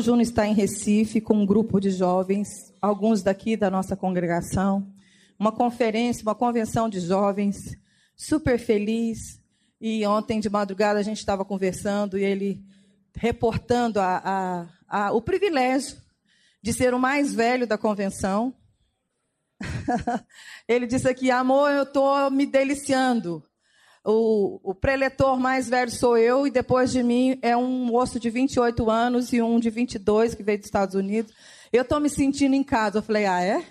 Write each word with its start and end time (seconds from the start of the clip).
Júnior 0.00 0.22
está 0.22 0.46
em 0.46 0.54
Recife 0.54 1.20
com 1.20 1.34
um 1.34 1.46
grupo 1.46 1.80
de 1.80 1.90
jovens, 1.90 2.48
alguns 2.80 3.22
daqui 3.22 3.56
da 3.56 3.70
nossa 3.70 3.96
congregação, 3.96 4.86
uma 5.38 5.52
conferência, 5.52 6.22
uma 6.22 6.34
convenção 6.34 6.88
de 6.88 7.00
jovens, 7.00 7.56
super 8.16 8.58
feliz. 8.58 9.40
E 9.80 10.06
ontem 10.06 10.40
de 10.40 10.50
madrugada 10.50 10.98
a 10.98 11.02
gente 11.02 11.18
estava 11.18 11.44
conversando 11.44 12.18
e 12.18 12.24
ele 12.24 12.62
reportando 13.14 13.98
a, 13.98 14.68
a, 14.88 15.06
a, 15.06 15.12
o 15.12 15.22
privilégio 15.22 15.96
de 16.62 16.72
ser 16.72 16.92
o 16.92 16.98
mais 16.98 17.34
velho 17.34 17.66
da 17.66 17.78
convenção. 17.78 18.54
ele 20.68 20.86
disse 20.86 21.08
aqui: 21.08 21.30
amor, 21.30 21.70
eu 21.70 21.84
estou 21.84 22.30
me 22.30 22.46
deliciando. 22.46 23.42
O, 24.04 24.70
o 24.70 24.74
preletor 24.74 25.38
mais 25.38 25.68
velho 25.68 25.90
sou 25.90 26.16
eu, 26.16 26.46
e 26.46 26.50
depois 26.50 26.90
de 26.90 27.02
mim 27.02 27.38
é 27.42 27.56
um 27.56 27.84
moço 27.84 28.18
de 28.18 28.30
28 28.30 28.90
anos 28.90 29.32
e 29.32 29.42
um 29.42 29.60
de 29.60 29.68
22 29.68 30.34
que 30.34 30.42
veio 30.42 30.58
dos 30.58 30.66
Estados 30.66 30.94
Unidos. 30.94 31.32
Eu 31.70 31.82
estou 31.82 32.00
me 32.00 32.08
sentindo 32.08 32.54
em 32.54 32.64
casa. 32.64 32.98
Eu 32.98 33.02
falei, 33.02 33.26
ah, 33.26 33.42
é? 33.42 33.64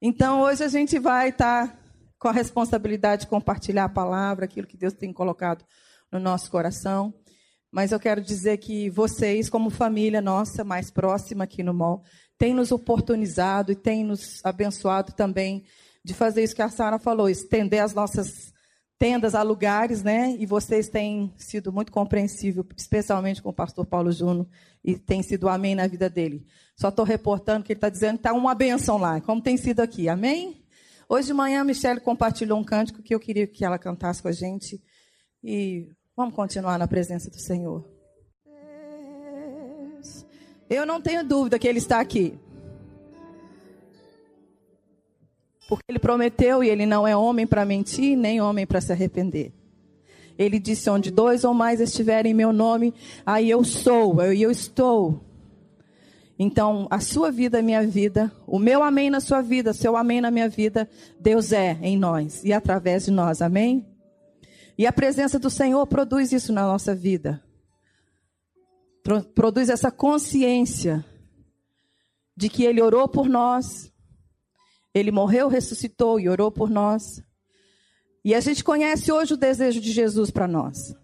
Então 0.00 0.40
hoje 0.40 0.64
a 0.64 0.68
gente 0.68 0.98
vai 0.98 1.28
estar 1.28 1.68
tá 1.68 1.78
com 2.18 2.28
a 2.28 2.32
responsabilidade 2.32 3.22
de 3.22 3.28
compartilhar 3.28 3.84
a 3.84 3.88
palavra, 3.88 4.46
aquilo 4.46 4.66
que 4.66 4.76
Deus 4.76 4.94
tem 4.94 5.12
colocado 5.12 5.64
no 6.10 6.18
nosso 6.18 6.50
coração. 6.50 7.12
Mas 7.70 7.92
eu 7.92 8.00
quero 8.00 8.22
dizer 8.22 8.56
que 8.56 8.88
vocês, 8.88 9.50
como 9.50 9.68
família 9.68 10.22
nossa 10.22 10.64
mais 10.64 10.90
próxima 10.90 11.44
aqui 11.44 11.62
no 11.62 11.74
MOL, 11.74 12.02
têm 12.38 12.54
nos 12.54 12.72
oportunizado 12.72 13.72
e 13.72 13.76
têm 13.76 14.04
nos 14.04 14.40
abençoado 14.44 15.12
também 15.12 15.64
de 16.06 16.14
fazer 16.14 16.44
isso 16.44 16.54
que 16.54 16.62
a 16.62 16.68
Sara 16.68 17.00
falou, 17.00 17.28
estender 17.28 17.82
as 17.82 17.92
nossas 17.92 18.54
tendas 18.96 19.34
a 19.34 19.42
lugares, 19.42 20.04
né? 20.04 20.36
E 20.38 20.46
vocês 20.46 20.88
têm 20.88 21.34
sido 21.36 21.72
muito 21.72 21.90
compreensível, 21.90 22.64
especialmente 22.76 23.42
com 23.42 23.48
o 23.48 23.52
pastor 23.52 23.84
Paulo 23.84 24.12
Júnior, 24.12 24.46
e 24.84 24.96
tem 24.96 25.20
sido 25.20 25.48
amém 25.48 25.74
na 25.74 25.88
vida 25.88 26.08
dele. 26.08 26.46
Só 26.76 26.90
estou 26.90 27.04
reportando 27.04 27.64
que 27.64 27.72
ele 27.72 27.78
está 27.78 27.88
dizendo 27.88 28.18
que 28.18 28.20
está 28.20 28.32
uma 28.32 28.54
bênção 28.54 28.96
lá, 28.96 29.20
como 29.20 29.42
tem 29.42 29.56
sido 29.56 29.80
aqui, 29.80 30.08
amém? 30.08 30.64
Hoje 31.08 31.26
de 31.26 31.34
manhã 31.34 31.62
a 31.62 31.64
Michelle 31.64 32.00
compartilhou 32.00 32.56
um 32.56 32.64
cântico 32.64 33.02
que 33.02 33.12
eu 33.12 33.18
queria 33.18 33.48
que 33.48 33.64
ela 33.64 33.76
cantasse 33.76 34.22
com 34.22 34.28
a 34.28 34.32
gente. 34.32 34.80
E 35.42 35.88
vamos 36.16 36.36
continuar 36.36 36.78
na 36.78 36.86
presença 36.86 37.28
do 37.28 37.40
Senhor. 37.40 37.84
Eu 40.70 40.86
não 40.86 41.00
tenho 41.00 41.26
dúvida 41.26 41.58
que 41.58 41.66
ele 41.66 41.78
está 41.78 41.98
aqui. 41.98 42.38
Porque 45.68 45.84
ele 45.88 45.98
prometeu 45.98 46.62
e 46.62 46.68
ele 46.68 46.86
não 46.86 47.06
é 47.06 47.16
homem 47.16 47.46
para 47.46 47.64
mentir, 47.64 48.16
nem 48.16 48.40
homem 48.40 48.66
para 48.66 48.80
se 48.80 48.92
arrepender. 48.92 49.52
Ele 50.38 50.58
disse: 50.58 50.88
Onde 50.90 51.10
dois 51.10 51.44
ou 51.44 51.54
mais 51.54 51.80
estiverem 51.80 52.32
em 52.32 52.34
meu 52.34 52.52
nome, 52.52 52.94
aí 53.24 53.50
eu 53.50 53.64
sou, 53.64 54.22
eu, 54.22 54.32
eu 54.32 54.50
estou. 54.50 55.20
Então, 56.38 56.86
a 56.90 57.00
sua 57.00 57.30
vida 57.30 57.58
é 57.58 57.62
minha 57.62 57.86
vida, 57.86 58.30
o 58.46 58.58
meu 58.58 58.82
amém 58.82 59.08
na 59.08 59.20
sua 59.20 59.40
vida, 59.40 59.72
seu 59.72 59.96
amém 59.96 60.20
na 60.20 60.30
minha 60.30 60.48
vida, 60.48 60.88
Deus 61.18 61.50
é 61.50 61.78
em 61.80 61.96
nós 61.96 62.44
e 62.44 62.52
através 62.52 63.06
de 63.06 63.10
nós, 63.10 63.40
amém? 63.40 63.86
E 64.76 64.86
a 64.86 64.92
presença 64.92 65.38
do 65.38 65.48
Senhor 65.48 65.86
produz 65.86 66.32
isso 66.32 66.52
na 66.52 66.62
nossa 66.62 66.94
vida. 66.94 67.42
Produz 69.34 69.70
essa 69.70 69.90
consciência 69.90 71.02
de 72.36 72.50
que 72.50 72.64
Ele 72.64 72.82
orou 72.82 73.08
por 73.08 73.28
nós, 73.28 73.90
ele 74.98 75.10
morreu, 75.10 75.46
ressuscitou 75.46 76.18
e 76.18 76.26
orou 76.26 76.50
por 76.50 76.70
nós. 76.70 77.22
E 78.24 78.34
a 78.34 78.40
gente 78.40 78.64
conhece 78.64 79.12
hoje 79.12 79.34
o 79.34 79.36
desejo 79.36 79.78
de 79.78 79.92
Jesus 79.92 80.30
para 80.30 80.48
nós. 80.48 80.94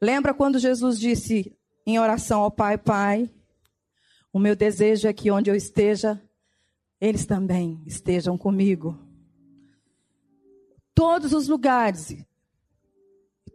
Lembra 0.00 0.32
quando 0.32 0.60
Jesus 0.60 0.96
disse 0.96 1.52
em 1.84 1.98
oração 1.98 2.42
ao 2.42 2.50
Pai: 2.50 2.78
Pai, 2.78 3.28
o 4.32 4.38
meu 4.38 4.54
desejo 4.54 5.08
é 5.08 5.12
que 5.12 5.28
onde 5.28 5.50
eu 5.50 5.56
esteja, 5.56 6.22
eles 7.00 7.26
também 7.26 7.82
estejam 7.84 8.38
comigo. 8.38 8.96
Todos 10.94 11.32
os 11.32 11.48
lugares, 11.48 12.16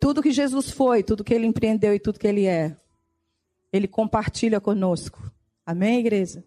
tudo 0.01 0.21
que 0.21 0.31
Jesus 0.31 0.69
foi, 0.69 1.01
tudo 1.01 1.23
que 1.23 1.33
ele 1.33 1.47
empreendeu 1.47 1.95
e 1.95 1.99
tudo 1.99 2.19
que 2.19 2.27
ele 2.27 2.45
é, 2.45 2.77
ele 3.71 3.87
compartilha 3.87 4.59
conosco. 4.59 5.31
Amém, 5.65 6.01
igreja? 6.01 6.43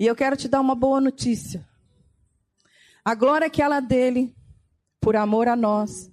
E 0.00 0.06
eu 0.06 0.16
quero 0.16 0.34
te 0.34 0.48
dar 0.48 0.62
uma 0.62 0.74
boa 0.74 0.98
notícia. 0.98 1.68
A 3.04 3.14
glória 3.14 3.50
que 3.50 3.60
ela 3.60 3.80
dele, 3.80 4.34
por 4.98 5.14
amor 5.14 5.46
a 5.46 5.54
nós, 5.54 6.10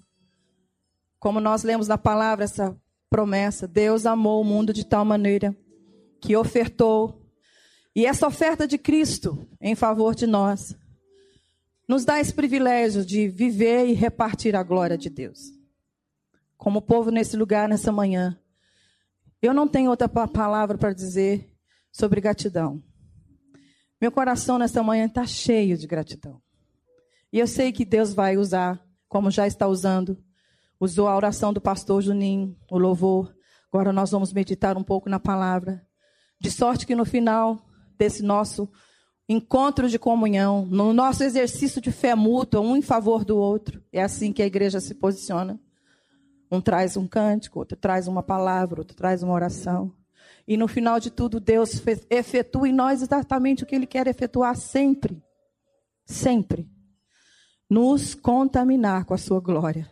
como 1.17 1.39
nós 1.39 1.63
lemos 1.63 1.87
na 1.87 1.97
palavra 1.97 2.43
essa 2.43 2.77
promessa, 3.09 3.65
Deus 3.65 4.05
amou 4.05 4.41
o 4.41 4.43
mundo 4.43 4.73
de 4.73 4.85
tal 4.85 5.05
maneira 5.05 5.55
que 6.19 6.35
ofertou. 6.35 7.25
E 7.95 8.05
essa 8.05 8.27
oferta 8.27 8.67
de 8.67 8.77
Cristo 8.77 9.47
em 9.61 9.73
favor 9.73 10.13
de 10.13 10.27
nós 10.27 10.75
nos 11.87 12.03
dá 12.03 12.19
esse 12.19 12.33
privilégio 12.33 13.05
de 13.05 13.29
viver 13.29 13.87
e 13.87 13.93
repartir 13.93 14.53
a 14.53 14.63
glória 14.63 14.97
de 14.97 15.09
Deus. 15.09 15.53
Como 16.57 16.81
povo 16.81 17.09
nesse 17.09 17.37
lugar, 17.37 17.69
nessa 17.69 17.93
manhã, 17.93 18.37
eu 19.41 19.53
não 19.53 19.65
tenho 19.65 19.89
outra 19.89 20.09
palavra 20.09 20.77
para 20.77 20.91
dizer 20.91 21.49
sobre 21.89 22.19
gratidão. 22.19 22.83
Meu 23.99 24.11
coração 24.11 24.59
nessa 24.59 24.83
manhã 24.83 25.05
está 25.05 25.25
cheio 25.25 25.75
de 25.75 25.87
gratidão. 25.87 26.39
E 27.33 27.39
eu 27.39 27.47
sei 27.47 27.71
que 27.71 27.83
Deus 27.83 28.13
vai 28.13 28.37
usar, 28.37 28.79
como 29.09 29.31
já 29.31 29.47
está 29.47 29.67
usando. 29.67 30.17
Usou 30.79 31.07
a 31.07 31.15
oração 31.15 31.51
do 31.51 31.59
pastor 31.59 32.01
Juninho, 32.03 32.55
o 32.69 32.77
louvor. 32.77 33.35
Agora 33.71 33.91
nós 33.91 34.11
vamos 34.11 34.31
meditar 34.31 34.77
um 34.77 34.83
pouco 34.83 35.09
na 35.09 35.19
palavra. 35.19 35.83
De 36.39 36.51
sorte 36.51 36.85
que 36.85 36.95
no 36.95 37.05
final 37.05 37.59
desse 37.97 38.21
nosso 38.21 38.69
encontro 39.27 39.89
de 39.89 39.97
comunhão, 39.97 40.65
no 40.67 40.93
nosso 40.93 41.23
exercício 41.23 41.81
de 41.81 41.91
fé 41.91 42.13
mútua, 42.13 42.61
um 42.61 42.77
em 42.77 42.81
favor 42.83 43.25
do 43.25 43.35
outro, 43.35 43.83
é 43.91 44.03
assim 44.03 44.31
que 44.31 44.43
a 44.43 44.45
igreja 44.45 44.79
se 44.79 44.93
posiciona. 44.93 45.59
Um 46.51 46.61
traz 46.61 46.95
um 46.95 47.07
cântico, 47.07 47.59
outro 47.59 47.75
traz 47.75 48.07
uma 48.07 48.21
palavra, 48.21 48.79
outro 48.79 48.95
traz 48.95 49.23
uma 49.23 49.33
oração. 49.33 49.91
E 50.47 50.55
no 50.55 50.67
final 50.67 50.97
de 50.99 51.11
tudo, 51.11 51.41
Deus 51.41 51.81
efetua 52.09 52.69
em 52.69 52.73
nós 52.73 53.01
exatamente 53.01 53.63
o 53.63 53.65
que 53.65 53.75
Ele 53.75 53.85
quer 53.85 54.07
efetuar 54.07 54.55
sempre. 54.55 55.21
Sempre. 56.05 56.69
Nos 57.69 58.15
contaminar 58.15 59.03
com 59.03 59.13
a 59.13 59.17
Sua 59.17 59.41
glória. 59.41 59.89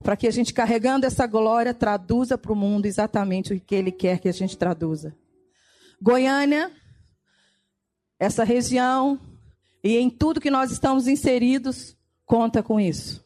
Para 0.00 0.16
que 0.16 0.26
a 0.26 0.30
gente, 0.32 0.52
carregando 0.52 1.06
essa 1.06 1.24
glória, 1.24 1.72
traduza 1.72 2.36
para 2.36 2.52
o 2.52 2.56
mundo 2.56 2.86
exatamente 2.86 3.54
o 3.54 3.60
que 3.60 3.76
Ele 3.76 3.92
quer 3.92 4.18
que 4.18 4.28
a 4.28 4.32
gente 4.32 4.58
traduza. 4.58 5.16
Goiânia, 6.00 6.72
essa 8.18 8.42
região, 8.42 9.20
e 9.84 9.96
em 9.96 10.10
tudo 10.10 10.40
que 10.40 10.50
nós 10.50 10.72
estamos 10.72 11.06
inseridos, 11.06 11.96
conta 12.26 12.60
com 12.60 12.80
isso. 12.80 13.24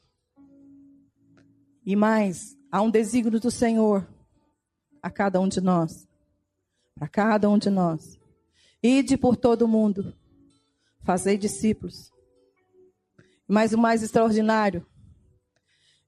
E 1.87 1.97
mais, 1.97 2.55
há 2.71 2.83
um 2.83 2.91
desígnio 2.91 3.41
do 3.41 3.51
Senhor 3.51 4.07
a 5.06 5.11
cada 5.11 5.41
um 5.41 5.47
de 5.47 5.61
nós. 5.61 6.09
Para 6.97 7.06
cada 7.06 7.49
um 7.49 7.56
de 7.59 7.71
nós. 7.71 8.19
Ide 8.83 9.17
por 9.17 9.37
todo 9.37 9.69
mundo. 9.69 10.12
Fazei 11.05 11.39
discípulos. 11.39 12.11
Mas 13.47 13.72
o 13.72 13.78
mais 13.78 14.03
extraordinário 14.03 14.84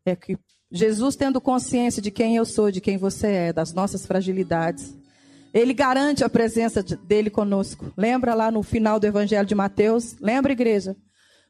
é 0.04 0.16
que 0.16 0.36
Jesus, 0.70 1.14
tendo 1.14 1.40
consciência 1.40 2.02
de 2.02 2.10
quem 2.10 2.36
eu 2.36 2.44
sou, 2.44 2.72
de 2.72 2.80
quem 2.80 2.98
você 2.98 3.28
é, 3.28 3.52
das 3.52 3.72
nossas 3.72 4.04
fragilidades, 4.04 4.94
ele 5.54 5.72
garante 5.72 6.24
a 6.24 6.28
presença 6.28 6.82
dele 6.82 7.30
conosco. 7.30 7.92
Lembra 7.96 8.34
lá 8.34 8.50
no 8.50 8.62
final 8.64 8.98
do 8.98 9.06
Evangelho 9.06 9.46
de 9.46 9.54
Mateus? 9.54 10.16
Lembra, 10.20 10.52
igreja? 10.52 10.96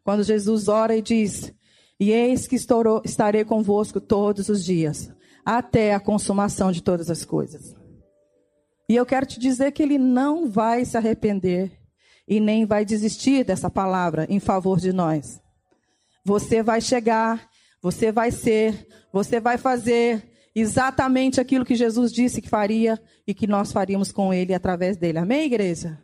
Quando 0.05 0.23
Jesus 0.23 0.69
ora 0.69 0.95
e 0.95 1.01
diz: 1.01 1.53
E 1.99 2.13
eis 2.13 2.47
que 2.47 2.57
estarei 3.05 3.45
convosco 3.45 4.01
todos 4.01 4.49
os 4.51 4.63
dias, 4.63 5.11
até 5.51 5.95
a 5.95 6.01
consumação 6.01 6.71
de 6.71 6.83
todas 6.83 7.09
as 7.09 7.25
coisas. 7.25 7.75
E 8.87 8.95
eu 8.95 9.07
quero 9.07 9.25
te 9.25 9.41
dizer 9.41 9.73
que 9.73 9.83
ele 9.83 9.97
não 9.97 10.47
vai 10.47 10.85
se 10.85 10.95
arrepender 10.95 11.73
e 12.29 12.39
nem 12.39 12.67
vai 12.67 12.85
desistir 12.85 13.45
dessa 13.45 13.71
palavra 13.71 14.27
em 14.29 14.39
favor 14.39 14.79
de 14.79 14.93
nós. 14.93 15.41
Você 16.23 16.63
vai 16.63 16.83
chegar, 16.83 17.49
você 17.81 18.13
vai 18.13 18.31
ser, 18.31 18.87
você 19.11 19.41
vai 19.41 19.57
fazer 19.57 20.31
exatamente 20.55 21.41
aquilo 21.41 21.65
que 21.65 21.75
Jesus 21.75 22.13
disse 22.13 22.43
que 22.43 22.49
faria 22.51 23.01
e 23.27 23.33
que 23.33 23.47
nós 23.47 23.73
faríamos 23.73 24.13
com 24.13 24.35
ele 24.35 24.53
através 24.53 24.99
dele. 24.99 25.17
Amém, 25.17 25.47
igreja? 25.47 25.99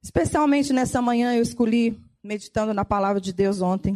Especialmente 0.00 0.72
nessa 0.72 1.02
manhã 1.02 1.34
eu 1.34 1.42
escolhi, 1.42 2.00
meditando 2.22 2.72
na 2.72 2.84
palavra 2.84 3.20
de 3.20 3.32
Deus 3.32 3.60
ontem, 3.60 3.94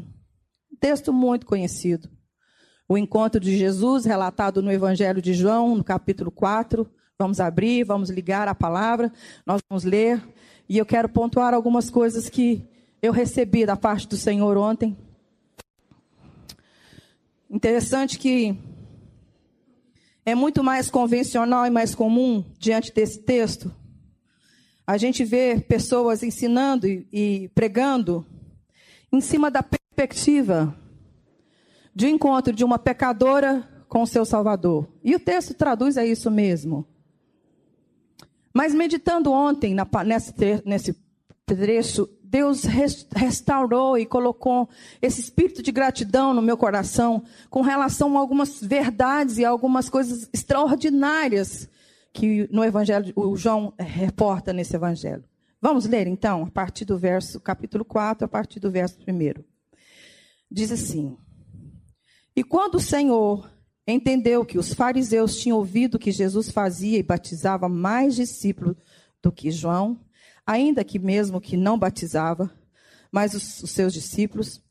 um 0.72 0.76
texto 0.80 1.12
muito 1.12 1.46
conhecido 1.46 2.10
o 2.88 2.98
encontro 2.98 3.40
de 3.40 3.56
Jesus, 3.56 4.04
relatado 4.04 4.62
no 4.62 4.70
Evangelho 4.70 5.22
de 5.22 5.32
João, 5.34 5.76
no 5.76 5.84
capítulo 5.84 6.30
4. 6.30 6.88
Vamos 7.18 7.40
abrir, 7.40 7.84
vamos 7.84 8.10
ligar 8.10 8.48
a 8.48 8.54
palavra, 8.54 9.12
nós 9.46 9.60
vamos 9.68 9.84
ler. 9.84 10.22
E 10.68 10.78
eu 10.78 10.86
quero 10.86 11.08
pontuar 11.08 11.54
algumas 11.54 11.88
coisas 11.88 12.28
que 12.28 12.66
eu 13.00 13.12
recebi 13.12 13.64
da 13.64 13.76
parte 13.76 14.08
do 14.08 14.16
Senhor 14.16 14.56
ontem. 14.56 14.96
Interessante 17.50 18.18
que 18.18 18.56
é 20.24 20.34
muito 20.34 20.62
mais 20.62 20.90
convencional 20.90 21.66
e 21.66 21.70
mais 21.70 21.94
comum 21.94 22.44
diante 22.58 22.92
desse 22.92 23.18
texto. 23.20 23.74
A 24.86 24.96
gente 24.96 25.24
vê 25.24 25.60
pessoas 25.60 26.22
ensinando 26.22 26.86
e, 26.86 27.06
e 27.12 27.48
pregando 27.54 28.26
em 29.12 29.20
cima 29.20 29.50
da 29.50 29.62
perspectiva 29.62 30.76
de 31.94 32.08
encontro 32.08 32.52
de 32.52 32.64
uma 32.64 32.78
pecadora 32.78 33.68
com 33.88 34.02
o 34.02 34.06
seu 34.06 34.24
Salvador. 34.24 34.88
E 35.04 35.14
o 35.14 35.20
texto 35.20 35.54
traduz 35.54 35.98
a 35.98 36.04
isso 36.04 36.30
mesmo. 36.30 36.86
Mas 38.52 38.74
meditando 38.74 39.32
ontem 39.32 39.74
na, 39.74 39.86
nesse, 40.04 40.34
nesse 40.64 40.96
trecho, 41.46 42.08
Deus 42.22 42.64
restaurou 43.14 43.98
e 43.98 44.06
colocou 44.06 44.68
esse 45.00 45.20
espírito 45.20 45.62
de 45.62 45.70
gratidão 45.70 46.32
no 46.32 46.40
meu 46.40 46.56
coração 46.56 47.22
com 47.50 47.60
relação 47.60 48.16
a 48.16 48.20
algumas 48.20 48.60
verdades 48.62 49.36
e 49.36 49.44
algumas 49.44 49.90
coisas 49.90 50.28
extraordinárias 50.32 51.68
que 52.12 52.48
no 52.50 52.64
evangelho 52.64 53.12
o 53.16 53.36
João 53.36 53.74
reporta 53.78 54.52
nesse 54.52 54.76
evangelho. 54.76 55.24
Vamos 55.60 55.86
ler 55.86 56.06
então 56.06 56.44
a 56.44 56.50
partir 56.50 56.84
do 56.84 56.98
verso 56.98 57.38
capítulo 57.38 57.84
4, 57.84 58.24
a 58.24 58.28
partir 58.28 58.60
do 58.60 58.70
verso 58.70 58.98
1. 59.06 59.42
Diz 60.50 60.72
assim: 60.72 61.16
E 62.34 62.42
quando 62.42 62.76
o 62.76 62.80
Senhor 62.80 63.50
entendeu 63.86 64.44
que 64.44 64.58
os 64.58 64.72
fariseus 64.72 65.36
tinham 65.36 65.58
ouvido 65.58 65.98
que 65.98 66.10
Jesus 66.10 66.50
fazia 66.50 66.98
e 66.98 67.02
batizava 67.02 67.68
mais 67.68 68.14
discípulos 68.14 68.76
do 69.22 69.30
que 69.30 69.50
João, 69.50 70.00
ainda 70.46 70.84
que 70.84 70.98
mesmo 70.98 71.40
que 71.40 71.56
não 71.56 71.78
batizava, 71.78 72.50
mas 73.10 73.34
os, 73.34 73.62
os 73.62 73.70
seus 73.70 73.92
discípulos, 73.92 74.62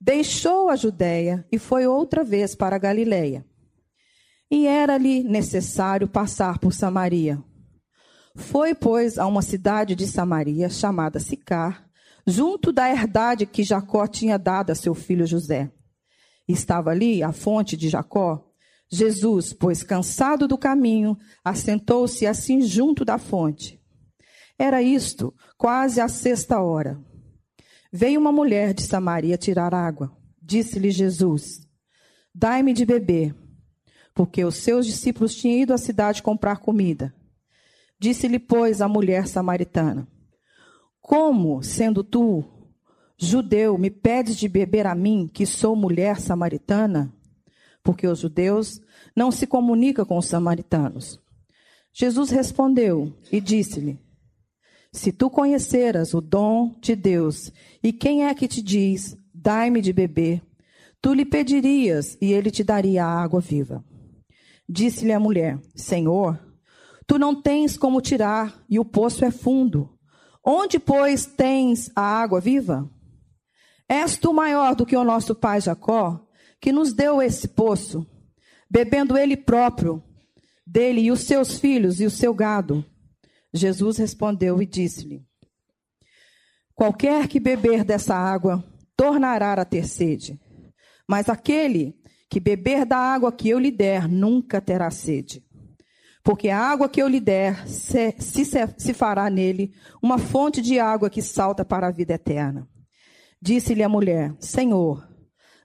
deixou 0.00 0.68
a 0.68 0.76
Judéia 0.76 1.46
e 1.50 1.58
foi 1.58 1.86
outra 1.86 2.24
vez 2.24 2.54
para 2.54 2.76
a 2.76 2.78
Galiléia. 2.78 3.44
E 4.50 4.66
era-lhe 4.66 5.22
necessário 5.22 6.08
passar 6.08 6.58
por 6.58 6.72
Samaria. 6.72 7.42
Foi, 8.36 8.74
pois, 8.74 9.18
a 9.18 9.26
uma 9.26 9.42
cidade 9.42 9.94
de 9.94 10.06
Samaria 10.06 10.68
chamada 10.68 11.20
Sicar, 11.20 11.88
junto 12.26 12.72
da 12.72 12.90
herdade 12.90 13.46
que 13.46 13.62
Jacó 13.62 14.06
tinha 14.06 14.38
dado 14.38 14.70
a 14.70 14.74
seu 14.74 14.94
filho 14.94 15.26
José. 15.26 15.70
Estava 16.46 16.90
ali 16.90 17.22
a 17.22 17.32
fonte 17.32 17.76
de 17.76 17.88
Jacó. 17.88 18.50
Jesus, 18.90 19.52
pois 19.52 19.82
cansado 19.82 20.46
do 20.46 20.58
caminho, 20.58 21.16
assentou-se 21.44 22.26
assim 22.26 22.60
junto 22.60 23.04
da 23.04 23.18
fonte. 23.18 23.80
Era 24.58 24.82
isto, 24.82 25.34
quase 25.56 26.00
a 26.00 26.08
sexta 26.08 26.60
hora. 26.60 27.02
Veio 27.92 28.20
uma 28.20 28.30
mulher 28.30 28.74
de 28.74 28.82
Samaria 28.82 29.36
tirar 29.36 29.74
água. 29.74 30.16
Disse-lhe 30.40 30.90
Jesus: 30.90 31.66
Dai-me 32.34 32.72
de 32.72 32.84
beber, 32.84 33.34
porque 34.14 34.44
os 34.44 34.56
seus 34.56 34.86
discípulos 34.86 35.34
tinham 35.34 35.58
ido 35.58 35.72
à 35.72 35.78
cidade 35.78 36.22
comprar 36.22 36.58
comida. 36.58 37.14
Disse-lhe, 37.98 38.38
pois, 38.38 38.80
a 38.80 38.88
mulher 38.88 39.26
samaritana: 39.26 40.06
Como, 41.00 41.62
sendo 41.62 42.04
tu 42.04 42.44
judeu, 43.16 43.78
me 43.78 43.90
pedes 43.90 44.36
de 44.36 44.48
beber 44.48 44.86
a 44.86 44.94
mim, 44.94 45.28
que 45.32 45.46
sou 45.46 45.74
mulher 45.74 46.20
samaritana? 46.20 47.12
Porque 47.82 48.06
os 48.06 48.20
judeus 48.20 48.80
não 49.14 49.30
se 49.30 49.46
comunicam 49.46 50.04
com 50.04 50.18
os 50.18 50.26
samaritanos. 50.26 51.20
Jesus 51.92 52.30
respondeu 52.30 53.12
e 53.30 53.40
disse-lhe: 53.40 53.98
se 54.94 55.10
tu 55.10 55.28
conheceras 55.28 56.14
o 56.14 56.20
dom 56.20 56.72
de 56.80 56.94
Deus 56.94 57.50
e 57.82 57.92
quem 57.92 58.26
é 58.26 58.32
que 58.32 58.46
te 58.46 58.62
diz, 58.62 59.18
dai-me 59.34 59.80
de 59.80 59.92
beber, 59.92 60.40
tu 61.02 61.12
lhe 61.12 61.24
pedirias 61.24 62.16
e 62.20 62.32
ele 62.32 62.48
te 62.48 62.62
daria 62.62 63.04
a 63.04 63.20
água 63.20 63.40
viva. 63.40 63.84
Disse-lhe 64.68 65.12
a 65.12 65.18
mulher: 65.18 65.58
Senhor, 65.74 66.38
tu 67.08 67.18
não 67.18 67.34
tens 67.34 67.76
como 67.76 68.00
tirar 68.00 68.64
e 68.70 68.78
o 68.78 68.84
poço 68.84 69.24
é 69.24 69.32
fundo. 69.32 69.90
Onde, 70.44 70.78
pois, 70.78 71.26
tens 71.26 71.90
a 71.96 72.00
água 72.00 72.40
viva? 72.40 72.88
És 73.88 74.16
tu 74.16 74.32
maior 74.32 74.74
do 74.74 74.86
que 74.86 74.96
o 74.96 75.04
nosso 75.04 75.34
pai 75.34 75.60
Jacó, 75.60 76.26
que 76.60 76.72
nos 76.72 76.92
deu 76.92 77.20
esse 77.20 77.48
poço, 77.48 78.06
bebendo 78.70 79.16
ele 79.16 79.36
próprio, 79.36 80.02
dele 80.66 81.02
e 81.02 81.12
os 81.12 81.20
seus 81.20 81.58
filhos 81.58 82.00
e 82.00 82.06
o 82.06 82.10
seu 82.10 82.32
gado. 82.32 82.84
Jesus 83.52 83.98
respondeu 83.98 84.60
e 84.62 84.66
disse-lhe: 84.66 85.22
Qualquer 86.74 87.28
que 87.28 87.38
beber 87.38 87.84
dessa 87.84 88.14
água 88.14 88.64
tornará 88.96 89.52
a 89.52 89.64
ter 89.64 89.86
sede, 89.86 90.40
mas 91.06 91.28
aquele 91.28 91.94
que 92.28 92.40
beber 92.40 92.84
da 92.84 92.96
água 92.96 93.30
que 93.30 93.48
eu 93.48 93.58
lhe 93.58 93.70
der 93.70 94.08
nunca 94.08 94.60
terá 94.60 94.90
sede. 94.90 95.44
Porque 96.24 96.48
a 96.48 96.58
água 96.58 96.88
que 96.88 97.00
eu 97.00 97.06
lhe 97.06 97.20
der 97.20 97.68
se, 97.68 98.12
se, 98.18 98.44
se 98.78 98.94
fará 98.94 99.28
nele 99.28 99.74
uma 100.02 100.18
fonte 100.18 100.62
de 100.62 100.80
água 100.80 101.10
que 101.10 101.20
salta 101.20 101.64
para 101.64 101.88
a 101.88 101.90
vida 101.90 102.14
eterna. 102.14 102.66
Disse-lhe 103.44 103.82
a 103.82 103.90
mulher: 103.90 104.34
Senhor, 104.40 105.06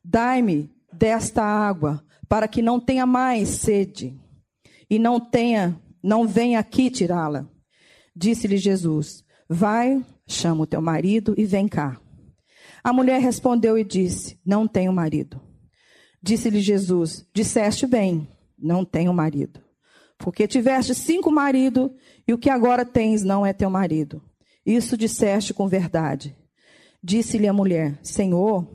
dai-me 0.03 0.69
desta 0.91 1.41
água, 1.41 2.03
para 2.27 2.45
que 2.45 2.61
não 2.61 2.77
tenha 2.77 3.05
mais 3.05 3.47
sede, 3.47 4.19
e 4.89 4.99
não 4.99 5.17
tenha, 5.17 5.81
não 6.03 6.27
venha 6.27 6.59
aqui 6.59 6.91
tirá-la. 6.91 7.47
Disse-lhe 8.13 8.57
Jesus: 8.57 9.23
Vai, 9.47 10.03
chama 10.27 10.63
o 10.63 10.67
teu 10.67 10.81
marido 10.81 11.33
e 11.37 11.45
vem 11.45 11.69
cá. 11.69 11.97
A 12.83 12.91
mulher 12.91 13.21
respondeu 13.21 13.77
e 13.77 13.85
disse: 13.85 14.37
Não 14.45 14.67
tenho 14.67 14.91
marido. 14.91 15.39
Disse-lhe 16.21 16.59
Jesus: 16.59 17.25
Disseste 17.33 17.87
bem, 17.87 18.27
não 18.57 18.83
tenho 18.83 19.13
marido. 19.13 19.61
Porque 20.17 20.49
tiveste 20.49 20.93
cinco 20.93 21.31
maridos 21.31 21.91
e 22.27 22.33
o 22.33 22.37
que 22.37 22.49
agora 22.49 22.83
tens 22.83 23.23
não 23.23 23.45
é 23.45 23.53
teu 23.53 23.69
marido. 23.69 24.21
Isso 24.65 24.97
disseste 24.97 25.53
com 25.53 25.65
verdade. 25.65 26.35
Disse-lhe 27.03 27.47
a 27.47 27.53
mulher: 27.53 27.99
Senhor, 28.03 28.67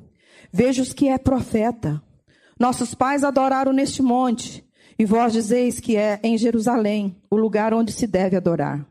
vejo 0.52 0.84
que 0.94 1.08
é 1.08 1.18
profeta. 1.18 2.02
Nossos 2.58 2.94
pais 2.94 3.24
adoraram 3.24 3.72
neste 3.72 4.02
monte, 4.02 4.64
e 4.98 5.04
vós 5.04 5.32
dizeis 5.32 5.80
que 5.80 5.96
é 5.96 6.20
em 6.22 6.38
Jerusalém, 6.38 7.20
o 7.30 7.36
lugar 7.36 7.74
onde 7.74 7.92
se 7.92 8.06
deve 8.06 8.36
adorar. 8.36 8.86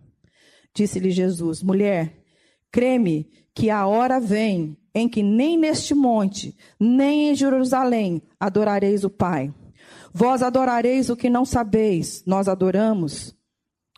Disse-lhe 0.74 1.12
Jesus: 1.12 1.64
Mulher, 1.64 2.24
creme 2.72 3.30
que 3.54 3.70
a 3.70 3.86
hora 3.86 4.20
vem 4.20 4.78
em 4.96 5.10
que 5.10 5.24
nem 5.24 5.58
neste 5.58 5.96
monte, 5.96 6.56
nem 6.80 7.30
em 7.30 7.36
Jerusalém 7.36 8.22
adorareis 8.40 9.04
o 9.04 9.10
Pai. 9.10 9.54
Vós 10.14 10.44
adorareis 10.44 11.10
o 11.10 11.16
que 11.16 11.30
não 11.30 11.46
sabeis, 11.46 12.24
nós 12.26 12.48
adoramos 12.48 13.36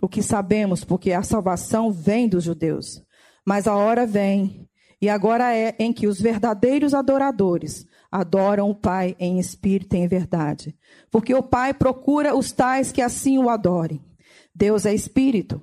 o 0.02 0.08
que 0.08 0.22
sabemos, 0.22 0.84
porque 0.84 1.12
a 1.12 1.24
salvação 1.24 1.92
vem 1.92 2.28
dos 2.28 2.44
judeus. 2.44 3.04
Mas 3.46 3.68
a 3.68 3.76
hora 3.76 4.06
vem, 4.06 4.68
e 5.02 5.10
agora 5.10 5.56
é 5.56 5.76
em 5.78 5.92
que 5.92 6.08
os 6.08 6.20
verdadeiros 6.20 6.94
adoradores 6.94 7.86
adoram 8.12 8.70
o 8.70 8.76
Pai 8.76 9.16
em 9.20 9.40
espírito 9.40 9.96
e 9.96 10.00
em 10.00 10.08
verdade. 10.08 10.76
Porque 11.12 11.34
o 11.34 11.44
Pai 11.44 11.74
procura 11.74 12.36
os 12.36 12.52
tais 12.52 12.92
que 12.92 13.02
assim 13.02 13.38
o 13.38 13.50
adorem. 13.50 14.02
Deus 14.54 14.86
é 14.86 14.94
espírito. 14.94 15.62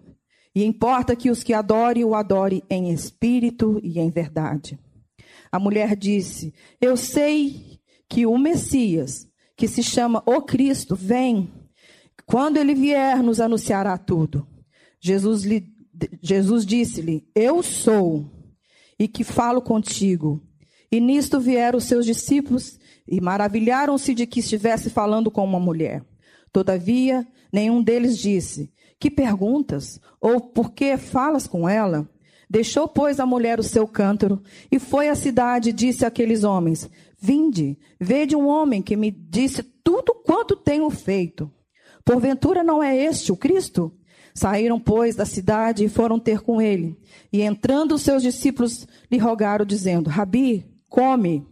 E 0.55 0.65
importa 0.65 1.17
que 1.17 1.31
os 1.31 1.43
que 1.43 1.55
adorem 1.55 2.05
o 2.05 2.15
adorem 2.15 2.63
em 2.69 2.93
espírito 2.93 3.81
e 3.83 3.99
em 3.99 4.11
verdade. 4.11 4.79
A 5.51 5.59
mulher 5.59 5.97
disse: 5.97 6.53
Eu 6.81 6.97
sei 6.97 7.81
que 8.09 8.27
o 8.27 8.37
Messias, 8.37 9.27
que 9.57 9.67
se 9.67 9.83
chama 9.83 10.23
o 10.27 10.43
Cristo, 10.43 10.95
vem. 10.95 11.51
Quando 12.27 12.59
ele 12.59 12.75
vier, 12.75 13.23
nos 13.23 13.41
anunciará 13.41 13.97
tudo. 13.97 14.47
Jesus, 15.01 15.45
lhe, 15.45 15.67
Jesus 16.21 16.67
disse-lhe: 16.67 17.27
Eu 17.35 17.63
sou, 17.63 18.31
e 19.03 19.09
que 19.09 19.25
falo 19.25 19.61
contigo. 19.61 20.41
E 20.91 21.01
nisto 21.01 21.41
vieram 21.41 21.79
os 21.79 21.85
seus 21.85 22.07
discípulos 22.07 22.79
e 23.09 23.21
maravilharam-se 23.21 24.15
de 24.15 24.27
que 24.29 24.39
estivesse 24.39 24.91
falando 24.91 25.29
com 25.29 25.43
uma 25.43 25.59
mulher. 25.59 26.05
Todavia, 26.53 27.27
nenhum 27.53 27.83
deles 27.83 28.17
disse: 28.17 28.73
que 29.01 29.11
perguntas? 29.11 30.01
Ou 30.21 30.41
por 30.41 30.71
que 30.71 30.97
falas 30.97 31.49
com 31.49 31.69
ela? 31.69 32.09
Deixou, 32.49 32.87
pois, 32.87 33.19
a 33.19 33.27
mulher 33.27 33.59
o 33.59 33.63
seu 33.65 33.89
cântaro 33.89 34.41
e 34.71 34.79
foi 34.79 35.09
à 35.09 35.17
cidade 35.17 35.71
e 35.71 35.73
disse 35.73 36.07
àqueles 36.07 36.45
homens: 36.45 36.89
Vinde, 37.19 37.77
vede 37.99 38.37
um 38.37 38.47
homem 38.47 38.81
que 38.81 38.95
me 38.95 39.11
disse 39.11 39.65
tudo 39.83 40.15
quanto 40.25 40.55
tenho 40.55 40.89
feito. 40.91 41.51
Porventura 42.05 42.63
não 42.63 42.81
é 42.81 42.97
este 42.97 43.33
o 43.33 43.37
Cristo? 43.37 43.93
Saíram, 44.35 44.81
pois, 44.81 45.15
da 45.15 45.27
cidade 45.27 45.85
e 45.85 45.89
foram 45.89 46.19
ter 46.19 46.41
com 46.41 46.61
ele. 46.61 46.99
E 47.33 47.43
entrando 47.43 47.95
os 47.95 48.03
seus 48.03 48.23
discípulos 48.23 48.87
lhe 49.11 49.19
rogaram, 49.19 49.65
dizendo: 49.65 50.09
Rabi, 50.09 50.65
come. 50.89 51.47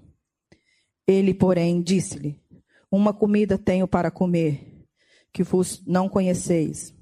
Ele, 1.07 1.35
porém, 1.35 1.83
disse-lhe: 1.83 2.41
Uma 2.91 3.13
comida 3.13 3.59
tenho 3.59 3.87
para 3.87 4.11
comer, 4.11 4.87
que 5.33 5.43
vos 5.43 5.83
não 5.87 6.09
conheceis. 6.09 6.95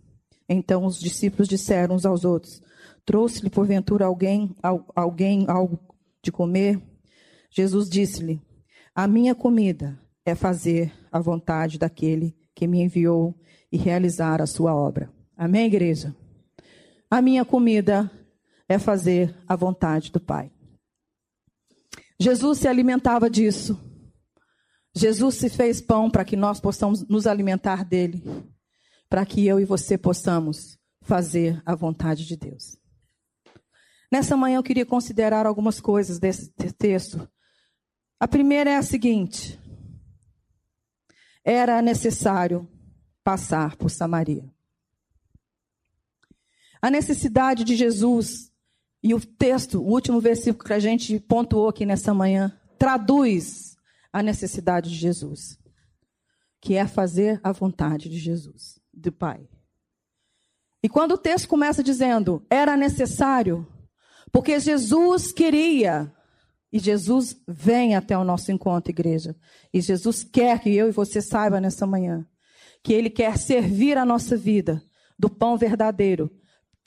Então 0.48 0.84
os 0.86 0.98
discípulos 0.98 1.46
disseram 1.46 1.94
uns 1.94 2.06
aos 2.06 2.24
outros: 2.24 2.62
Trouxe-lhe 3.04 3.50
porventura 3.50 4.06
alguém, 4.06 4.54
alguém 4.94 5.44
algo 5.48 5.78
de 6.22 6.32
comer? 6.32 6.80
Jesus 7.50 7.88
disse-lhe: 7.88 8.40
A 8.94 9.06
minha 9.06 9.34
comida 9.34 10.00
é 10.24 10.34
fazer 10.34 10.92
a 11.10 11.20
vontade 11.20 11.78
daquele 11.78 12.36
que 12.54 12.66
me 12.66 12.82
enviou 12.82 13.34
e 13.70 13.76
realizar 13.76 14.42
a 14.42 14.46
sua 14.46 14.74
obra. 14.74 15.17
Amém, 15.40 15.66
igreja? 15.66 16.12
A 17.08 17.22
minha 17.22 17.44
comida 17.44 18.10
é 18.68 18.76
fazer 18.76 19.32
a 19.46 19.54
vontade 19.54 20.10
do 20.10 20.18
Pai. 20.18 20.50
Jesus 22.18 22.58
se 22.58 22.66
alimentava 22.66 23.30
disso. 23.30 23.78
Jesus 24.92 25.36
se 25.36 25.48
fez 25.48 25.80
pão 25.80 26.10
para 26.10 26.24
que 26.24 26.34
nós 26.34 26.58
possamos 26.58 27.06
nos 27.06 27.24
alimentar 27.24 27.84
dele, 27.84 28.20
para 29.08 29.24
que 29.24 29.46
eu 29.46 29.60
e 29.60 29.64
você 29.64 29.96
possamos 29.96 30.76
fazer 31.02 31.62
a 31.64 31.76
vontade 31.76 32.26
de 32.26 32.36
Deus. 32.36 32.76
Nessa 34.10 34.36
manhã 34.36 34.56
eu 34.56 34.62
queria 34.64 34.84
considerar 34.84 35.46
algumas 35.46 35.80
coisas 35.80 36.18
desse 36.18 36.50
texto. 36.76 37.30
A 38.18 38.26
primeira 38.26 38.70
é 38.70 38.76
a 38.76 38.82
seguinte: 38.82 39.56
era 41.44 41.80
necessário 41.80 42.68
passar 43.22 43.76
por 43.76 43.88
Samaria. 43.88 44.57
A 46.80 46.90
necessidade 46.90 47.64
de 47.64 47.74
Jesus, 47.74 48.52
e 49.02 49.14
o 49.14 49.20
texto, 49.20 49.80
o 49.80 49.86
último 49.86 50.20
versículo 50.20 50.64
que 50.64 50.72
a 50.72 50.78
gente 50.78 51.18
pontuou 51.20 51.68
aqui 51.68 51.84
nessa 51.84 52.14
manhã, 52.14 52.56
traduz 52.78 53.76
a 54.12 54.22
necessidade 54.22 54.90
de 54.90 54.96
Jesus, 54.96 55.58
que 56.60 56.74
é 56.74 56.86
fazer 56.86 57.40
a 57.42 57.52
vontade 57.52 58.08
de 58.08 58.18
Jesus, 58.18 58.80
do 58.92 59.12
Pai. 59.12 59.48
E 60.82 60.88
quando 60.88 61.12
o 61.12 61.18
texto 61.18 61.48
começa 61.48 61.82
dizendo, 61.82 62.44
era 62.48 62.76
necessário, 62.76 63.66
porque 64.30 64.60
Jesus 64.60 65.32
queria, 65.32 66.12
e 66.72 66.78
Jesus 66.78 67.40
vem 67.46 67.96
até 67.96 68.16
o 68.16 68.24
nosso 68.24 68.52
encontro, 68.52 68.90
igreja, 68.90 69.36
e 69.72 69.80
Jesus 69.80 70.22
quer 70.22 70.60
que 70.60 70.74
eu 70.74 70.88
e 70.88 70.92
você 70.92 71.20
saiba 71.20 71.60
nessa 71.60 71.86
manhã, 71.86 72.26
que 72.82 72.92
Ele 72.92 73.10
quer 73.10 73.36
servir 73.36 73.98
a 73.98 74.04
nossa 74.04 74.36
vida 74.36 74.82
do 75.18 75.28
pão 75.28 75.58
verdadeiro, 75.58 76.30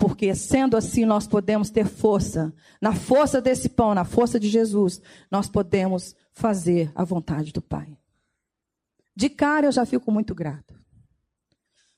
porque 0.01 0.33
sendo 0.33 0.75
assim 0.75 1.05
nós 1.05 1.27
podemos 1.27 1.69
ter 1.69 1.85
força. 1.85 2.51
Na 2.81 2.91
força 2.91 3.39
desse 3.39 3.69
pão, 3.69 3.93
na 3.93 4.03
força 4.03 4.39
de 4.39 4.49
Jesus, 4.49 4.99
nós 5.29 5.47
podemos 5.47 6.15
fazer 6.31 6.91
a 6.95 7.03
vontade 7.03 7.53
do 7.53 7.61
Pai. 7.61 7.95
De 9.15 9.29
cara 9.29 9.67
eu 9.67 9.71
já 9.71 9.85
fico 9.85 10.11
muito 10.11 10.33
grato. 10.33 10.73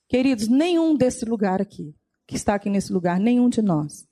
Queridos, 0.10 0.50
nenhum 0.50 0.98
desse 0.98 1.24
lugar 1.24 1.62
aqui, 1.62 1.95
que 2.27 2.36
está 2.36 2.55
aqui 2.55 2.69
nesse 2.69 2.91
lugar, 2.91 3.22
nenhum 3.22 3.48
de 3.48 3.62
nós, 3.62 4.05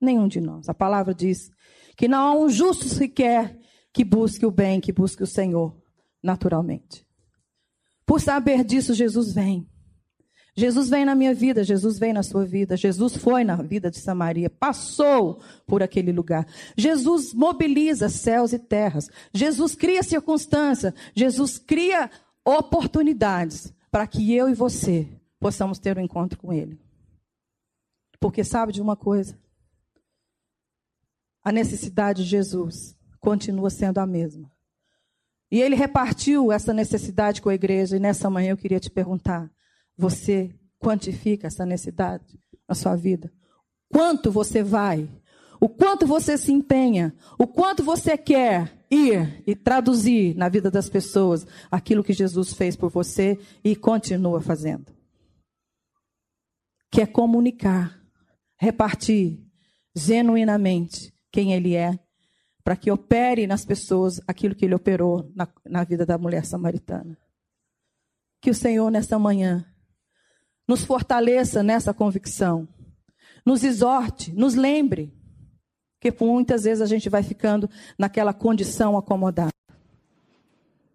nenhum 0.00 0.28
de 0.28 0.40
nós. 0.40 0.68
A 0.68 0.74
palavra 0.74 1.12
diz 1.12 1.50
que 1.96 2.06
não 2.06 2.18
há 2.20 2.32
um 2.38 2.48
justo 2.48 2.88
sequer 2.88 3.58
que 3.92 4.04
busque 4.04 4.46
o 4.46 4.50
bem, 4.52 4.80
que 4.80 4.92
busque 4.92 5.24
o 5.24 5.26
Senhor, 5.26 5.76
naturalmente. 6.22 7.04
Por 8.06 8.20
saber 8.20 8.62
disso, 8.62 8.94
Jesus 8.94 9.32
vem. 9.32 9.68
Jesus 10.58 10.90
vem 10.90 11.04
na 11.04 11.14
minha 11.14 11.32
vida, 11.32 11.62
Jesus 11.62 12.00
vem 12.00 12.12
na 12.12 12.24
sua 12.24 12.44
vida, 12.44 12.76
Jesus 12.76 13.16
foi 13.16 13.44
na 13.44 13.54
vida 13.54 13.92
de 13.92 14.00
Samaria, 14.00 14.50
passou 14.50 15.38
por 15.64 15.84
aquele 15.84 16.10
lugar. 16.10 16.44
Jesus 16.76 17.32
mobiliza 17.32 18.08
céus 18.08 18.52
e 18.52 18.58
terras. 18.58 19.08
Jesus 19.32 19.76
cria 19.76 20.02
circunstâncias, 20.02 20.92
Jesus 21.14 21.58
cria 21.58 22.10
oportunidades 22.44 23.72
para 23.88 24.04
que 24.04 24.34
eu 24.34 24.48
e 24.48 24.54
você 24.54 25.06
possamos 25.38 25.78
ter 25.78 25.96
um 25.96 26.00
encontro 26.00 26.36
com 26.36 26.52
Ele. 26.52 26.76
Porque 28.18 28.42
sabe 28.42 28.72
de 28.72 28.82
uma 28.82 28.96
coisa? 28.96 29.38
A 31.40 31.52
necessidade 31.52 32.24
de 32.24 32.30
Jesus 32.30 32.96
continua 33.20 33.70
sendo 33.70 33.98
a 33.98 34.06
mesma. 34.06 34.50
E 35.52 35.62
ele 35.62 35.76
repartiu 35.76 36.50
essa 36.50 36.74
necessidade 36.74 37.40
com 37.40 37.48
a 37.48 37.54
igreja, 37.54 37.96
e 37.96 38.00
nessa 38.00 38.28
manhã 38.28 38.50
eu 38.50 38.56
queria 38.56 38.80
te 38.80 38.90
perguntar: 38.90 39.48
você 39.98 40.54
quantifica 40.78 41.48
essa 41.48 41.66
necessidade 41.66 42.38
na 42.68 42.74
sua 42.74 42.94
vida? 42.94 43.32
Quanto 43.90 44.30
você 44.30 44.62
vai? 44.62 45.10
O 45.60 45.68
quanto 45.68 46.06
você 46.06 46.38
se 46.38 46.52
empenha? 46.52 47.12
O 47.36 47.46
quanto 47.46 47.82
você 47.82 48.16
quer 48.16 48.86
ir 48.88 49.42
e 49.44 49.56
traduzir 49.56 50.36
na 50.36 50.48
vida 50.48 50.70
das 50.70 50.88
pessoas 50.88 51.44
aquilo 51.68 52.04
que 52.04 52.12
Jesus 52.12 52.52
fez 52.52 52.76
por 52.76 52.90
você 52.90 53.38
e 53.64 53.74
continua 53.74 54.40
fazendo? 54.40 54.86
Quer 56.90 57.08
comunicar, 57.08 58.00
repartir 58.56 59.44
genuinamente 59.94 61.12
quem 61.32 61.52
Ele 61.52 61.74
é, 61.74 61.98
para 62.62 62.76
que 62.76 62.90
opere 62.90 63.46
nas 63.46 63.64
pessoas 63.64 64.20
aquilo 64.28 64.54
que 64.54 64.64
Ele 64.64 64.74
operou 64.74 65.30
na, 65.34 65.48
na 65.66 65.82
vida 65.82 66.06
da 66.06 66.16
mulher 66.16 66.44
samaritana. 66.44 67.18
Que 68.40 68.50
o 68.50 68.54
Senhor, 68.54 68.90
nessa 68.90 69.18
manhã, 69.18 69.66
nos 70.68 70.84
fortaleça 70.84 71.62
nessa 71.62 71.94
convicção, 71.94 72.68
nos 73.44 73.64
exorte, 73.64 74.30
nos 74.32 74.54
lembre, 74.54 75.10
que 75.98 76.14
muitas 76.20 76.64
vezes 76.64 76.82
a 76.82 76.86
gente 76.86 77.08
vai 77.08 77.22
ficando 77.22 77.68
naquela 77.98 78.34
condição 78.34 78.96
acomodada. 78.98 79.50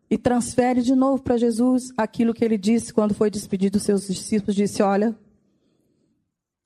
E 0.09 0.17
transfere 0.17 0.83
de 0.83 0.93
novo 0.93 1.23
para 1.23 1.37
Jesus 1.37 1.91
aquilo 1.97 2.35
que 2.35 2.45
ele 2.45 2.57
disse 2.57 2.93
quando 2.93 3.15
foi 3.15 3.31
despedido 3.31 3.79
dos 3.79 3.83
seus 3.83 4.05
discípulos: 4.07 4.55
disse, 4.55 4.83
Olha, 4.83 5.17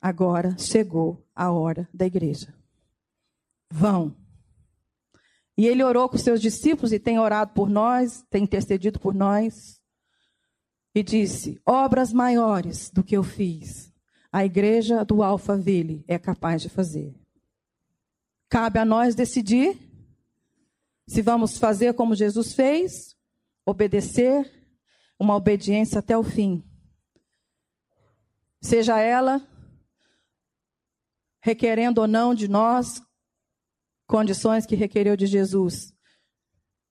agora 0.01 0.57
chegou 0.57 1.25
a 1.33 1.49
hora 1.49 1.87
da 1.93 2.05
igreja. 2.05 2.53
Vão. 3.71 4.13
E 5.57 5.65
ele 5.65 5.83
orou 5.83 6.09
com 6.09 6.17
seus 6.17 6.41
discípulos 6.41 6.91
e 6.91 6.99
tem 6.99 7.17
orado 7.17 7.53
por 7.53 7.69
nós, 7.69 8.23
tem 8.29 8.43
intercedido 8.43 8.99
por 8.99 9.15
nós 9.15 9.76
e 10.97 11.03
disse: 11.03 11.61
Obras 11.63 12.11
maiores 12.11 12.89
do 12.89 13.03
que 13.03 13.15
eu 13.15 13.23
fiz, 13.23 13.93
a 14.31 14.43
igreja 14.43 15.05
do 15.05 15.21
Alphaville 15.21 16.03
é 16.07 16.17
capaz 16.17 16.59
de 16.63 16.69
fazer. 16.69 17.15
Cabe 18.49 18.79
a 18.79 18.85
nós 18.85 19.13
decidir 19.13 19.77
se 21.05 21.21
vamos 21.21 21.59
fazer 21.59 21.93
como 21.93 22.15
Jesus 22.15 22.53
fez, 22.53 23.15
obedecer, 23.63 24.51
uma 25.19 25.35
obediência 25.35 25.99
até 25.99 26.17
o 26.17 26.23
fim. 26.23 26.63
Seja 28.59 28.99
ela 28.99 29.47
requerendo 31.41 32.01
ou 32.01 32.07
não 32.07 32.33
de 32.33 32.47
nós 32.47 33.03
condições 34.07 34.65
que 34.65 34.75
requereu 34.75 35.15
de 35.15 35.27
Jesus 35.27 35.93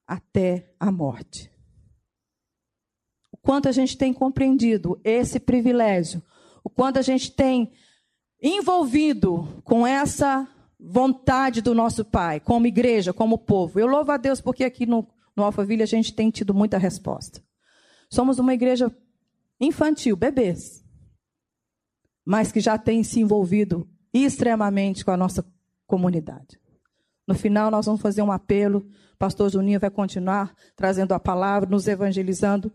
até 0.06 0.72
a 0.78 0.92
morte 0.92 1.55
quanto 3.46 3.68
a 3.68 3.72
gente 3.72 3.96
tem 3.96 4.12
compreendido 4.12 5.00
esse 5.04 5.38
privilégio, 5.38 6.20
o 6.64 6.68
quanto 6.68 6.98
a 6.98 7.02
gente 7.02 7.30
tem 7.30 7.70
envolvido 8.42 9.62
com 9.62 9.86
essa 9.86 10.48
vontade 10.80 11.62
do 11.62 11.72
nosso 11.72 12.04
Pai, 12.04 12.40
como 12.40 12.66
igreja, 12.66 13.12
como 13.12 13.38
povo. 13.38 13.78
Eu 13.78 13.86
louvo 13.86 14.10
a 14.10 14.16
Deus 14.16 14.40
porque 14.40 14.64
aqui 14.64 14.84
no, 14.84 15.06
no 15.36 15.44
Alphaville 15.44 15.84
a 15.84 15.86
gente 15.86 16.12
tem 16.12 16.28
tido 16.28 16.52
muita 16.52 16.76
resposta. 16.76 17.40
Somos 18.10 18.40
uma 18.40 18.52
igreja 18.52 18.92
infantil, 19.60 20.16
bebês, 20.16 20.84
mas 22.24 22.50
que 22.50 22.58
já 22.58 22.76
tem 22.76 23.04
se 23.04 23.20
envolvido 23.20 23.88
extremamente 24.12 25.04
com 25.04 25.12
a 25.12 25.16
nossa 25.16 25.46
comunidade. 25.86 26.58
No 27.24 27.34
final, 27.36 27.70
nós 27.70 27.86
vamos 27.86 28.00
fazer 28.00 28.22
um 28.22 28.32
apelo. 28.32 28.88
O 29.14 29.16
pastor 29.16 29.48
Juninho 29.50 29.78
vai 29.78 29.90
continuar 29.90 30.52
trazendo 30.74 31.12
a 31.12 31.20
palavra, 31.20 31.70
nos 31.70 31.86
evangelizando 31.86 32.72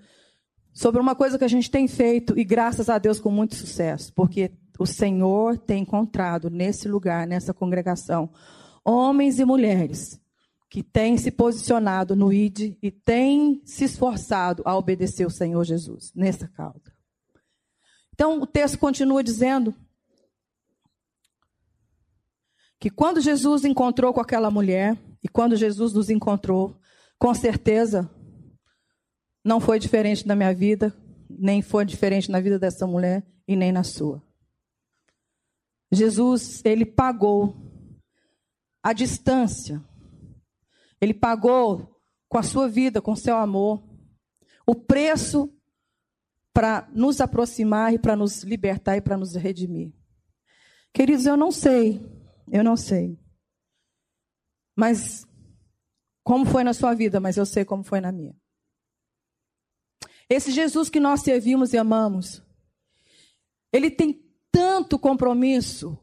sobre 0.73 1.01
uma 1.01 1.15
coisa 1.15 1.37
que 1.37 1.43
a 1.43 1.49
gente 1.49 1.69
tem 1.69 1.87
feito 1.87 2.37
e 2.37 2.43
graças 2.43 2.89
a 2.89 2.97
Deus 2.97 3.19
com 3.19 3.29
muito 3.29 3.55
sucesso, 3.55 4.13
porque 4.13 4.51
o 4.79 4.85
Senhor 4.85 5.57
tem 5.57 5.83
encontrado 5.83 6.49
nesse 6.49 6.87
lugar, 6.87 7.27
nessa 7.27 7.53
congregação, 7.53 8.29
homens 8.83 9.39
e 9.39 9.45
mulheres 9.45 10.19
que 10.69 10.81
têm 10.81 11.17
se 11.17 11.29
posicionado 11.29 12.15
no 12.15 12.31
ID 12.31 12.77
e 12.81 12.89
têm 12.89 13.61
se 13.65 13.83
esforçado 13.83 14.63
a 14.65 14.75
obedecer 14.77 15.27
o 15.27 15.29
Senhor 15.29 15.63
Jesus 15.65 16.13
nessa 16.15 16.47
causa. 16.47 16.93
Então 18.13 18.41
o 18.41 18.47
texto 18.47 18.79
continua 18.79 19.23
dizendo 19.23 19.75
que 22.79 22.89
quando 22.89 23.19
Jesus 23.19 23.65
encontrou 23.65 24.13
com 24.13 24.21
aquela 24.21 24.49
mulher 24.49 24.97
e 25.21 25.27
quando 25.27 25.55
Jesus 25.55 25.93
nos 25.93 26.09
encontrou, 26.09 26.79
com 27.19 27.33
certeza 27.33 28.09
não 29.43 29.59
foi 29.59 29.79
diferente 29.79 30.27
na 30.27 30.35
minha 30.35 30.53
vida, 30.53 30.95
nem 31.29 31.61
foi 31.61 31.85
diferente 31.85 32.29
na 32.29 32.39
vida 32.39 32.59
dessa 32.59 32.85
mulher 32.85 33.25
e 33.47 33.55
nem 33.55 33.71
na 33.71 33.83
sua. 33.83 34.21
Jesus, 35.91 36.61
ele 36.63 36.85
pagou 36.85 37.55
a 38.81 38.93
distância. 38.93 39.83
Ele 40.99 41.13
pagou 41.13 41.99
com 42.29 42.37
a 42.37 42.43
sua 42.43 42.69
vida, 42.69 43.01
com 43.01 43.11
o 43.11 43.17
seu 43.17 43.35
amor, 43.35 43.83
o 44.65 44.75
preço 44.75 45.53
para 46.53 46.87
nos 46.93 47.19
aproximar 47.19 47.93
e 47.93 47.99
para 47.99 48.15
nos 48.15 48.43
libertar 48.43 48.97
e 48.97 49.01
para 49.01 49.17
nos 49.17 49.35
redimir. 49.35 49.93
Queridos, 50.93 51.25
eu 51.25 51.35
não 51.35 51.51
sei, 51.51 52.01
eu 52.51 52.63
não 52.63 52.75
sei. 52.75 53.19
Mas 54.75 55.25
como 56.23 56.45
foi 56.45 56.63
na 56.63 56.73
sua 56.73 56.93
vida, 56.93 57.19
mas 57.19 57.37
eu 57.37 57.45
sei 57.45 57.65
como 57.65 57.83
foi 57.83 57.99
na 57.99 58.11
minha. 58.11 58.35
Esse 60.31 60.49
Jesus 60.49 60.89
que 60.89 60.97
nós 60.97 61.23
servimos 61.23 61.73
e 61.73 61.77
amamos, 61.77 62.41
ele 63.69 63.91
tem 63.91 64.23
tanto 64.49 64.97
compromisso 64.97 65.99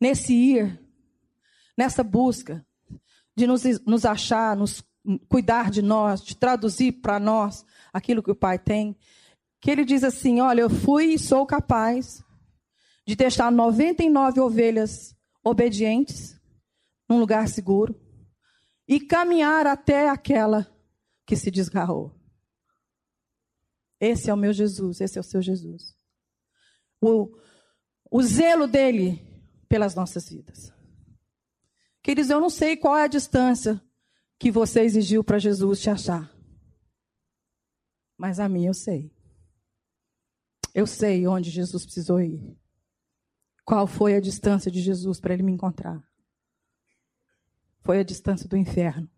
nesse 0.00 0.32
ir, 0.32 0.80
nessa 1.76 2.02
busca, 2.02 2.66
de 3.36 3.46
nos, 3.46 3.64
nos 3.84 4.06
achar, 4.06 4.56
nos 4.56 4.82
cuidar 5.28 5.70
de 5.70 5.82
nós, 5.82 6.24
de 6.24 6.34
traduzir 6.34 6.92
para 7.02 7.20
nós 7.20 7.66
aquilo 7.92 8.22
que 8.22 8.30
o 8.30 8.34
Pai 8.34 8.58
tem, 8.58 8.96
que 9.60 9.70
ele 9.70 9.84
diz 9.84 10.04
assim: 10.04 10.40
Olha, 10.40 10.62
eu 10.62 10.70
fui 10.70 11.12
e 11.12 11.18
sou 11.18 11.44
capaz 11.44 12.24
de 13.06 13.14
deixar 13.14 13.52
99 13.52 14.40
ovelhas 14.40 15.14
obedientes 15.44 16.40
num 17.06 17.20
lugar 17.20 17.46
seguro 17.48 17.94
e 18.88 18.98
caminhar 19.00 19.66
até 19.66 20.08
aquela 20.08 20.66
que 21.26 21.36
se 21.36 21.50
desgarrou. 21.50 22.13
Esse 24.00 24.30
é 24.30 24.34
o 24.34 24.36
meu 24.36 24.52
Jesus, 24.52 25.00
esse 25.00 25.18
é 25.18 25.20
o 25.20 25.24
seu 25.24 25.40
Jesus. 25.40 25.96
O, 27.00 27.36
o 28.10 28.22
zelo 28.22 28.66
dele 28.66 29.20
pelas 29.68 29.94
nossas 29.94 30.28
vidas. 30.28 30.72
Queridos, 32.02 32.30
eu 32.30 32.40
não 32.40 32.50
sei 32.50 32.76
qual 32.76 32.96
é 32.96 33.04
a 33.04 33.08
distância 33.08 33.82
que 34.38 34.50
você 34.50 34.80
exigiu 34.80 35.24
para 35.24 35.38
Jesus 35.38 35.80
te 35.80 35.88
achar. 35.88 36.30
Mas 38.16 38.38
a 38.38 38.48
mim 38.48 38.66
eu 38.66 38.74
sei. 38.74 39.10
Eu 40.74 40.86
sei 40.86 41.26
onde 41.26 41.50
Jesus 41.50 41.84
precisou 41.84 42.20
ir. 42.20 42.58
Qual 43.64 43.86
foi 43.86 44.14
a 44.14 44.20
distância 44.20 44.70
de 44.70 44.82
Jesus 44.82 45.18
para 45.18 45.32
ele 45.32 45.42
me 45.42 45.52
encontrar? 45.52 46.06
Foi 47.80 47.98
a 47.98 48.04
distância 48.04 48.48
do 48.48 48.56
inferno. 48.56 49.08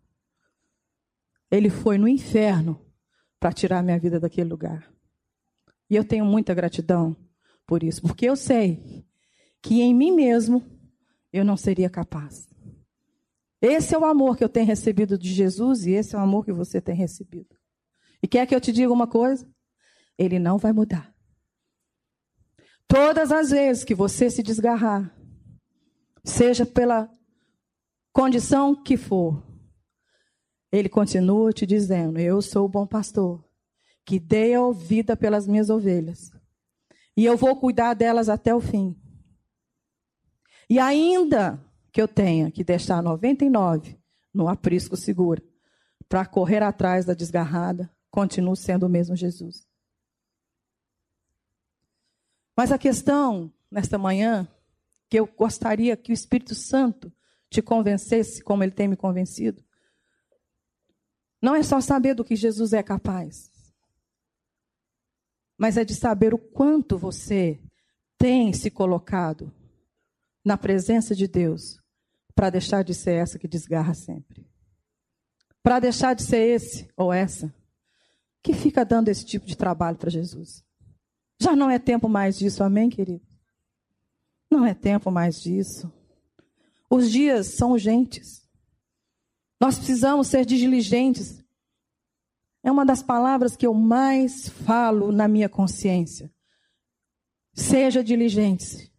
Ele 1.51 1.71
foi 1.71 1.99
no 1.99 2.07
inferno 2.07 2.86
para 3.47 3.53
tirar 3.53 3.81
minha 3.81 3.97
vida 3.97 4.19
daquele 4.19 4.51
lugar. 4.51 4.93
E 5.89 5.95
eu 5.95 6.03
tenho 6.03 6.25
muita 6.25 6.53
gratidão 6.53 7.17
por 7.65 7.85
isso, 7.85 8.03
porque 8.03 8.29
eu 8.29 8.35
sei 8.35 9.07
que 9.63 9.83
em 9.83 9.95
mim 9.95 10.11
mesmo 10.11 10.65
eu 11.33 11.45
não 11.45 11.57
seria 11.57 11.89
capaz. 11.89 12.49
Esse 13.63 13.95
é 13.95 13.99
o 13.99 14.05
amor 14.05 14.37
que 14.37 14.43
eu 14.43 14.49
tenho 14.49 14.67
recebido 14.67 15.17
de 15.17 15.33
Jesus 15.33 15.87
e 15.87 15.93
esse 15.93 16.17
é 16.17 16.19
o 16.19 16.23
amor 16.23 16.45
que 16.45 16.53
você 16.53 16.81
tem 16.81 16.97
recebido. 16.97 17.57
E 18.21 18.27
quer 18.27 18.49
que 18.49 18.55
eu 18.55 18.61
te 18.61 18.73
diga 18.73 18.93
uma 18.93 19.07
coisa? 19.07 19.49
Ele 20.19 20.41
não 20.41 20.59
vai 20.59 20.73
mudar. 20.73 21.15
Todas 22.89 23.31
as 23.31 23.51
vezes 23.51 23.85
que 23.85 23.95
você 23.95 24.29
se 24.29 24.43
desgarrar, 24.43 25.17
seja 26.25 26.67
pela 26.67 27.09
condição 28.13 28.75
que 28.75 28.97
for, 28.97 29.41
ele 30.71 30.89
continua 30.89 31.53
te 31.53 31.67
dizendo: 31.67 32.19
Eu 32.19 32.43
sou 32.43 32.67
o 32.67 32.69
bom 32.69 32.87
pastor, 32.87 33.45
que 34.05 34.19
dei 34.19 34.55
a 34.55 34.71
vida 34.71 35.17
pelas 35.17 35.47
minhas 35.47 35.71
ovelhas, 35.71 36.31
e 37.17 37.25
eu 37.25 37.37
vou 37.37 37.57
cuidar 37.57 37.95
delas 37.95 38.29
até 38.29 38.55
o 38.55 38.61
fim. 38.61 38.97
E 40.69 40.79
ainda 40.79 41.65
que 41.93 42.03
eu 42.03 42.09
tenha 42.09 42.51
que 42.51 42.65
deixar 42.65 43.03
99 43.03 43.99
no 44.35 44.49
aprisco 44.49 44.97
seguro 44.97 45.43
para 46.09 46.27
correr 46.27 46.63
atrás 46.63 47.05
da 47.05 47.15
desgarrada, 47.15 47.91
continuo 48.11 48.55
sendo 48.55 48.87
o 48.87 48.89
mesmo 48.89 49.17
Jesus. 49.17 49.67
Mas 52.57 52.73
a 52.73 52.79
questão, 52.79 53.53
nesta 53.71 53.99
manhã, 53.99 54.49
que 55.09 55.19
eu 55.19 55.27
gostaria 55.27 55.97
que 55.97 56.13
o 56.13 56.15
Espírito 56.15 56.55
Santo 56.55 57.13
te 57.51 57.63
convencesse, 57.63 58.43
como 58.43 58.63
ele 58.63 58.73
tem 58.73 58.89
me 58.89 58.97
convencido, 58.97 59.63
não 61.41 61.55
é 61.55 61.63
só 61.63 61.81
saber 61.81 62.15
do 62.15 62.25
que 62.25 62.35
Jesus 62.35 62.73
é 62.73 62.83
capaz, 62.83 63.51
mas 65.59 65.77
é 65.77 65.85
de 65.85 65.95
saber 65.95 66.35
o 66.35 66.39
quanto 66.39 66.99
você 66.99 67.61
tem 68.19 68.53
se 68.53 68.71
colocado 68.71 69.53
na 70.45 70.57
presença 70.57 71.15
de 71.15 71.27
Deus 71.27 71.81
para 72.35 72.51
deixar 72.51 72.83
de 72.83 72.95
ser 72.95 73.15
essa 73.15 73.39
que 73.39 73.49
desgarra 73.49 73.95
sempre. 73.95 74.47
Para 75.63 75.81
deixar 75.81 76.15
de 76.15 76.23
ser 76.23 76.39
esse 76.39 76.89
ou 76.97 77.13
essa 77.13 77.53
que 78.43 78.53
fica 78.53 78.85
dando 78.85 79.09
esse 79.09 79.25
tipo 79.25 79.45
de 79.47 79.57
trabalho 79.57 79.97
para 79.97 80.11
Jesus. 80.11 80.65
Já 81.41 81.57
não 81.57 81.69
é 81.69 81.79
tempo 81.79 82.09
mais 82.09 82.39
disso, 82.39 82.63
amém, 82.63 82.89
querido? 82.89 83.27
Não 84.51 84.65
é 84.65 84.73
tempo 84.73 85.11
mais 85.11 85.41
disso. 85.43 85.93
Os 86.89 87.11
dias 87.11 87.49
são 87.49 87.73
urgentes. 87.73 88.46
Nós 89.61 89.77
precisamos 89.77 90.29
ser 90.29 90.45
diligentes. 90.45 91.43
É 92.63 92.71
uma 92.71 92.85
das 92.85 93.03
palavras 93.03 93.57
que 93.57 93.67
eu 93.67 93.73
mais 93.73 94.49
falo 94.49 95.13
na 95.13 95.27
minha 95.29 95.49
consciência. 95.49 96.31
Seja 97.55 98.05
diligente. 98.05 98.93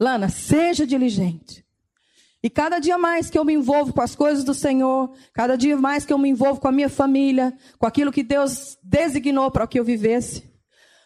Lana, 0.00 0.28
seja 0.28 0.86
diligente. 0.86 1.64
E 2.42 2.50
cada 2.50 2.78
dia 2.78 2.98
mais 2.98 3.30
que 3.30 3.38
eu 3.38 3.44
me 3.44 3.54
envolvo 3.54 3.92
com 3.92 4.02
as 4.02 4.14
coisas 4.14 4.44
do 4.44 4.52
Senhor, 4.52 5.16
cada 5.32 5.56
dia 5.56 5.76
mais 5.76 6.04
que 6.04 6.12
eu 6.12 6.18
me 6.18 6.28
envolvo 6.28 6.60
com 6.60 6.68
a 6.68 6.72
minha 6.72 6.90
família, 6.90 7.56
com 7.78 7.86
aquilo 7.86 8.12
que 8.12 8.22
Deus 8.22 8.78
designou 8.82 9.50
para 9.50 9.66
que 9.66 9.80
eu 9.80 9.84
vivesse, 9.84 10.52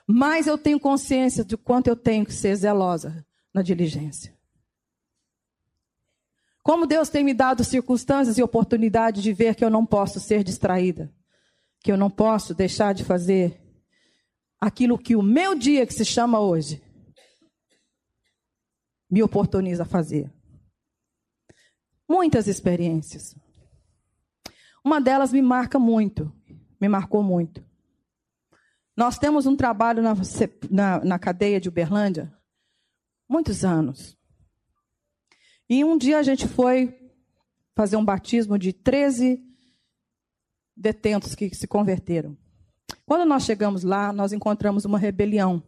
mais 0.07 0.47
eu 0.47 0.59
tenho 0.59 0.81
consciência 0.81 1.45
de 1.45 1.57
quanto 1.57 1.87
eu 1.87 1.95
tenho 1.95 2.27
que 2.27 2.35
ser 2.35 2.57
zelosa 2.57 3.25
na 3.55 3.63
diligência. 3.63 4.38
Como 6.69 6.87
Deus 6.87 7.09
tem 7.09 7.25
me 7.25 7.33
dado 7.33 7.65
circunstâncias 7.65 8.37
e 8.37 8.43
oportunidade 8.43 9.23
de 9.23 9.33
ver 9.33 9.55
que 9.55 9.65
eu 9.65 9.71
não 9.71 9.87
posso 9.87 10.21
ser 10.21 10.45
distraída, 10.45 11.11
que 11.81 11.91
eu 11.91 11.97
não 11.97 12.11
posso 12.11 12.55
deixar 12.55 12.93
de 12.93 13.07
fazer 13.07 13.59
aquilo 14.61 14.99
que 14.99 15.17
o 15.17 15.23
meu 15.23 15.55
dia, 15.55 15.87
que 15.87 15.95
se 15.95 16.05
chama 16.05 16.41
hoje, 16.41 16.83
me 19.11 19.23
oportuniza 19.23 19.85
a 19.85 19.87
fazer. 19.87 20.31
Muitas 22.07 22.47
experiências. 22.47 23.35
Uma 24.85 25.01
delas 25.01 25.33
me 25.33 25.41
marca 25.41 25.79
muito, 25.79 26.31
me 26.79 26.87
marcou 26.87 27.23
muito. 27.23 27.65
Nós 28.95 29.17
temos 29.17 29.47
um 29.47 29.57
trabalho 29.57 30.03
na, 30.03 30.13
na, 30.71 31.03
na 31.03 31.19
cadeia 31.19 31.59
de 31.59 31.71
Uberlândia, 31.71 32.31
muitos 33.27 33.65
anos. 33.65 34.18
E 35.69 35.85
um 35.85 35.99
dia 35.99 36.19
a 36.19 36.23
gente 36.23 36.49
foi 36.49 36.99
fazer 37.75 37.97
um 37.97 38.05
batismo 38.05 38.59
de 38.59 38.73
13 38.73 39.41
detentos 40.77 41.35
que 41.35 41.55
se 41.55 41.67
converteram. 41.67 42.37
Quando 43.05 43.29
nós 43.29 43.43
chegamos 43.43 43.83
lá, 43.83 44.13
nós 44.13 44.33
encontramos 44.33 44.85
uma 44.85 44.99
rebelião. 44.99 45.63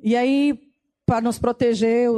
E 0.00 0.16
aí, 0.16 0.58
para 1.06 1.20
nos 1.20 1.38
proteger, 1.38 2.10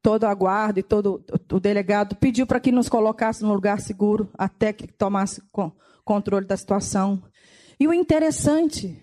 todo 0.00 0.24
a 0.24 0.34
guarda 0.34 0.80
e 0.80 0.82
todo 0.82 1.24
o 1.52 1.60
delegado 1.60 2.16
pediu 2.16 2.46
para 2.46 2.60
que 2.60 2.72
nos 2.72 2.88
colocasse 2.88 3.42
num 3.42 3.52
lugar 3.52 3.80
seguro 3.80 4.30
até 4.38 4.72
que 4.72 4.86
tomasse 4.86 5.42
controle 6.04 6.46
da 6.46 6.56
situação. 6.56 7.22
E 7.78 7.86
o 7.86 7.92
interessante 7.92 9.02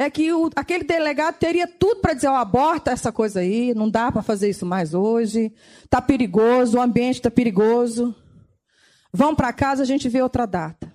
é 0.00 0.08
que 0.08 0.32
o, 0.32 0.48
aquele 0.56 0.82
delegado 0.82 1.36
teria 1.36 1.68
tudo 1.68 2.00
para 2.00 2.14
dizer: 2.14 2.28
oh, 2.28 2.34
aborta 2.34 2.90
essa 2.90 3.12
coisa 3.12 3.40
aí, 3.40 3.74
não 3.74 3.90
dá 3.90 4.10
para 4.10 4.22
fazer 4.22 4.48
isso 4.48 4.64
mais 4.64 4.94
hoje, 4.94 5.52
está 5.84 6.00
perigoso, 6.00 6.78
o 6.78 6.80
ambiente 6.80 7.16
está 7.16 7.30
perigoso. 7.30 8.14
Vão 9.12 9.34
para 9.34 9.52
casa, 9.52 9.82
a 9.82 9.86
gente 9.86 10.08
vê 10.08 10.22
outra 10.22 10.46
data. 10.46 10.90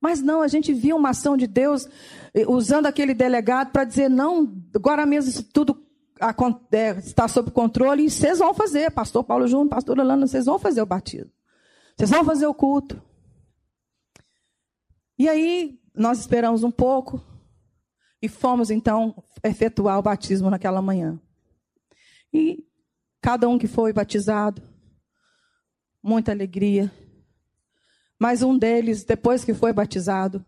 Mas 0.00 0.20
não, 0.20 0.42
a 0.42 0.48
gente 0.48 0.72
viu 0.72 0.96
uma 0.96 1.10
ação 1.10 1.36
de 1.36 1.46
Deus 1.46 1.86
eh, 2.34 2.44
usando 2.48 2.86
aquele 2.86 3.14
delegado 3.14 3.70
para 3.70 3.84
dizer: 3.84 4.10
não, 4.10 4.60
agora 4.74 5.06
mesmo 5.06 5.30
isso 5.30 5.44
tudo 5.44 5.80
é, 6.72 6.98
está 6.98 7.28
sob 7.28 7.52
controle 7.52 8.06
e 8.06 8.10
vocês 8.10 8.40
vão 8.40 8.52
fazer, 8.52 8.90
pastor 8.90 9.22
Paulo 9.22 9.46
Júnior, 9.46 9.68
pastor 9.68 10.00
Alana, 10.00 10.26
vocês 10.26 10.46
vão 10.46 10.58
fazer 10.58 10.82
o 10.82 10.86
batismo. 10.86 11.30
Vocês 11.96 12.10
vão 12.10 12.24
fazer 12.24 12.46
o 12.48 12.54
culto. 12.54 13.00
E 15.16 15.28
aí 15.28 15.78
nós 15.94 16.18
esperamos 16.18 16.64
um 16.64 16.72
pouco 16.72 17.30
e 18.22 18.28
fomos 18.28 18.70
então 18.70 19.22
efetuar 19.42 19.98
o 19.98 20.02
batismo 20.02 20.50
naquela 20.50 20.82
manhã. 20.82 21.20
E 22.32 22.64
cada 23.20 23.48
um 23.48 23.58
que 23.58 23.66
foi 23.66 23.92
batizado, 23.92 24.62
muita 26.02 26.32
alegria. 26.32 26.92
Mas 28.18 28.42
um 28.42 28.56
deles, 28.56 29.04
depois 29.04 29.44
que 29.44 29.54
foi 29.54 29.72
batizado, 29.72 30.44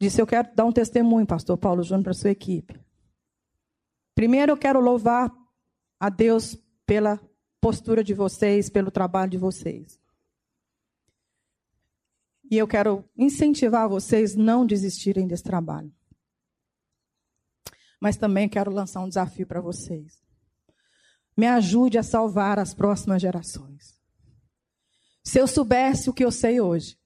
disse: 0.00 0.20
Eu 0.20 0.26
quero 0.26 0.54
dar 0.54 0.64
um 0.64 0.72
testemunho, 0.72 1.26
pastor 1.26 1.58
Paulo 1.58 1.82
Júnior, 1.82 2.04
para 2.04 2.12
a 2.12 2.14
sua 2.14 2.30
equipe. 2.30 2.78
Primeiro, 4.14 4.52
eu 4.52 4.56
quero 4.56 4.80
louvar 4.80 5.32
a 5.98 6.08
Deus 6.08 6.56
pela 6.86 7.20
postura 7.60 8.04
de 8.04 8.14
vocês, 8.14 8.70
pelo 8.70 8.90
trabalho 8.90 9.30
de 9.30 9.38
vocês. 9.38 9.98
E 12.50 12.56
eu 12.56 12.68
quero 12.68 13.04
incentivar 13.16 13.88
vocês 13.88 14.36
não 14.36 14.66
desistirem 14.66 15.26
desse 15.26 15.42
trabalho. 15.42 15.92
Mas 18.00 18.16
também 18.16 18.48
quero 18.48 18.70
lançar 18.70 19.00
um 19.00 19.08
desafio 19.08 19.46
para 19.46 19.60
vocês. 19.60 20.22
Me 21.36 21.46
ajude 21.46 21.98
a 21.98 22.02
salvar 22.02 22.58
as 22.58 22.74
próximas 22.74 23.20
gerações. 23.20 23.98
Se 25.22 25.38
eu 25.38 25.46
soubesse 25.46 26.10
o 26.10 26.12
que 26.12 26.24
eu 26.24 26.30
sei 26.30 26.60
hoje, 26.60 26.98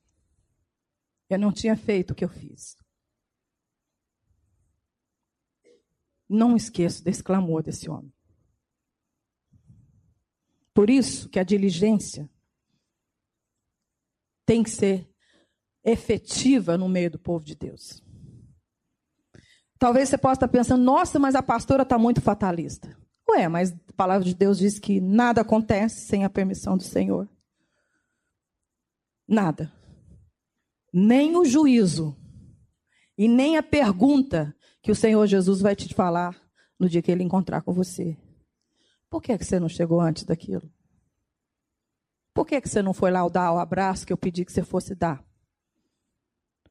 eu 1.31 1.39
não 1.39 1.53
tinha 1.53 1.77
feito 1.77 2.11
o 2.11 2.15
que 2.15 2.25
eu 2.25 2.29
fiz. 2.29 2.77
Não 6.29 6.57
esqueço 6.57 7.03
desse 7.03 7.23
clamor 7.23 7.63
desse 7.63 7.89
homem. 7.89 8.13
Por 10.75 10.91
isso 10.91 11.29
que 11.29 11.39
a 11.39 11.45
diligência 11.45 12.31
tem 14.45 14.63
que 14.63 14.71
ser 14.71 15.11
efetiva 15.83 16.77
no 16.77 16.89
meio 16.89 17.11
do 17.11 17.19
povo 17.19 17.45
de 17.45 17.55
Deus. 17.55 18.03
Talvez 19.79 20.09
você 20.09 20.19
possa 20.19 20.35
estar 20.35 20.49
pensando, 20.49 20.83
nossa, 20.83 21.19
mas 21.19 21.35
a 21.35 21.43
pastora 21.43 21.83
está 21.83 21.99
muito 21.99 22.21
fatalista. 22.21 22.97
Ué, 23.31 23.47
mas 23.49 23.73
a 23.73 23.93
palavra 23.95 24.25
de 24.25 24.35
Deus 24.35 24.59
diz 24.59 24.79
que 24.79 25.01
nada 25.01 25.43
acontece 25.43 26.01
sem 26.01 26.25
a 26.25 26.31
permissão 26.31 26.77
do 26.77 26.83
Senhor. 26.83 27.29
Nada. 29.27 29.73
Nem 30.93 31.37
o 31.37 31.45
juízo 31.45 32.17
e 33.17 33.29
nem 33.29 33.57
a 33.57 33.63
pergunta 33.63 34.55
que 34.83 34.91
o 34.91 34.97
Senhor 34.97 35.27
Jesus 35.27 35.61
vai 35.61 35.77
te 35.77 35.93
falar 35.95 36.35
no 36.79 36.89
dia 36.89 37.03
que 37.03 37.11
ele 37.11 37.23
encontrar 37.23 37.61
com 37.63 37.73
você. 37.73 38.17
Por 39.11 39.23
que, 39.23 39.33
é 39.33 39.39
que 39.39 39.45
você 39.45 39.61
não 39.61 39.69
chegou 39.69 40.01
antes 40.01 40.25
daquilo? 40.25 40.71
Por 42.33 42.47
que, 42.47 42.55
é 42.55 42.61
que 42.61 42.69
você 42.69 42.81
não 42.81 42.95
foi 42.95 43.11
lá 43.11 43.27
dar 43.29 43.53
o 43.53 43.59
abraço 43.59 44.07
que 44.07 44.13
eu 44.13 44.17
pedi 44.17 44.45
que 44.45 44.53
você 44.53 44.63
fosse 44.63 44.95
dar? 44.95 45.25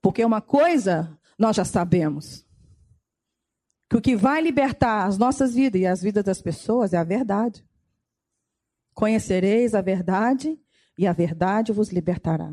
Porque 0.02 0.24
uma 0.24 0.42
coisa 0.42 1.18
nós 1.38 1.56
já 1.56 1.66
sabemos: 1.66 2.47
que 3.90 3.96
o 3.96 4.02
que 4.02 4.16
vai 4.16 4.42
libertar 4.42 5.06
as 5.06 5.18
nossas 5.18 5.54
vidas 5.54 5.82
e 5.82 5.86
as 5.86 6.02
vidas 6.02 6.24
das 6.24 6.42
pessoas 6.42 6.94
é 6.94 6.98
a 6.98 7.04
verdade. 7.04 7.64
Conhecereis 8.94 9.74
a 9.74 9.82
verdade 9.82 10.60
e 10.98 11.08
a 11.08 11.14
verdade 11.14 11.72
vos 11.72 11.90
libertará. 11.90 12.52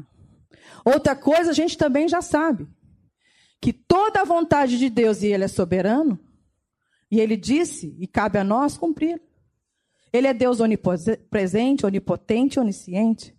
Outra 0.84 1.16
coisa 1.16 1.50
a 1.50 1.54
gente 1.54 1.76
também 1.76 2.08
já 2.08 2.20
sabe: 2.20 2.68
que 3.60 3.72
toda 3.72 4.20
a 4.20 4.24
vontade 4.24 4.78
de 4.78 4.88
Deus, 4.90 5.22
e 5.22 5.26
Ele 5.28 5.44
é 5.44 5.48
soberano, 5.48 6.20
e 7.10 7.18
Ele 7.18 7.36
disse, 7.36 7.96
e 7.98 8.06
cabe 8.06 8.38
a 8.38 8.44
nós 8.44 8.76
cumprir. 8.76 9.20
Ele 10.12 10.28
é 10.28 10.34
Deus 10.34 10.60
onipresente, 10.60 11.84
onipotente, 11.84 12.60
onisciente. 12.60 13.36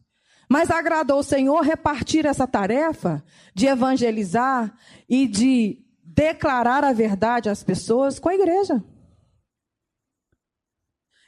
Mas 0.49 0.69
agradou 0.69 1.19
o 1.19 1.23
Senhor 1.23 1.62
repartir 1.62 2.25
essa 2.25 2.45
tarefa 2.45 3.23
de 3.53 3.65
evangelizar 3.65 4.75
e 5.08 5.25
de 5.27 5.85
declarar 6.15 6.84
a 6.86 6.93
verdade 6.93 7.49
às 7.49 7.62
pessoas 7.62 8.17
com 8.17 8.30
a 8.30 8.36
igreja. 8.36 8.82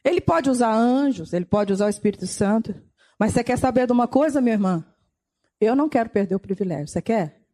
Ele 0.03 0.21
pode 0.21 0.49
usar 0.49 0.73
anjos, 0.73 1.33
ele 1.33 1.45
pode 1.45 1.73
usar 1.73 1.87
o 1.87 1.89
Espírito 1.89 2.25
Santo. 2.25 2.73
Mas 3.19 3.33
você 3.33 3.43
quer 3.43 3.57
saber 3.57 3.85
de 3.85 3.91
uma 3.91 4.07
coisa, 4.07 4.39
minha 4.39 4.55
irmã? 4.55 4.95
Eu 5.59 5.75
não 5.75 5.89
quero 5.89 6.09
perder 6.09 6.35
o 6.35 6.39
privilégio. 6.39 6.87
Você 6.87 7.01
quer? 7.01 7.45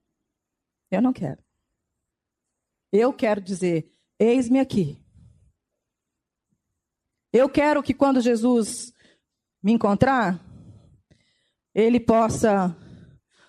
Eu 0.92 1.02
não 1.02 1.12
quero. 1.12 1.42
Eu 2.92 3.12
quero 3.12 3.42
dizer: 3.42 3.92
eis-me 4.20 4.60
aqui. 4.60 5.04
Eu 7.32 7.50
quero 7.50 7.82
que 7.82 7.96
quando 7.96 8.22
Jesus 8.22 8.94
me 9.64 9.72
encontrar, 9.72 10.40
ele 11.74 12.00
possa 12.00 12.78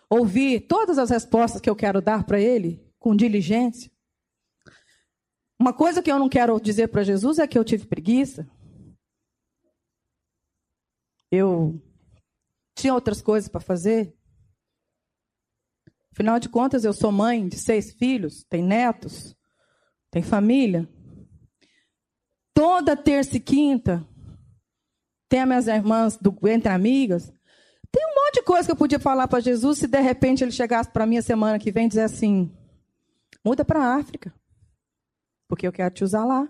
ouvir 0.08 0.66
todas 0.66 0.96
as 0.96 1.10
respostas 1.10 1.60
que 1.60 1.68
eu 1.68 1.76
quero 1.76 2.00
dar 2.00 2.24
para 2.24 2.40
ele 2.40 2.83
com 3.04 3.14
diligência. 3.14 3.92
Uma 5.60 5.74
coisa 5.74 6.02
que 6.02 6.10
eu 6.10 6.18
não 6.18 6.26
quero 6.26 6.58
dizer 6.58 6.88
para 6.88 7.04
Jesus 7.04 7.38
é 7.38 7.46
que 7.46 7.58
eu 7.58 7.62
tive 7.62 7.86
preguiça. 7.86 8.48
Eu 11.30 11.78
tinha 12.74 12.94
outras 12.94 13.20
coisas 13.20 13.46
para 13.46 13.60
fazer. 13.60 14.16
Afinal 16.12 16.40
de 16.40 16.48
contas, 16.48 16.82
eu 16.82 16.94
sou 16.94 17.12
mãe 17.12 17.46
de 17.46 17.58
seis 17.58 17.92
filhos, 17.92 18.42
tem 18.44 18.62
netos, 18.62 19.36
tem 20.10 20.22
família. 20.22 20.88
Toda 22.54 22.96
terça 22.96 23.36
e 23.36 23.40
quinta, 23.40 24.02
tem 25.28 25.40
as 25.40 25.46
minhas 25.46 25.66
irmãs 25.66 26.16
do 26.16 26.34
Entre 26.48 26.72
Amigas. 26.72 27.30
Tem 27.92 28.06
um 28.06 28.14
monte 28.14 28.36
de 28.36 28.42
coisa 28.44 28.66
que 28.66 28.72
eu 28.72 28.76
podia 28.76 28.98
falar 28.98 29.28
para 29.28 29.40
Jesus 29.40 29.76
se 29.76 29.86
de 29.86 30.00
repente 30.00 30.42
ele 30.42 30.52
chegasse 30.52 30.90
para 30.90 31.04
mim 31.04 31.18
a 31.18 31.22
semana 31.22 31.58
que 31.58 31.70
vem 31.70 31.84
e 31.84 31.88
dizer 31.88 32.04
assim: 32.04 32.50
muda 33.44 33.64
para 33.64 33.80
a 33.80 33.96
África, 33.96 34.34
porque 35.46 35.66
eu 35.66 35.72
quero 35.72 35.94
te 35.94 36.02
usar 36.02 36.24
lá. 36.24 36.48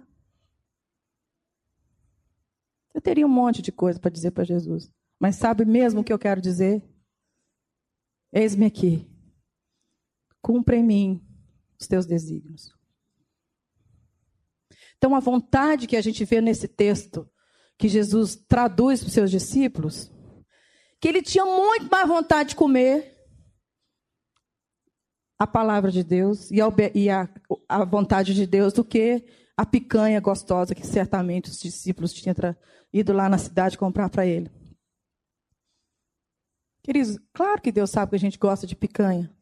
Eu 2.94 3.00
teria 3.00 3.26
um 3.26 3.30
monte 3.30 3.60
de 3.60 3.72
coisa 3.72 3.98
para 3.98 4.10
dizer 4.10 4.30
para 4.30 4.44
Jesus. 4.44 4.90
Mas 5.18 5.36
sabe 5.36 5.64
mesmo 5.64 6.00
o 6.00 6.04
que 6.04 6.12
eu 6.12 6.18
quero 6.18 6.40
dizer? 6.40 6.82
Eis-me 8.32 8.66
aqui. 8.66 9.10
Cumpra 10.40 10.76
em 10.76 10.84
mim 10.84 11.26
os 11.78 11.86
teus 11.86 12.06
desígnios. 12.06 12.72
Então, 14.96 15.14
a 15.14 15.20
vontade 15.20 15.86
que 15.86 15.96
a 15.96 16.00
gente 16.00 16.24
vê 16.24 16.40
nesse 16.40 16.68
texto, 16.68 17.28
que 17.76 17.88
Jesus 17.88 18.36
traduz 18.36 19.00
para 19.00 19.08
os 19.08 19.12
seus 19.12 19.30
discípulos, 19.30 20.10
que 21.00 21.08
ele 21.08 21.20
tinha 21.20 21.44
muito 21.44 21.90
mais 21.90 22.08
vontade 22.08 22.50
de 22.50 22.56
comer 22.56 23.13
a 25.38 25.46
palavra 25.46 25.90
de 25.90 26.02
Deus 26.04 26.50
e, 26.50 26.60
a, 26.60 26.66
e 26.94 27.10
a, 27.10 27.28
a 27.68 27.84
vontade 27.84 28.34
de 28.34 28.46
Deus 28.46 28.72
do 28.72 28.84
que 28.84 29.24
a 29.56 29.64
picanha 29.64 30.20
gostosa 30.20 30.74
que 30.74 30.86
certamente 30.86 31.50
os 31.50 31.58
discípulos 31.58 32.12
tinham 32.12 32.34
ido 32.92 33.12
lá 33.12 33.28
na 33.28 33.38
cidade 33.38 33.78
comprar 33.78 34.08
para 34.08 34.26
ele. 34.26 34.50
Queridos, 36.82 37.18
claro 37.32 37.62
que 37.62 37.72
Deus 37.72 37.90
sabe 37.90 38.10
que 38.10 38.16
a 38.16 38.20
gente 38.20 38.38
gosta 38.38 38.66
de 38.66 38.76
picanha. 38.76 39.34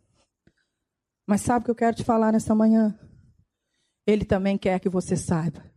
Mas 1.27 1.41
sabe 1.41 1.63
o 1.63 1.65
que 1.65 1.71
eu 1.71 1.75
quero 1.75 1.97
te 1.97 2.05
falar 2.05 2.33
nessa 2.33 2.55
manhã? 2.55 2.99
Ele 4.07 4.25
também 4.25 4.59
quer 4.59 4.81
que 4.81 4.89
você 4.89 5.17
saiba 5.17 5.71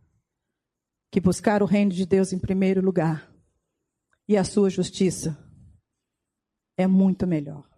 que 1.10 1.20
buscar 1.20 1.62
o 1.62 1.66
reino 1.66 1.92
de 1.92 2.04
Deus 2.04 2.32
em 2.32 2.38
primeiro 2.38 2.80
lugar 2.80 3.32
e 4.28 4.36
a 4.36 4.44
sua 4.44 4.68
justiça 4.68 5.36
é 6.76 6.86
muito 6.86 7.26
melhor. 7.26 7.75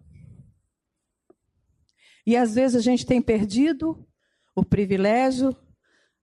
E 2.29 2.37
às 2.37 2.55
vezes 2.55 2.77
a 2.77 2.83
gente 2.83 3.07
tem 3.07 3.23
perdido 3.23 4.07
o 4.55 4.62
privilégio 4.62 5.57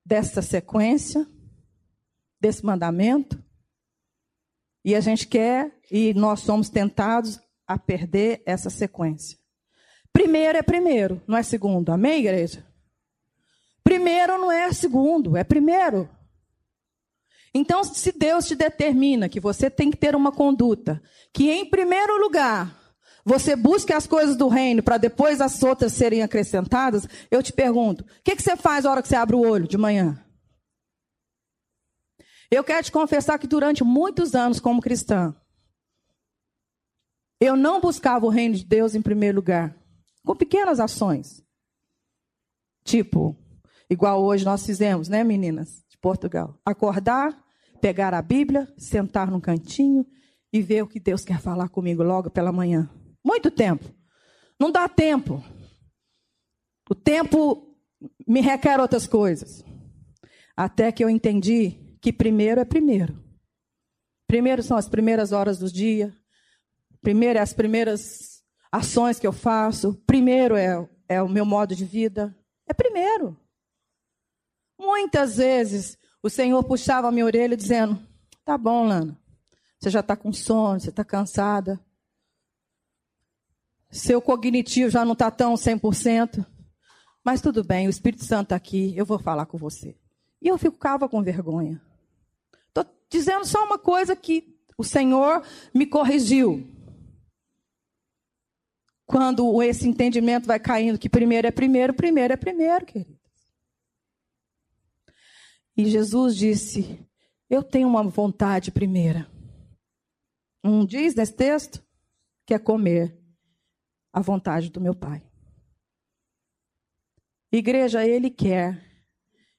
dessa 0.06 0.39
sequência, 0.39 1.26
desse 2.39 2.63
mandamento, 2.63 3.44
e 4.84 4.94
a 4.94 5.00
gente 5.00 5.26
quer, 5.26 5.76
e 5.89 6.13
nós 6.13 6.41
somos 6.41 6.70
tentados 6.70 7.39
a 7.65 7.80
perder 7.80 8.44
essa 8.46 8.70
sequência. 8.70 9.36
Primeiro 10.13 10.60
é 10.60 10.62
primeiro, 10.62 11.20
não 11.26 11.39
é 11.39 11.41
segundo. 11.41 11.91
Amém, 11.91 12.20
igreja? 12.20 12.63
Primeiro 13.84 14.38
não 14.38 14.52
é 14.52 14.72
segundo, 14.72 15.36
é 15.36 15.44
primeiro. 15.44 16.08
Então, 17.52 17.84
se 17.84 18.12
Deus 18.12 18.46
te 18.46 18.54
determina 18.56 19.28
que 19.28 19.39
você 19.39 19.72
tem 19.72 19.89
que 19.89 19.98
ter 19.98 20.15
uma 20.15 20.32
conduta, 20.32 21.02
que 21.34 21.50
em 21.50 21.68
primeiro 21.68 22.15
lugar 22.22 22.85
você 23.25 23.55
busque 23.55 23.91
as 23.91 24.05
coisas 24.05 24.38
do 24.38 24.47
reino 24.47 24.83
para 24.83 24.99
depois 24.99 25.41
as 25.41 25.63
outras 25.63 25.93
serem 25.93 26.21
acrescentadas, 26.21 27.07
eu 27.31 27.41
te 27.41 27.51
pergunto: 27.51 28.03
o 28.03 28.07
que, 28.23 28.35
que 28.35 28.43
você 28.43 28.55
faz 28.55 28.85
na 28.85 28.91
hora 28.91 29.01
que 29.01 29.07
você 29.07 29.15
abre 29.15 29.35
o 29.35 29.41
olho 29.41 29.67
de 29.67 29.77
manhã? 29.77 30.23
Eu 32.51 32.63
quero 32.63 32.85
te 32.85 32.91
confessar 32.91 33.39
que 33.39 33.47
durante 33.47 33.83
muitos 33.83 34.35
anos, 34.35 34.59
como 34.59 34.79
cristã, 34.79 35.35
eu 37.41 37.55
não 37.55 37.81
buscava 37.81 38.27
o 38.27 38.29
reino 38.29 38.53
de 38.53 38.63
Deus 38.63 38.93
em 38.93 39.01
primeiro 39.01 39.38
lugar, 39.38 39.75
com 40.23 40.35
pequenas 40.35 40.79
ações. 40.79 41.43
Tipo, 42.83 43.35
igual 43.89 44.23
hoje 44.23 44.45
nós 44.45 44.63
fizemos, 44.63 45.09
né, 45.09 45.23
meninas 45.23 45.83
de 45.89 45.97
Portugal? 45.97 46.59
Acordar, 46.63 47.35
pegar 47.81 48.13
a 48.13 48.21
Bíblia, 48.21 48.71
sentar 48.77 49.31
num 49.31 49.41
cantinho 49.41 50.05
e 50.53 50.61
ver 50.61 50.83
o 50.83 50.88
que 50.88 50.99
Deus 50.99 51.25
quer 51.25 51.41
falar 51.41 51.69
comigo 51.69 52.03
logo 52.03 52.29
pela 52.29 52.51
manhã. 52.51 52.88
Muito 53.25 53.49
tempo. 53.49 53.83
Não 54.59 54.71
dá 54.71 54.88
tempo. 54.88 55.43
O 56.88 56.93
tempo 56.93 57.75
me 58.27 58.39
requer 58.39 58.79
outras 58.79 59.07
coisas. 59.07 59.65
Até 60.55 60.91
que 60.91 61.03
eu 61.03 61.09
entendi 61.09 61.97
que 61.99 62.13
primeiro 62.13 62.61
é 62.61 62.65
primeiro. 62.65 63.19
Primeiro 64.27 64.61
são 64.61 64.77
as 64.77 64.88
primeiras 64.88 65.31
horas 65.31 65.57
do 65.57 65.71
dia. 65.71 66.15
Primeiro 67.01 67.39
é 67.39 67.41
as 67.41 67.51
primeiras 67.51 68.43
ações 68.71 69.19
que 69.19 69.25
eu 69.25 69.33
faço. 69.33 69.95
Primeiro 70.05 70.55
é, 70.55 70.88
é 71.09 71.21
o 71.21 71.27
meu 71.27 71.45
modo 71.45 71.75
de 71.75 71.83
vida. 71.83 72.38
É 72.67 72.73
primeiro. 72.75 73.35
Muitas 74.79 75.38
vezes 75.38 75.97
o 76.21 76.29
Senhor 76.29 76.63
puxava 76.63 77.07
a 77.07 77.11
minha 77.11 77.25
orelha 77.25 77.57
dizendo: 77.57 77.99
Tá 78.43 78.55
bom, 78.55 78.88
Lana, 78.88 79.19
você 79.79 79.89
já 79.89 80.01
está 80.01 80.15
com 80.15 80.31
sono, 80.31 80.79
você 80.79 80.89
está 80.89 81.03
cansada. 81.03 81.79
Seu 83.91 84.21
cognitivo 84.21 84.89
já 84.89 85.06
não 85.06 85.13
está 85.13 85.32
tão 85.32 85.54
100%. 85.56 86.45
Mas 87.24 87.41
tudo 87.41 87.63
bem, 87.63 87.88
o 87.88 87.89
Espírito 87.89 88.24
Santo 88.24 88.48
está 88.48 88.56
aqui, 88.56 88.93
eu 88.95 89.06
vou 89.06 89.17
falar 89.17 89.45
com 89.45 89.58
você. 89.58 89.98
E 90.41 90.48
eu 90.48 90.58
ficava 90.58 91.10
com 91.10 91.24
vergonha. 91.24 91.82
Estou 92.67 92.86
dizendo 93.10 93.45
só 93.45 93.63
uma 93.63 93.80
coisa 93.80 94.15
que 94.15 94.56
o 94.78 94.84
Senhor 94.84 95.41
me 95.74 95.86
corrigiu. 95.86 96.71
quando 99.08 99.62
esse 99.62 99.88
entendimento 99.88 100.48
vai 100.48 100.60
caindo 100.60 100.98
que 100.98 101.08
primeiro 101.08 101.48
é 101.48 101.52
primeiro, 101.52 101.93
primeiro 101.93 102.34
é 102.34 102.38
primeiro, 102.38 102.86
queridos. 102.86 103.15
E 105.78 105.86
Jesus 105.86 106.36
disse: 106.36 107.00
Eu 107.50 107.62
tenho 107.62 107.88
uma 107.88 108.04
vontade 108.04 108.71
primeira. 108.71 109.30
Um 110.63 110.86
diz 110.86 111.13
nesse 111.13 111.34
texto 111.34 111.84
que 112.45 112.54
é 112.54 112.60
comer 112.60 113.15
a 114.15 114.21
vontade 114.21 114.71
do 114.71 114.80
meu 114.80 114.95
Pai. 114.95 115.21
Igreja, 117.51 118.08
Ele 118.08 118.30
quer 118.30 118.82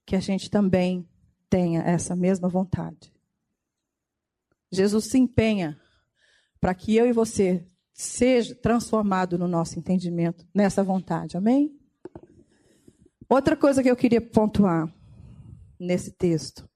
que 0.07 0.17
a 0.17 0.21
gente 0.21 0.51
também 0.51 1.07
tenha 1.51 1.83
essa 1.83 2.17
mesma 2.17 2.49
vontade. 2.49 3.13
Jesus 4.73 5.11
se 5.11 5.19
empenha 5.19 5.79
para 6.59 6.75
que 6.75 6.97
eu 6.97 7.07
e 7.07 7.13
você 7.13 7.67
seja 7.93 8.55
transformado 8.55 9.37
no 9.37 9.47
nosso 9.47 9.79
entendimento, 9.79 10.49
nessa 10.55 10.83
vontade. 10.83 11.37
Amém? 11.37 11.79
Outra 13.29 13.59
coisa 13.59 13.83
que 13.83 13.91
eu 13.91 13.97
queria 13.97 14.23
pontuar 14.23 14.91
nesse 15.79 16.13
texto. 16.13 16.67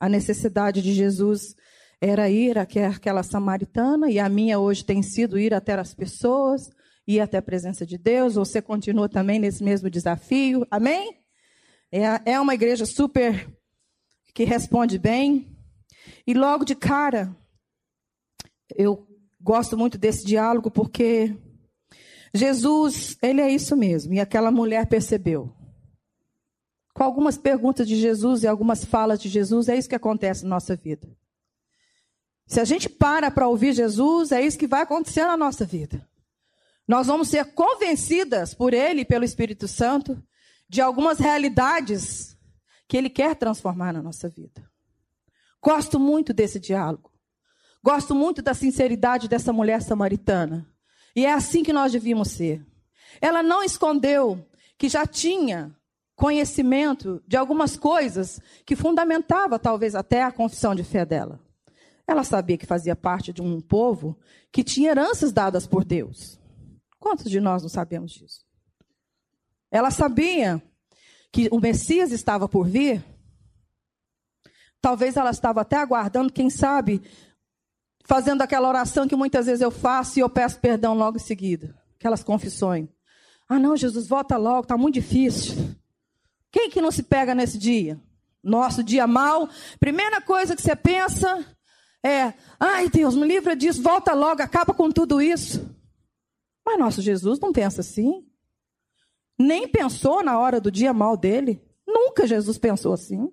A 0.00 0.08
necessidade 0.08 0.82
de 0.82 0.92
Jesus 0.92 1.54
era 2.04 2.28
ir 2.28 2.58
até 2.58 2.84
aquela 2.84 3.22
samaritana, 3.22 4.10
e 4.10 4.18
a 4.18 4.28
minha 4.28 4.58
hoje 4.58 4.84
tem 4.84 5.04
sido 5.04 5.38
ir 5.38 5.54
até 5.54 5.74
as 5.74 5.94
pessoas, 5.94 6.68
ir 7.06 7.20
até 7.20 7.38
a 7.38 7.42
presença 7.42 7.86
de 7.86 7.96
Deus. 7.96 8.34
Você 8.34 8.60
continua 8.60 9.08
também 9.08 9.38
nesse 9.38 9.62
mesmo 9.62 9.88
desafio. 9.88 10.66
Amém? 10.68 11.16
É, 11.92 12.32
é 12.32 12.40
uma 12.40 12.54
igreja 12.54 12.84
super 12.84 13.48
que 14.34 14.42
responde 14.42 14.98
bem. 14.98 15.56
E 16.26 16.34
logo 16.34 16.64
de 16.64 16.74
cara, 16.74 17.36
eu 18.74 19.06
gosto 19.40 19.78
muito 19.78 19.96
desse 19.96 20.26
diálogo 20.26 20.72
porque 20.72 21.36
Jesus, 22.34 23.16
ele 23.22 23.40
é 23.40 23.48
isso 23.48 23.76
mesmo. 23.76 24.12
E 24.12 24.18
aquela 24.18 24.50
mulher 24.50 24.86
percebeu. 24.86 25.54
Com 26.92 27.04
algumas 27.04 27.38
perguntas 27.38 27.86
de 27.86 27.94
Jesus 27.94 28.42
e 28.42 28.48
algumas 28.48 28.84
falas 28.84 29.20
de 29.20 29.28
Jesus, 29.28 29.68
é 29.68 29.76
isso 29.76 29.88
que 29.88 29.94
acontece 29.94 30.42
na 30.42 30.50
nossa 30.50 30.74
vida. 30.74 31.08
Se 32.46 32.60
a 32.60 32.64
gente 32.64 32.88
para 32.88 33.30
para 33.30 33.48
ouvir 33.48 33.72
Jesus, 33.72 34.32
é 34.32 34.40
isso 34.42 34.58
que 34.58 34.66
vai 34.66 34.82
acontecer 34.82 35.24
na 35.24 35.36
nossa 35.36 35.64
vida. 35.64 36.06
Nós 36.86 37.06
vamos 37.06 37.28
ser 37.28 37.54
convencidas 37.54 38.54
por 38.54 38.74
Ele, 38.74 39.04
pelo 39.04 39.24
Espírito 39.24 39.68
Santo, 39.68 40.22
de 40.68 40.80
algumas 40.80 41.18
realidades 41.18 42.36
que 42.88 42.96
Ele 42.96 43.08
quer 43.08 43.36
transformar 43.36 43.92
na 43.92 44.02
nossa 44.02 44.28
vida. 44.28 44.68
Gosto 45.62 45.98
muito 45.98 46.32
desse 46.32 46.58
diálogo. 46.58 47.10
Gosto 47.82 48.14
muito 48.14 48.42
da 48.42 48.54
sinceridade 48.54 49.28
dessa 49.28 49.52
mulher 49.52 49.80
samaritana. 49.82 50.66
E 51.14 51.24
é 51.26 51.32
assim 51.32 51.62
que 51.62 51.72
nós 51.72 51.92
devíamos 51.92 52.30
ser. 52.30 52.64
Ela 53.20 53.42
não 53.42 53.62
escondeu 53.62 54.44
que 54.78 54.88
já 54.88 55.06
tinha 55.06 55.74
conhecimento 56.14 57.22
de 57.26 57.36
algumas 57.36 57.76
coisas 57.76 58.40
que 58.64 58.76
fundamentava 58.76 59.58
talvez 59.58 59.94
até 59.94 60.22
a 60.22 60.32
confissão 60.32 60.74
de 60.74 60.84
fé 60.84 61.04
dela. 61.04 61.40
Ela 62.12 62.24
sabia 62.24 62.58
que 62.58 62.66
fazia 62.66 62.94
parte 62.94 63.32
de 63.32 63.40
um 63.40 63.58
povo 63.58 64.18
que 64.52 64.62
tinha 64.62 64.90
heranças 64.90 65.32
dadas 65.32 65.66
por 65.66 65.82
Deus. 65.82 66.38
Quantos 67.00 67.30
de 67.30 67.40
nós 67.40 67.62
não 67.62 67.70
sabemos 67.70 68.12
disso? 68.12 68.44
Ela 69.70 69.90
sabia 69.90 70.62
que 71.32 71.48
o 71.50 71.58
Messias 71.58 72.12
estava 72.12 72.46
por 72.46 72.68
vir. 72.68 73.02
Talvez 74.78 75.16
ela 75.16 75.30
estava 75.30 75.62
até 75.62 75.76
aguardando, 75.76 76.30
quem 76.30 76.50
sabe, 76.50 77.00
fazendo 78.04 78.42
aquela 78.42 78.68
oração 78.68 79.08
que 79.08 79.16
muitas 79.16 79.46
vezes 79.46 79.62
eu 79.62 79.70
faço 79.70 80.18
e 80.18 80.20
eu 80.20 80.28
peço 80.28 80.60
perdão 80.60 80.92
logo 80.92 81.16
em 81.16 81.20
seguida. 81.20 81.74
Aquelas 81.98 82.22
confissões. 82.22 82.90
Ah, 83.48 83.58
não, 83.58 83.74
Jesus, 83.74 84.06
volta 84.06 84.36
logo, 84.36 84.64
está 84.64 84.76
muito 84.76 84.96
difícil. 84.96 85.74
Quem 86.50 86.68
que 86.68 86.82
não 86.82 86.90
se 86.90 87.04
pega 87.04 87.34
nesse 87.34 87.56
dia? 87.56 87.98
Nosso 88.42 88.84
dia 88.84 89.06
mal. 89.06 89.48
Primeira 89.80 90.20
coisa 90.20 90.54
que 90.54 90.60
você 90.60 90.76
pensa 90.76 91.42
é: 92.04 92.34
ai 92.58 92.88
Deus, 92.88 93.14
me 93.14 93.26
livra 93.26 93.54
disso, 93.54 93.82
volta 93.82 94.12
logo, 94.14 94.42
acaba 94.42 94.74
com 94.74 94.90
tudo 94.90 95.20
isso. 95.20 95.68
Mas 96.64 96.78
nosso 96.78 97.02
Jesus 97.02 97.38
não 97.40 97.52
pensa 97.52 97.80
assim. 97.80 98.26
Nem 99.38 99.66
pensou 99.66 100.22
na 100.22 100.38
hora 100.38 100.60
do 100.60 100.70
dia 100.70 100.92
mal 100.92 101.16
dele. 101.16 101.60
Nunca 101.86 102.26
Jesus 102.26 102.58
pensou 102.58 102.92
assim 102.92 103.32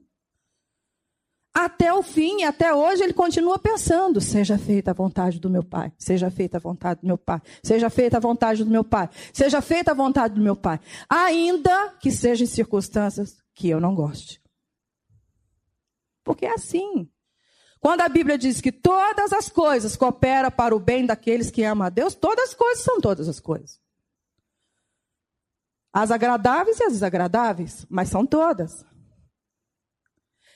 até 1.53 1.93
o 1.93 2.01
fim, 2.01 2.43
até 2.43 2.73
hoje 2.73 3.03
ele 3.03 3.13
continua 3.13 3.59
pensando: 3.59 4.21
seja 4.21 4.57
feita 4.57 4.91
a 4.91 4.93
vontade 4.93 5.39
do 5.39 5.49
meu 5.49 5.63
Pai, 5.63 5.91
seja 5.97 6.29
feita 6.29 6.57
a 6.57 6.59
vontade 6.59 7.01
do 7.01 7.07
meu 7.07 7.17
Pai, 7.17 7.41
seja 7.61 7.89
feita 7.89 8.17
a 8.17 8.19
vontade 8.19 8.63
do 8.63 8.69
meu 8.69 8.83
Pai, 8.83 9.09
seja 9.33 9.61
feita 9.61 9.91
a 9.91 9.93
vontade 9.93 10.35
do 10.35 10.41
meu 10.41 10.55
Pai, 10.55 10.79
ainda 11.09 11.89
que 11.99 12.11
sejam 12.11 12.47
circunstâncias 12.47 13.37
que 13.53 13.69
eu 13.69 13.79
não 13.79 13.93
goste. 13.93 14.41
Porque 16.23 16.45
é 16.45 16.53
assim. 16.53 17.09
Quando 17.79 18.01
a 18.01 18.09
Bíblia 18.09 18.37
diz 18.37 18.59
que 18.59 18.71
todas 18.71 19.31
as 19.31 19.47
coisas 19.47 19.95
cooperam 19.95 20.51
para 20.51 20.75
o 20.75 20.79
bem 20.79 21.05
daqueles 21.05 21.49
que 21.49 21.63
amam 21.63 21.87
a 21.87 21.89
Deus, 21.89 22.13
todas 22.13 22.49
as 22.49 22.53
coisas 22.53 22.83
são 22.83 22.99
todas 22.99 23.27
as 23.29 23.39
coisas. 23.39 23.79
As 25.91 26.11
agradáveis 26.11 26.79
e 26.79 26.83
as 26.83 26.93
desagradáveis, 26.93 27.85
mas 27.89 28.09
são 28.09 28.25
todas. 28.25 28.85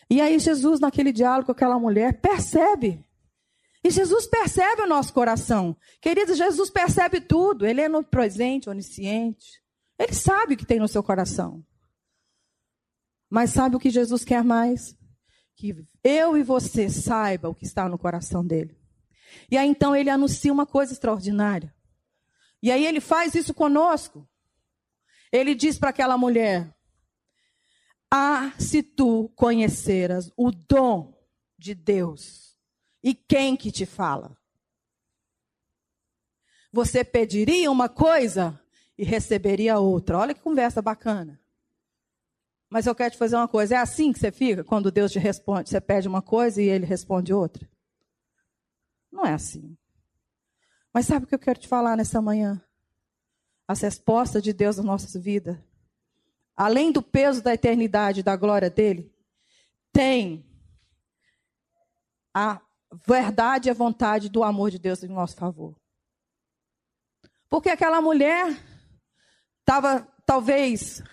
E 0.09 0.21
aí 0.21 0.37
Jesus, 0.37 0.79
naquele 0.79 1.11
diálogo 1.11 1.47
com 1.47 1.51
aquela 1.53 1.79
mulher, 1.79 2.19
percebe. 2.19 3.03
E 3.83 3.89
Jesus 3.89 4.27
percebe 4.27 4.81
o 4.83 4.87
nosso 4.87 5.13
coração. 5.13 5.75
Queridos, 6.01 6.37
Jesus 6.37 6.69
percebe 6.69 7.19
tudo. 7.19 7.65
Ele 7.65 7.81
é 7.81 7.89
no 7.89 8.03
presente, 8.03 8.69
onisciente. 8.69 9.61
Ele 9.97 10.13
sabe 10.13 10.53
o 10.53 10.57
que 10.57 10.65
tem 10.65 10.79
no 10.79 10.87
seu 10.87 11.03
coração. 11.03 11.65
Mas 13.29 13.49
sabe 13.49 13.75
o 13.75 13.79
que 13.79 13.89
Jesus 13.89 14.23
quer 14.23 14.43
mais? 14.43 14.95
Que 15.55 15.85
eu 16.03 16.37
e 16.37 16.43
você 16.43 16.89
saiba 16.89 17.49
o 17.49 17.55
que 17.55 17.65
está 17.65 17.87
no 17.87 17.97
coração 17.97 18.45
dele. 18.45 18.77
E 19.49 19.57
aí 19.57 19.67
então 19.67 19.95
ele 19.95 20.09
anuncia 20.09 20.51
uma 20.51 20.65
coisa 20.65 20.93
extraordinária. 20.93 21.73
E 22.61 22.71
aí 22.71 22.85
ele 22.85 22.99
faz 22.99 23.35
isso 23.35 23.53
conosco. 23.53 24.27
Ele 25.31 25.55
diz 25.55 25.77
para 25.77 25.89
aquela 25.89 26.17
mulher: 26.17 26.73
ah, 28.11 28.53
se 28.59 28.83
tu 28.83 29.29
conheceras 29.35 30.31
o 30.37 30.51
dom 30.51 31.13
de 31.57 31.73
Deus 31.73 32.57
e 33.03 33.13
quem 33.13 33.57
que 33.57 33.71
te 33.71 33.85
fala. 33.85 34.37
Você 36.71 37.03
pediria 37.03 37.69
uma 37.71 37.89
coisa 37.89 38.59
e 38.97 39.03
receberia 39.03 39.77
outra. 39.77 40.17
Olha 40.17 40.33
que 40.33 40.41
conversa 40.41 40.81
bacana. 40.81 41.39
Mas 42.73 42.87
eu 42.87 42.95
quero 42.95 43.11
te 43.11 43.17
fazer 43.17 43.35
uma 43.35 43.47
coisa. 43.47 43.75
É 43.75 43.77
assim 43.77 44.11
que 44.11 44.19
você 44.19 44.31
fica 44.31 44.63
quando 44.63 44.91
Deus 44.91 45.11
te 45.11 45.19
responde? 45.19 45.69
Você 45.69 45.79
pede 45.79 46.07
uma 46.07 46.21
coisa 46.21 46.61
e 46.61 46.67
ele 46.67 46.85
responde 46.85 47.33
outra? 47.33 47.69
Não 49.11 49.25
é 49.25 49.33
assim. 49.33 49.77
Mas 50.91 51.05
sabe 51.05 51.25
o 51.25 51.27
que 51.27 51.35
eu 51.35 51.39
quero 51.39 51.59
te 51.59 51.67
falar 51.67 51.95
nessa 51.95 52.21
manhã? 52.21 52.61
As 53.67 53.79
respostas 53.81 54.41
de 54.41 54.51
Deus 54.51 54.77
nas 54.77 54.85
nossas 54.85 55.13
vidas 55.13 55.57
além 56.55 56.91
do 56.91 57.01
peso 57.01 57.41
da 57.41 57.53
eternidade 57.53 58.23
da 58.23 58.35
glória 58.35 58.69
dele, 58.69 59.11
tem 59.91 60.45
a 62.33 62.61
verdade 63.05 63.69
e 63.69 63.71
a 63.71 63.75
vontade 63.75 64.29
do 64.29 64.43
amor 64.43 64.71
de 64.71 64.79
Deus 64.79 65.03
em 65.03 65.07
nosso 65.07 65.35
favor. 65.35 65.75
Porque 67.49 67.69
aquela 67.69 68.01
mulher 68.01 68.57
estava, 69.59 70.07
talvez, 70.25 71.03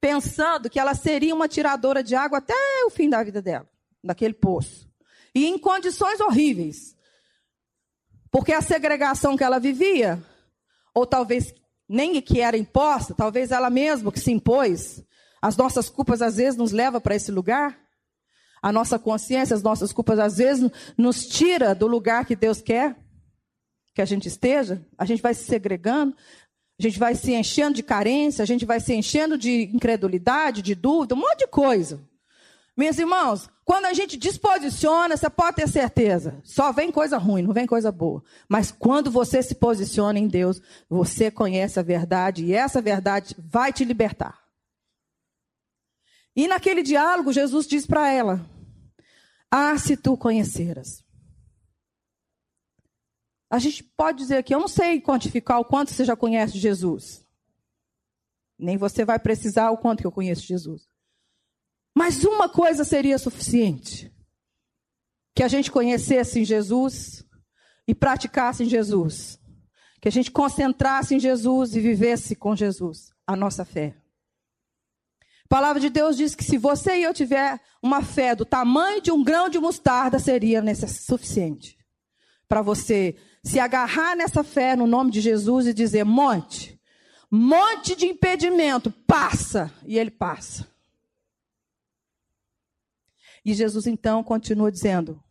pensando 0.00 0.70
que 0.70 0.78
ela 0.78 0.94
seria 0.94 1.34
uma 1.34 1.48
tiradora 1.48 2.02
de 2.02 2.14
água 2.14 2.38
até 2.38 2.54
o 2.86 2.90
fim 2.90 3.08
da 3.08 3.22
vida 3.22 3.42
dela, 3.42 3.68
naquele 4.02 4.34
poço. 4.34 4.88
E 5.34 5.46
em 5.46 5.58
condições 5.58 6.20
horríveis. 6.20 6.96
Porque 8.30 8.52
a 8.52 8.60
segregação 8.60 9.36
que 9.36 9.44
ela 9.44 9.58
vivia, 9.58 10.22
ou 10.94 11.06
talvez 11.06 11.54
nem 11.88 12.20
que 12.20 12.40
era 12.40 12.56
imposta, 12.56 13.14
talvez 13.14 13.50
ela 13.50 13.70
mesma 13.70 14.12
que 14.12 14.20
se 14.20 14.30
impôs. 14.30 15.02
As 15.40 15.56
nossas 15.56 15.88
culpas 15.88 16.20
às 16.20 16.36
vezes 16.36 16.56
nos 16.56 16.72
leva 16.72 17.00
para 17.00 17.14
esse 17.14 17.30
lugar. 17.30 17.78
A 18.60 18.72
nossa 18.72 18.98
consciência, 18.98 19.54
as 19.54 19.62
nossas 19.62 19.92
culpas 19.92 20.18
às 20.18 20.36
vezes 20.36 20.70
nos 20.96 21.26
tira 21.26 21.74
do 21.74 21.86
lugar 21.86 22.26
que 22.26 22.36
Deus 22.36 22.60
quer 22.60 22.96
que 23.94 24.02
a 24.02 24.04
gente 24.04 24.28
esteja. 24.28 24.84
A 24.96 25.04
gente 25.04 25.20
vai 25.20 25.34
se 25.34 25.44
segregando, 25.44 26.14
a 26.78 26.82
gente 26.82 26.98
vai 26.98 27.14
se 27.14 27.32
enchendo 27.32 27.74
de 27.74 27.82
carência, 27.82 28.42
a 28.42 28.46
gente 28.46 28.64
vai 28.64 28.78
se 28.78 28.94
enchendo 28.94 29.36
de 29.36 29.64
incredulidade, 29.74 30.62
de 30.62 30.74
dúvida, 30.76 31.14
um 31.14 31.18
monte 31.18 31.38
de 31.38 31.48
coisa. 31.48 32.00
Meus 32.76 32.96
irmãos, 32.96 33.50
quando 33.64 33.86
a 33.86 33.92
gente 33.92 34.16
disposiciona, 34.16 35.16
você 35.16 35.28
pode 35.28 35.56
ter 35.56 35.68
certeza, 35.68 36.40
só 36.44 36.70
vem 36.70 36.92
coisa 36.92 37.18
ruim, 37.18 37.42
não 37.42 37.52
vem 37.52 37.66
coisa 37.66 37.90
boa. 37.90 38.22
Mas 38.48 38.70
quando 38.70 39.10
você 39.10 39.42
se 39.42 39.56
posiciona 39.56 40.20
em 40.20 40.28
Deus, 40.28 40.62
você 40.88 41.32
conhece 41.32 41.80
a 41.80 41.82
verdade 41.82 42.44
e 42.44 42.54
essa 42.54 42.80
verdade 42.80 43.34
vai 43.36 43.72
te 43.72 43.84
libertar. 43.84 44.38
E 46.36 46.46
naquele 46.46 46.84
diálogo, 46.84 47.32
Jesus 47.32 47.66
diz 47.66 47.84
para 47.84 48.08
ela: 48.12 48.40
Ah, 49.50 49.76
se 49.76 49.96
tu 49.96 50.16
conheceras. 50.16 51.02
A 53.50 53.58
gente 53.58 53.82
pode 53.82 54.18
dizer 54.18 54.38
aqui, 54.38 54.54
eu 54.54 54.60
não 54.60 54.68
sei 54.68 55.00
quantificar 55.00 55.58
o 55.58 55.64
quanto 55.64 55.92
você 55.92 56.04
já 56.04 56.14
conhece 56.14 56.58
Jesus. 56.58 57.24
Nem 58.58 58.76
você 58.76 59.04
vai 59.04 59.18
precisar 59.18 59.70
o 59.70 59.78
quanto 59.78 60.00
que 60.00 60.06
eu 60.06 60.12
conheço 60.12 60.46
Jesus. 60.46 60.86
Mas 61.96 62.22
uma 62.24 62.48
coisa 62.48 62.84
seria 62.84 63.18
suficiente: 63.18 64.12
que 65.34 65.42
a 65.42 65.48
gente 65.48 65.70
conhecesse 65.70 66.40
em 66.40 66.44
Jesus 66.44 67.24
e 67.86 67.94
praticasse 67.94 68.64
em 68.64 68.68
Jesus. 68.68 69.38
Que 70.00 70.08
a 70.08 70.12
gente 70.12 70.30
concentrasse 70.30 71.14
em 71.14 71.20
Jesus 71.20 71.74
e 71.74 71.80
vivesse 71.80 72.36
com 72.36 72.54
Jesus 72.54 73.10
a 73.26 73.34
nossa 73.34 73.64
fé. 73.64 73.96
A 75.44 75.48
palavra 75.48 75.80
de 75.80 75.88
Deus 75.88 76.16
diz 76.16 76.34
que 76.34 76.44
se 76.44 76.58
você 76.58 76.98
e 76.98 77.02
eu 77.04 77.14
tiver 77.14 77.58
uma 77.82 78.02
fé 78.02 78.34
do 78.34 78.44
tamanho 78.44 79.00
de 79.00 79.10
um 79.10 79.24
grão 79.24 79.48
de 79.48 79.58
mostarda, 79.58 80.18
seria 80.18 80.62
suficiente 80.86 81.78
para 82.48 82.62
você 82.62 83.14
se 83.48 83.58
agarrar 83.58 84.14
nessa 84.14 84.44
fé 84.44 84.76
no 84.76 84.86
nome 84.86 85.10
de 85.10 85.22
Jesus 85.22 85.66
e 85.66 85.72
dizer: 85.72 86.04
monte, 86.04 86.78
monte 87.30 87.96
de 87.96 88.06
impedimento, 88.06 88.90
passa. 89.06 89.72
E 89.86 89.98
ele 89.98 90.10
passa. 90.10 90.68
E 93.44 93.54
Jesus 93.54 93.86
então 93.86 94.22
continua 94.22 94.70
dizendo: 94.70 95.22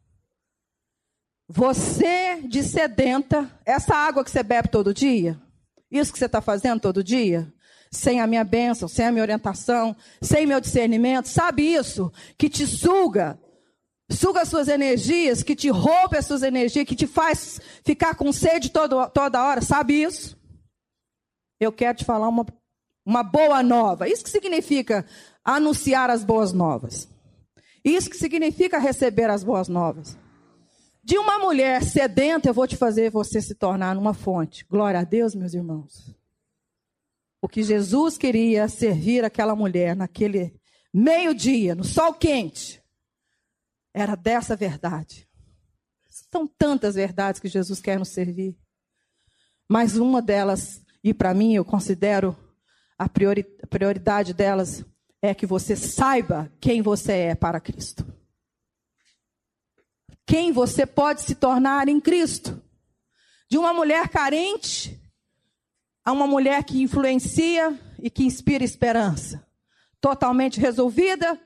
Você 1.47 2.41
de 2.41 2.63
sedenta, 2.63 3.51
essa 3.63 3.95
água 3.95 4.23
que 4.23 4.31
você 4.31 4.41
bebe 4.41 4.69
todo 4.69 4.93
dia, 4.93 5.39
isso 5.91 6.11
que 6.11 6.17
você 6.17 6.25
está 6.25 6.41
fazendo 6.41 6.79
todo 6.79 7.03
dia, 7.03 7.53
sem 7.91 8.19
a 8.19 8.25
minha 8.25 8.43
bênção, 8.43 8.87
sem 8.87 9.05
a 9.05 9.11
minha 9.11 9.23
orientação, 9.23 9.95
sem 10.19 10.47
meu 10.47 10.59
discernimento, 10.59 11.27
sabe 11.27 11.61
isso? 11.61 12.11
Que 12.35 12.49
te 12.49 12.65
suga, 12.65 13.39
suga 14.11 14.41
as 14.41 14.49
suas 14.49 14.67
energias, 14.67 15.43
que 15.43 15.55
te 15.55 15.69
rouba 15.69 16.17
as 16.17 16.25
suas 16.25 16.43
energias, 16.43 16.85
que 16.85 16.95
te 16.95 17.07
faz 17.07 17.59
ficar 17.83 18.15
com 18.15 18.31
sede 18.31 18.69
toda 18.69 19.43
hora, 19.43 19.61
sabe 19.61 20.01
isso? 20.01 20.37
Eu 21.59 21.71
quero 21.71 21.97
te 21.97 22.05
falar 22.05 22.27
uma, 22.27 22.45
uma 23.05 23.23
boa 23.23 23.61
nova. 23.63 24.07
Isso 24.07 24.23
que 24.23 24.29
significa 24.29 25.05
anunciar 25.43 26.09
as 26.09 26.23
boas 26.23 26.53
novas. 26.53 27.07
Isso 27.83 28.09
que 28.09 28.17
significa 28.17 28.77
receber 28.77 29.29
as 29.29 29.43
boas 29.43 29.67
novas. 29.67 30.17
De 31.03 31.17
uma 31.17 31.39
mulher 31.39 31.83
sedenta, 31.83 32.49
eu 32.49 32.53
vou 32.53 32.67
te 32.67 32.75
fazer 32.75 33.09
você 33.09 33.41
se 33.41 33.55
tornar 33.55 33.97
uma 33.97 34.13
fonte. 34.13 34.65
Glória 34.69 34.99
a 34.99 35.03
Deus, 35.03 35.33
meus 35.33 35.53
irmãos. 35.53 36.13
O 37.41 37.47
que 37.47 37.63
Jesus 37.63 38.17
queria 38.17 38.67
servir 38.67 39.23
aquela 39.23 39.55
mulher 39.55 39.95
naquele 39.95 40.53
meio-dia, 40.93 41.75
no 41.75 41.83
sol 41.83 42.13
quente, 42.13 42.83
era 43.97 44.15
dessa 44.15 44.55
verdade. 44.55 45.27
São 46.31 46.45
tantas 46.45 46.93
verdades 46.93 47.41
que 47.41 47.47
Jesus 47.47 47.81
quer 47.81 47.97
nos 47.97 48.09
servir. 48.09 48.55
Mas 49.67 49.97
uma 49.97 50.21
delas, 50.21 50.83
e 51.03 51.15
para 51.15 51.33
mim 51.33 51.55
eu 51.55 51.65
considero 51.65 52.37
a 52.95 53.09
prioridade 53.09 54.35
delas, 54.35 54.85
é 55.19 55.33
que 55.33 55.47
você 55.47 55.75
saiba 55.75 56.51
quem 56.61 56.79
você 56.79 57.13
é 57.13 57.35
para 57.35 57.59
Cristo. 57.59 58.05
Quem 60.27 60.51
você 60.51 60.85
pode 60.85 61.23
se 61.23 61.33
tornar 61.33 61.87
em 61.87 61.99
Cristo. 61.99 62.61
De 63.49 63.57
uma 63.57 63.73
mulher 63.73 64.09
carente 64.09 65.01
a 66.05 66.11
uma 66.11 66.27
mulher 66.27 66.63
que 66.63 66.83
influencia 66.83 67.77
e 67.97 68.11
que 68.11 68.23
inspira 68.23 68.63
esperança. 68.63 69.43
Totalmente 69.99 70.59
resolvida, 70.59 71.41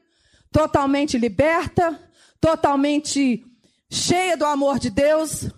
totalmente 0.52 1.18
liberta, 1.18 2.11
totalmente 2.42 3.46
cheia 3.90 4.36
do 4.36 4.46
amor 4.46 4.80
de 4.80 4.90
Deus, 4.90 5.50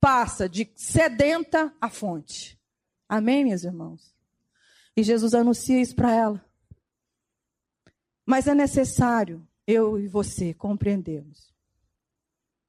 passa 0.00 0.48
de 0.48 0.70
sedenta 0.76 1.74
à 1.80 1.90
fonte. 1.90 2.58
Amém, 3.08 3.44
meus 3.44 3.64
irmãos? 3.64 4.14
E 4.96 5.02
Jesus 5.02 5.34
anuncia 5.34 5.80
isso 5.80 5.96
para 5.96 6.14
ela. 6.14 6.44
Mas 8.24 8.46
é 8.46 8.54
necessário 8.54 9.46
eu 9.66 9.98
e 9.98 10.06
você 10.06 10.54
compreendermos. 10.54 11.52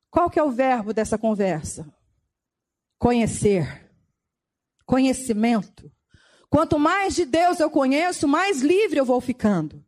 Qual 0.10 0.30
que 0.30 0.40
é 0.40 0.44
o 0.44 0.52
verbo 0.52 0.94
dessa 0.94 1.18
conversa? 1.18 1.94
Conhecer 2.98 3.86
conhecimento. 4.86 5.92
Quanto 6.50 6.80
mais 6.80 7.16
de 7.16 7.26
Deus 7.26 7.60
eu 7.60 7.70
conheço, 7.70 8.28
mais 8.28 8.62
livre 8.62 8.98
eu 8.98 9.06
vou 9.06 9.20
ficando. 9.20 9.84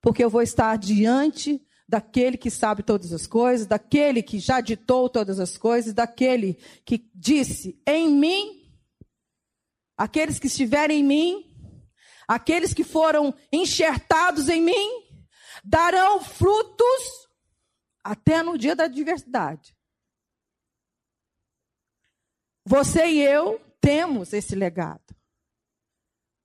Porque 0.00 0.22
eu 0.22 0.30
vou 0.30 0.42
estar 0.42 0.76
diante 0.76 1.60
daquele 1.88 2.36
que 2.36 2.50
sabe 2.50 2.82
todas 2.82 3.12
as 3.12 3.26
coisas, 3.26 3.66
daquele 3.66 4.22
que 4.22 4.38
já 4.38 4.60
ditou 4.60 5.08
todas 5.08 5.38
as 5.38 5.56
coisas, 5.58 5.92
daquele 5.92 6.54
que 6.84 7.10
disse 7.14 7.80
em 7.86 8.08
mim, 8.08 8.72
aqueles 9.96 10.38
que 10.38 10.46
estiverem 10.46 11.00
em 11.00 11.04
mim, 11.04 11.56
aqueles 12.26 12.72
que 12.72 12.84
foram 12.84 13.34
enxertados 13.52 14.48
em 14.48 14.62
mim, 14.62 15.04
darão 15.62 16.20
frutos 16.20 17.28
até 18.02 18.42
no 18.42 18.56
dia 18.56 18.74
da 18.74 18.84
adversidade. 18.84 19.76
Você 22.64 23.06
e 23.06 23.22
eu 23.22 23.60
temos 23.80 24.32
esse 24.32 24.54
legado. 24.54 25.14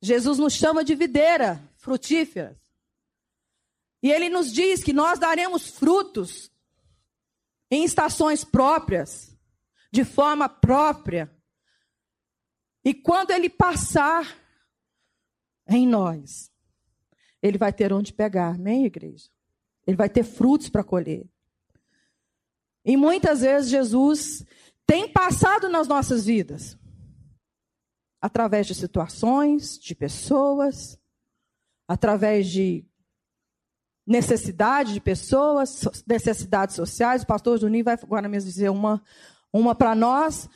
Jesus 0.02 0.38
nos 0.38 0.54
chama 0.54 0.84
de 0.84 0.96
videira 0.96 1.62
frutífera. 1.78 2.59
E 4.02 4.12
ele 4.12 4.30
nos 4.30 4.52
diz 4.52 4.84
que 4.84 4.94
nós 4.94 5.20
daremos 5.20 5.68
frutos 5.68 6.52
em 7.70 7.84
estações 7.84 8.44
próprias, 8.44 9.38
de 9.92 10.04
forma 10.04 10.48
própria. 10.48 11.32
E 12.84 12.94
quando 12.94 13.32
ele 13.32 13.50
passar 13.50 14.38
em 15.68 15.88
nós, 15.88 16.52
ele 17.42 17.58
vai 17.58 17.72
ter 17.72 17.94
onde 17.94 18.14
pegar, 18.14 18.56
amém, 18.56 18.86
igreja? 18.86 19.30
Ele 19.86 19.98
vai 19.98 20.10
ter 20.10 20.24
frutos 20.24 20.70
para 20.70 20.84
colher. 20.84 21.28
E 22.84 22.96
muitas 22.96 23.42
vezes 23.42 23.70
Jesus 23.70 24.46
tem 24.86 25.12
passado 25.12 25.70
nas 25.70 25.88
nossas 25.88 26.26
vidas 26.26 26.78
através 28.22 28.68
de 28.68 28.76
situações, 28.76 29.78
de 29.78 29.96
pessoas, 29.96 31.00
através 31.88 32.48
de 32.48 32.86
necessidade 34.10 34.94
de 34.94 35.00
pessoas, 35.00 35.88
necessidades 36.08 36.76
sociais. 36.76 37.22
O 37.22 37.28
pastor 37.28 37.60
Juninho 37.60 37.86
vai 37.86 37.94
agora 37.94 38.28
mesmo 38.28 38.50
dizer 38.50 38.70
uma, 38.70 39.02
uma 39.54 39.76
para 39.76 39.94
nós. 39.94 40.50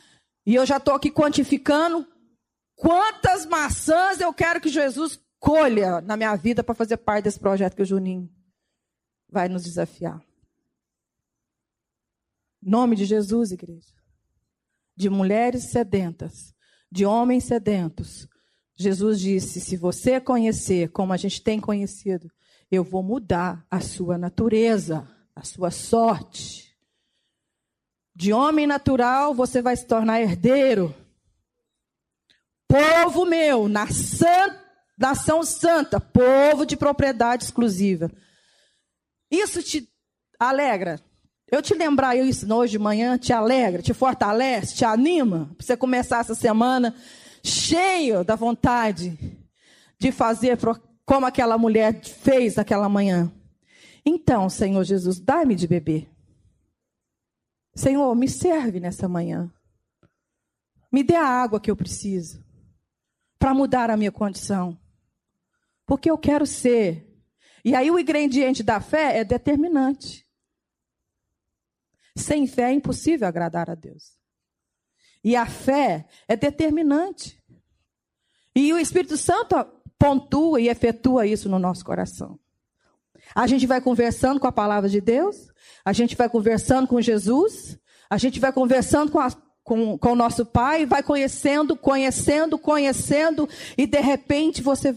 E 0.46 0.56
eu 0.56 0.66
já 0.66 0.78
estou 0.78 0.96
aqui 0.96 1.12
quantificando 1.12 2.06
quantas 2.76 3.46
maçãs 3.46 4.20
eu 4.20 4.34
quero 4.34 4.60
que 4.60 4.70
Jesus 4.70 5.20
colha 5.40 6.02
na 6.02 6.18
minha 6.18 6.36
vida 6.36 6.64
para 6.64 6.74
fazer 6.74 6.98
parte 6.98 7.26
desse 7.26 7.40
projeto 7.40 7.76
que 7.76 7.84
o 7.84 7.86
Juninho 7.86 8.30
vai 9.30 9.48
nos 9.48 9.64
desafiar. 9.64 10.20
Nome 12.62 12.96
de 12.96 13.06
Jesus, 13.06 13.52
igreja. 13.52 13.94
De 14.96 15.10
mulheres 15.10 15.66
sedentas 15.66 16.54
de 16.94 17.08
homens 17.08 17.46
sedentos. 17.46 18.28
Jesus 18.76 19.20
disse: 19.20 19.60
se 19.60 19.76
você 19.76 20.22
conhecer 20.22 20.92
como 20.92 21.12
a 21.12 21.18
gente 21.18 21.42
tem 21.42 21.60
conhecido, 21.60 22.32
eu 22.74 22.84
vou 22.84 23.04
mudar 23.04 23.64
a 23.70 23.80
sua 23.80 24.18
natureza, 24.18 25.08
a 25.36 25.44
sua 25.44 25.70
sorte. 25.70 26.76
De 28.16 28.34
homem 28.34 28.66
natural, 28.66 29.36
você 29.36 29.62
vai 29.62 29.76
se 29.76 29.86
tornar 29.86 30.22
herdeiro. 30.22 30.94
Povo 32.68 33.26
meu, 33.26 33.68
nação, 33.68 35.44
santa, 35.44 36.00
povo 36.00 36.66
de 36.66 36.76
propriedade 36.76 37.44
exclusiva. 37.44 38.12
Isso 39.30 39.62
te 39.62 39.88
alegra? 40.40 41.00
Eu 41.52 41.62
te 41.62 41.76
lembrar 41.76 42.16
isso 42.16 42.52
hoje 42.52 42.72
de 42.72 42.80
manhã 42.80 43.20
te 43.20 43.32
alegra, 43.32 43.84
te 43.84 43.94
fortalece, 43.94 44.76
te 44.76 44.84
anima 44.84 45.52
para 45.56 45.64
você 45.64 45.78
começar 45.78 46.22
essa 46.22 46.34
semana 46.34 46.96
cheio 47.44 48.24
da 48.24 48.36
vontade 48.36 49.16
de 50.00 50.12
fazer 50.12 50.58
como 51.06 51.26
aquela 51.26 51.58
mulher 51.58 52.04
fez 52.04 52.56
naquela 52.56 52.88
manhã. 52.88 53.32
Então, 54.06 54.50
Senhor 54.50 54.84
Jesus, 54.84 55.20
dá-me 55.20 55.56
de 55.56 55.68
beber. 55.68 56.10
Senhor, 57.76 58.14
me 58.16 58.28
serve 58.28 58.80
nessa 58.80 59.08
manhã. 59.08 59.52
Me 60.92 61.04
dê 61.04 61.16
a 61.16 61.26
água 61.26 61.60
que 61.60 61.72
eu 61.72 61.76
preciso 61.76 62.44
para 63.40 63.54
mudar 63.54 63.90
a 63.90 63.98
minha 63.98 64.12
condição. 64.12 64.80
Porque 65.86 66.10
eu 66.10 66.18
quero 66.18 66.46
ser. 66.46 67.10
E 67.66 67.76
aí 67.76 67.90
o 67.90 68.00
ingrediente 68.00 68.62
da 68.62 68.80
fé 68.80 69.18
é 69.18 69.24
determinante. 69.24 70.28
Sem 72.16 72.46
fé 72.46 72.70
é 72.70 72.74
impossível 72.74 73.28
agradar 73.28 73.70
a 73.70 73.76
Deus. 73.76 74.18
E 75.24 75.36
a 75.36 75.46
fé 75.46 76.08
é 76.28 76.36
determinante. 76.36 77.42
E 78.56 78.72
o 78.72 78.78
Espírito 78.78 79.18
Santo 79.18 79.56
pontua 80.04 80.60
e 80.60 80.68
efetua 80.68 81.26
isso 81.26 81.48
no 81.48 81.58
nosso 81.58 81.86
coração. 81.86 82.38
A 83.34 83.48
gente 83.48 83.66
vai 83.66 83.80
conversando 83.80 84.38
com 84.38 84.48
a 84.48 84.52
palavra 84.52 84.90
de 84.90 85.00
Deus, 85.00 85.48
a 85.86 85.94
gente 85.94 86.14
vai 86.14 86.28
conversando 86.28 86.90
com 86.90 87.00
Jesus, 87.00 87.80
a 88.10 88.18
gente 88.18 88.38
vai 88.38 88.52
conversando 88.52 89.10
com 89.10 89.20
a 89.22 89.30
com, 89.64 89.98
com 89.98 90.12
o 90.12 90.16
nosso 90.16 90.46
pai, 90.46 90.86
vai 90.86 91.02
conhecendo, 91.02 91.78
conhecendo, 91.78 92.60
conhecendo, 92.60 93.48
e 93.78 93.88
de 93.88 94.02
repente 94.02 94.62
você 94.62 94.94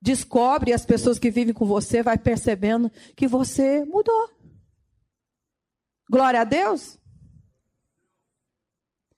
descobre, 0.00 0.72
as 0.72 0.86
pessoas 0.86 1.18
que 1.18 1.28
vivem 1.28 1.52
com 1.52 1.66
você 1.66 2.04
vai 2.04 2.16
percebendo 2.16 2.88
que 3.16 3.26
você 3.26 3.84
mudou. 3.84 4.30
Glória 6.08 6.42
a 6.42 6.44
Deus. 6.44 6.96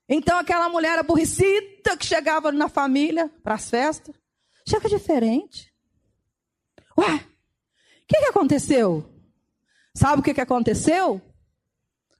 Então 0.09 0.39
aquela 0.39 0.71
mulher 0.71 0.99
aborrecida 0.99 1.99
que 1.99 2.07
chegava 2.07 2.51
na 2.51 2.71
família 2.71 3.31
para 3.43 3.57
as 3.57 3.69
festas, 3.69 4.17
chega 4.69 4.89
diferente. 4.89 5.73
Ué, 6.97 7.15
o 7.15 8.07
que, 8.07 8.19
que 8.19 8.27
aconteceu? 8.27 9.09
Sabe 9.95 10.21
o 10.21 10.23
que, 10.23 10.35
que 10.35 10.41
aconteceu? 10.41 11.21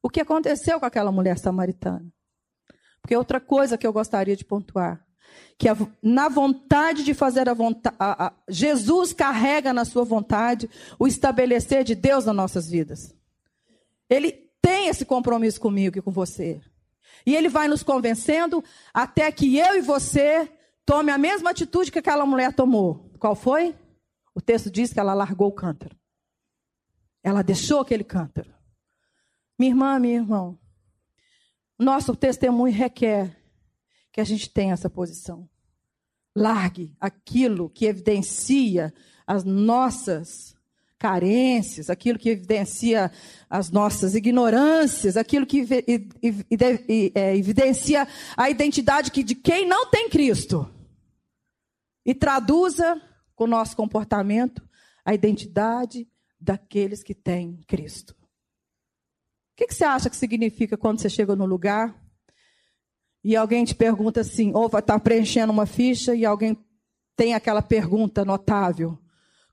O 0.03 0.09
que 0.09 0.21
aconteceu 0.21 0.81
com 0.81 0.87
aquela 0.87 1.13
mulher 1.13 1.39
samaritana? 1.39 2.07
Porque 3.03 3.17
outra 3.17 3.41
coisa 3.41 3.77
que 3.77 3.87
eu 3.87 3.93
gostaria 3.93 4.37
de 4.37 4.45
pontuar, 4.45 5.05
que 5.57 5.69
a, 5.69 5.77
na 6.03 6.29
vontade 6.29 7.05
de 7.05 7.15
fazer 7.15 7.49
a 7.49 7.55
vontade, 7.55 7.97
Jesus 8.49 9.13
carrega 9.13 9.73
na 9.73 9.85
sua 9.85 10.05
vontade 10.05 10.69
o 10.99 11.07
estabelecer 11.07 11.85
de 11.85 11.95
Deus 11.95 12.25
nas 12.25 12.35
nossas 12.35 12.69
vidas. 12.69 13.15
Ele 14.09 14.33
tem 14.63 14.89
esse 14.89 15.05
compromisso 15.05 15.61
comigo 15.61 15.99
e 15.99 16.03
com 16.03 16.11
você. 16.11 16.61
E 17.27 17.35
ele 17.35 17.49
vai 17.49 17.69
nos 17.69 17.83
convencendo 17.83 18.63
até 18.95 19.31
que 19.33 19.59
eu 19.59 19.77
e 19.77 19.81
você 19.81 20.51
tome 20.89 21.13
a 21.13 21.19
mesma 21.19 21.51
atitude 21.51 21.93
que 21.93 21.99
aquela 21.99 22.25
mulher 22.25 22.55
tomou. 22.55 23.11
Qual 23.19 23.35
foi? 23.35 23.77
O 24.35 24.41
texto 24.41 24.71
diz 24.71 24.91
que 24.91 24.99
ela 24.99 25.13
largou 25.13 25.49
o 25.49 25.53
cântaro. 25.53 25.95
Ela 27.23 27.43
deixou 27.43 27.81
aquele 27.81 28.03
cântaro. 28.03 28.51
Minha 29.59 29.73
irmã, 29.73 29.99
meu 29.99 30.13
irmão, 30.13 30.59
nosso 31.79 32.17
testemunho 32.17 32.73
requer 32.73 33.37
que 34.11 34.19
a 34.19 34.25
gente 34.25 34.49
tenha 34.49 34.73
essa 34.73 34.89
posição. 34.89 35.47
Largue 36.35 36.97
aquilo 36.99 37.69
que 37.69 37.85
evidencia 37.85 38.91
as 39.27 39.45
nossas 39.45 40.57
carências, 40.99 41.91
aquilo 41.91 42.19
que 42.19 42.31
evidencia 42.31 43.13
as 43.51 43.71
nossas 43.71 44.15
ignorâncias, 44.15 45.19
aquilo 45.19 45.45
que 45.45 45.67
é, 47.15 47.37
evidencia 47.37 48.09
a 48.35 48.49
identidade 48.49 49.11
de 49.11 49.35
quem 49.35 49.67
não 49.67 49.91
tem 49.91 50.09
Cristo. 50.09 50.78
E 52.09 52.15
traduza 52.15 52.99
com 53.37 53.45
o 53.45 53.47
nosso 53.47 53.77
comportamento 53.77 54.67
a 55.05 55.13
identidade 55.13 56.09
daqueles 56.41 57.03
que 57.03 57.15
têm 57.15 57.61
Cristo. 57.67 58.13
O 58.13 58.17
que, 59.59 59.71
você 59.71 59.85
acha 59.85 60.09
que 60.09 60.17
significa 60.17 60.79
quando 60.79 61.03
você 61.03 61.11
chega 61.11 61.37
no 61.37 61.45
lugar 61.45 62.03
e 63.23 63.37
alguém 63.37 63.63
te 63.63 63.75
pergunta 63.75 64.23
assim, 64.23 64.55
ou 64.55 64.69
estar 64.69 64.99
preenchendo 65.01 65.53
uma 65.53 65.67
ficha 65.67 66.15
e 66.15 66.25
alguém 66.25 66.57
tem 67.15 67.35
aquela 67.35 67.61
pergunta 67.61 68.25
notável: 68.25 68.99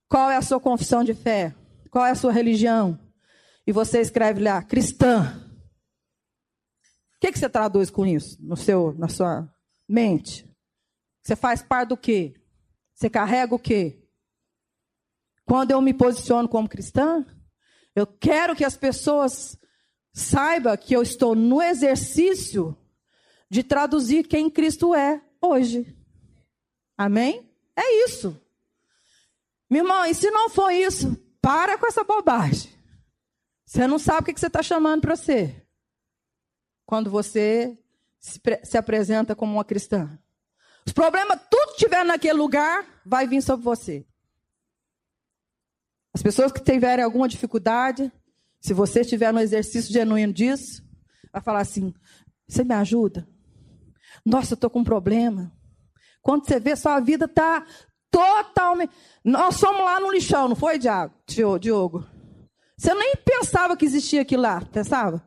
qual 0.08 0.32
é 0.32 0.38
a 0.38 0.41
sua 0.41 0.58
confissão 0.58 1.03
de 1.03 1.14
fé? 1.14 1.53
Qual 1.91 2.06
é 2.06 2.12
a 2.12 2.16
sua 2.16 2.32
religião? 2.32 2.97
E 3.68 3.74
você 3.74 3.99
escreve 3.99 4.41
lá, 4.41 4.64
cristã. 4.64 5.45
O 7.18 7.20
que, 7.20 7.34
que 7.34 7.38
você 7.38 7.49
traduz 7.49 7.89
com 7.89 8.06
isso 8.06 8.38
no 8.39 8.56
seu, 8.56 8.93
na 8.97 9.10
sua 9.10 9.45
mente? 9.89 10.49
Você 11.22 11.36
faz 11.36 11.62
parte 11.62 11.89
do 11.89 11.97
quê? 11.97 12.34
Você 12.96 13.10
carrega 13.10 13.54
o 13.54 13.60
quê? 13.60 14.02
Quando 15.46 15.72
eu 15.72 15.82
me 15.82 15.93
posiciono 15.93 16.48
como 16.48 16.70
cristã, 16.70 17.26
eu 17.93 18.08
quero 18.08 18.56
que 18.56 18.64
as 18.64 18.78
pessoas 18.78 19.58
saibam 20.14 20.76
que 20.78 20.96
eu 20.96 21.02
estou 21.02 21.36
no 21.36 21.62
exercício 21.62 22.76
de 23.50 23.62
traduzir 23.62 24.28
quem 24.28 24.50
Cristo 24.50 24.96
é 24.96 25.22
hoje. 25.41 25.96
Amém? 26.98 27.52
É 27.76 28.06
isso. 28.06 28.41
Meu 29.70 29.84
irmão, 29.84 30.06
e 30.06 30.16
se 30.16 30.32
não 30.32 30.50
for 30.50 30.72
isso, 30.72 31.16
para 31.41 31.78
com 31.78 31.86
essa 31.86 32.04
bobagem. 32.04 32.72
Você 33.66 33.86
não 33.88 34.00
sabe 34.00 34.32
o 34.32 34.34
que 34.34 34.39
você 34.39 34.48
está 34.48 34.64
chamando 34.64 35.02
para 35.02 35.16
ser. 35.16 35.68
Quando 36.86 37.10
você 37.10 37.78
se, 38.20 38.39
se 38.64 38.78
apresenta 38.78 39.36
como 39.36 39.54
uma 39.54 39.66
cristã. 39.66 40.18
Os 40.86 40.93
problemas, 40.93 41.39
tudo 41.49 41.73
que 41.73 41.79
tiver 41.79 42.03
naquele 42.03 42.38
lugar, 42.38 42.86
vai 43.05 43.27
vir 43.27 43.41
sobre 43.41 43.63
você. 43.63 44.05
As 46.13 46.21
pessoas 46.21 46.51
que 46.51 46.61
tiverem 46.61 47.03
alguma 47.03 47.27
dificuldade, 47.27 48.11
se 48.61 48.73
você 48.73 49.01
estiver 49.01 49.33
no 49.33 49.39
exercício 49.39 49.91
genuíno 49.91 50.31
disso, 50.31 50.83
vai 51.31 51.41
falar 51.41 51.59
assim: 51.59 51.93
você 52.47 52.63
me 52.63 52.73
ajuda? 52.73 53.27
Nossa, 54.25 54.53
eu 54.53 54.55
estou 54.55 54.69
com 54.69 54.79
um 54.79 54.83
problema. 54.83 55.51
Quando 56.21 56.45
você 56.45 56.59
vê, 56.59 56.75
sua 56.75 56.99
vida 56.99 57.25
está 57.25 57.65
totalmente. 58.09 58.93
Nós 59.23 59.59
fomos 59.59 59.81
lá 59.81 59.99
no 59.99 60.11
lixão, 60.11 60.47
não 60.47 60.55
foi, 60.55 60.79
Diogo? 60.79 62.07
Você 62.77 62.93
nem 62.93 63.15
pensava 63.17 63.75
que 63.75 63.86
existia 63.86 64.21
aquilo 64.21 64.43
lá, 64.43 64.61
pensava? 64.61 65.25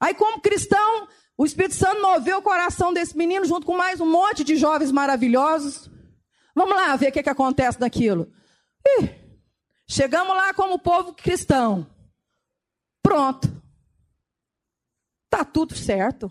Aí, 0.00 0.14
como 0.14 0.40
cristão, 0.40 1.08
o 1.40 1.46
Espírito 1.46 1.74
Santo 1.74 2.02
moveu 2.02 2.36
o 2.36 2.42
coração 2.42 2.92
desse 2.92 3.16
menino 3.16 3.46
junto 3.46 3.64
com 3.64 3.74
mais 3.74 3.98
um 3.98 4.04
monte 4.04 4.44
de 4.44 4.56
jovens 4.56 4.92
maravilhosos. 4.92 5.90
Vamos 6.54 6.76
lá 6.76 6.94
ver 6.96 7.08
o 7.08 7.12
que, 7.12 7.22
que 7.22 7.30
acontece 7.30 7.80
naquilo. 7.80 8.30
Ih, 8.86 9.08
chegamos 9.88 10.36
lá 10.36 10.52
como 10.52 10.78
povo 10.78 11.14
cristão. 11.14 11.86
Pronto. 13.02 13.48
Tá 15.30 15.42
tudo 15.42 15.74
certo. 15.74 16.30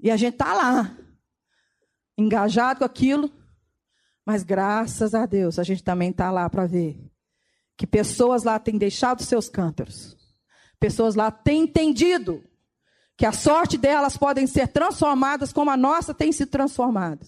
E 0.00 0.10
a 0.10 0.16
gente 0.16 0.36
tá 0.36 0.52
lá, 0.52 0.98
engajado 2.18 2.80
com 2.80 2.84
aquilo. 2.84 3.30
Mas 4.26 4.42
graças 4.42 5.14
a 5.14 5.26
Deus, 5.26 5.60
a 5.60 5.62
gente 5.62 5.84
também 5.84 6.10
está 6.10 6.28
lá 6.32 6.50
para 6.50 6.66
ver 6.66 7.08
que 7.76 7.86
pessoas 7.86 8.42
lá 8.42 8.58
têm 8.58 8.76
deixado 8.76 9.22
seus 9.22 9.48
cântaros. 9.48 10.16
Pessoas 10.80 11.14
lá 11.14 11.30
têm 11.30 11.62
entendido 11.62 12.42
que 13.16 13.26
a 13.26 13.32
sorte 13.32 13.78
delas 13.78 14.16
podem 14.16 14.46
ser 14.46 14.68
transformadas 14.68 15.52
como 15.52 15.70
a 15.70 15.76
nossa 15.76 16.12
tem 16.12 16.32
se 16.32 16.46
transformada. 16.46 17.26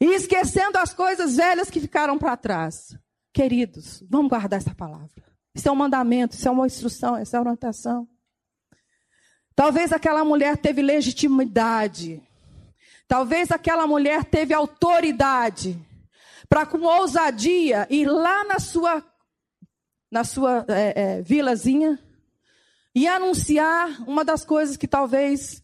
E 0.00 0.06
esquecendo 0.14 0.78
as 0.78 0.92
coisas 0.92 1.36
velhas 1.36 1.70
que 1.70 1.80
ficaram 1.80 2.18
para 2.18 2.36
trás. 2.36 2.96
Queridos, 3.32 4.02
vamos 4.08 4.28
guardar 4.28 4.58
essa 4.58 4.74
palavra. 4.74 5.24
Isso 5.54 5.68
é 5.68 5.72
um 5.72 5.76
mandamento, 5.76 6.36
isso 6.36 6.46
é 6.46 6.50
uma 6.50 6.66
instrução, 6.66 7.20
isso 7.20 7.34
é 7.34 7.38
uma 7.38 7.46
orientação. 7.46 8.06
Talvez 9.54 9.92
aquela 9.92 10.24
mulher 10.24 10.58
teve 10.58 10.82
legitimidade. 10.82 12.22
Talvez 13.08 13.50
aquela 13.50 13.86
mulher 13.86 14.24
teve 14.24 14.52
autoridade 14.52 15.82
para 16.48 16.66
com 16.66 16.82
ousadia 16.82 17.86
ir 17.90 18.06
lá 18.06 18.44
na 18.44 18.58
sua 18.58 19.04
na 20.10 20.22
sua 20.22 20.64
é, 20.68 21.02
é, 21.18 21.22
vilazinha 21.22 21.98
e 22.96 23.06
anunciar 23.06 24.02
uma 24.08 24.24
das 24.24 24.42
coisas 24.42 24.74
que 24.74 24.88
talvez 24.88 25.62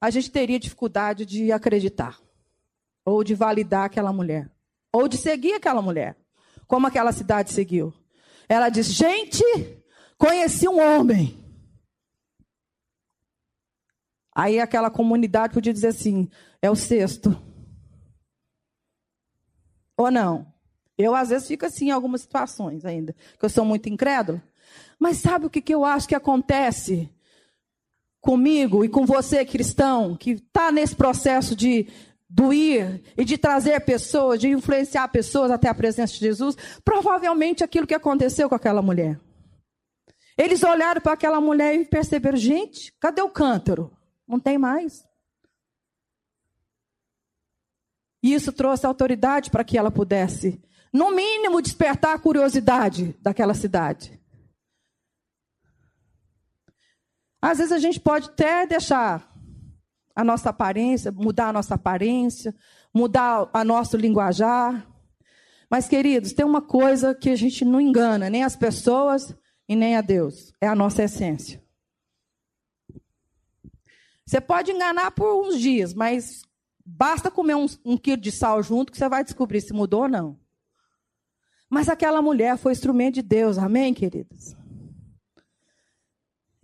a 0.00 0.10
gente 0.10 0.28
teria 0.28 0.58
dificuldade 0.58 1.24
de 1.24 1.52
acreditar, 1.52 2.20
ou 3.04 3.22
de 3.22 3.32
validar 3.32 3.84
aquela 3.84 4.12
mulher, 4.12 4.50
ou 4.92 5.06
de 5.06 5.16
seguir 5.16 5.52
aquela 5.52 5.80
mulher, 5.80 6.18
como 6.66 6.88
aquela 6.88 7.12
cidade 7.12 7.52
seguiu. 7.52 7.94
Ela 8.48 8.70
diz: 8.70 8.88
Gente, 8.88 9.44
conheci 10.18 10.66
um 10.68 10.80
homem. 10.80 11.38
Aí 14.34 14.58
aquela 14.58 14.90
comunidade 14.90 15.54
podia 15.54 15.72
dizer 15.72 15.88
assim: 15.88 16.28
é 16.60 16.68
o 16.68 16.74
sexto. 16.74 17.40
Ou 19.96 20.10
não? 20.10 20.52
Eu, 20.98 21.14
às 21.14 21.28
vezes, 21.28 21.46
fico 21.46 21.64
assim 21.64 21.86
em 21.86 21.92
algumas 21.92 22.22
situações 22.22 22.84
ainda, 22.84 23.14
que 23.38 23.44
eu 23.44 23.48
sou 23.48 23.64
muito 23.64 23.88
incrédula. 23.88 24.42
Mas 24.98 25.18
sabe 25.18 25.46
o 25.46 25.50
que, 25.50 25.60
que 25.60 25.74
eu 25.74 25.84
acho 25.84 26.08
que 26.08 26.14
acontece 26.14 27.10
comigo 28.20 28.84
e 28.84 28.88
com 28.88 29.04
você, 29.04 29.44
cristão, 29.44 30.16
que 30.16 30.30
está 30.32 30.72
nesse 30.72 30.96
processo 30.96 31.54
de 31.54 31.86
doir 32.28 33.02
e 33.16 33.24
de 33.24 33.36
trazer 33.36 33.78
pessoas, 33.80 34.40
de 34.40 34.48
influenciar 34.48 35.08
pessoas 35.08 35.50
até 35.50 35.68
a 35.68 35.74
presença 35.74 36.14
de 36.14 36.20
Jesus? 36.20 36.56
Provavelmente 36.84 37.62
aquilo 37.62 37.86
que 37.86 37.94
aconteceu 37.94 38.48
com 38.48 38.54
aquela 38.54 38.82
mulher. 38.82 39.20
Eles 40.36 40.62
olharam 40.62 41.00
para 41.00 41.12
aquela 41.12 41.40
mulher 41.40 41.74
e 41.74 41.84
perceberam: 41.84 42.36
gente, 42.36 42.92
cadê 42.98 43.22
o 43.22 43.30
cântaro? 43.30 43.90
Não 44.26 44.40
tem 44.40 44.58
mais. 44.58 45.04
E 48.22 48.32
isso 48.32 48.52
trouxe 48.52 48.86
autoridade 48.86 49.50
para 49.50 49.62
que 49.62 49.76
ela 49.76 49.90
pudesse, 49.90 50.58
no 50.90 51.10
mínimo, 51.10 51.60
despertar 51.60 52.14
a 52.14 52.18
curiosidade 52.18 53.14
daquela 53.20 53.52
cidade. 53.52 54.18
Às 57.44 57.58
vezes 57.58 57.72
a 57.72 57.78
gente 57.78 58.00
pode 58.00 58.30
até 58.30 58.66
deixar 58.66 59.30
a 60.16 60.24
nossa 60.24 60.48
aparência, 60.48 61.12
mudar 61.12 61.48
a 61.48 61.52
nossa 61.52 61.74
aparência, 61.74 62.54
mudar 62.92 63.50
a 63.52 63.62
nosso 63.62 63.98
linguajar. 63.98 64.90
Mas, 65.68 65.86
queridos, 65.86 66.32
tem 66.32 66.42
uma 66.42 66.62
coisa 66.62 67.14
que 67.14 67.28
a 67.28 67.36
gente 67.36 67.62
não 67.62 67.78
engana 67.78 68.30
nem 68.30 68.42
as 68.42 68.56
pessoas 68.56 69.36
e 69.68 69.76
nem 69.76 69.94
a 69.94 70.00
Deus: 70.00 70.54
é 70.58 70.66
a 70.66 70.74
nossa 70.74 71.02
essência. 71.02 71.62
Você 74.24 74.40
pode 74.40 74.70
enganar 74.70 75.10
por 75.10 75.46
uns 75.46 75.60
dias, 75.60 75.92
mas 75.92 76.44
basta 76.82 77.30
comer 77.30 77.56
um, 77.56 77.66
um 77.84 77.98
quilo 77.98 78.22
de 78.22 78.32
sal 78.32 78.62
junto 78.62 78.90
que 78.90 78.96
você 78.96 79.06
vai 79.06 79.22
descobrir 79.22 79.60
se 79.60 79.74
mudou 79.74 80.04
ou 80.04 80.08
não. 80.08 80.40
Mas 81.68 81.90
aquela 81.90 82.22
mulher 82.22 82.56
foi 82.56 82.72
instrumento 82.72 83.16
de 83.16 83.22
Deus, 83.22 83.58
amém, 83.58 83.92
queridos? 83.92 84.56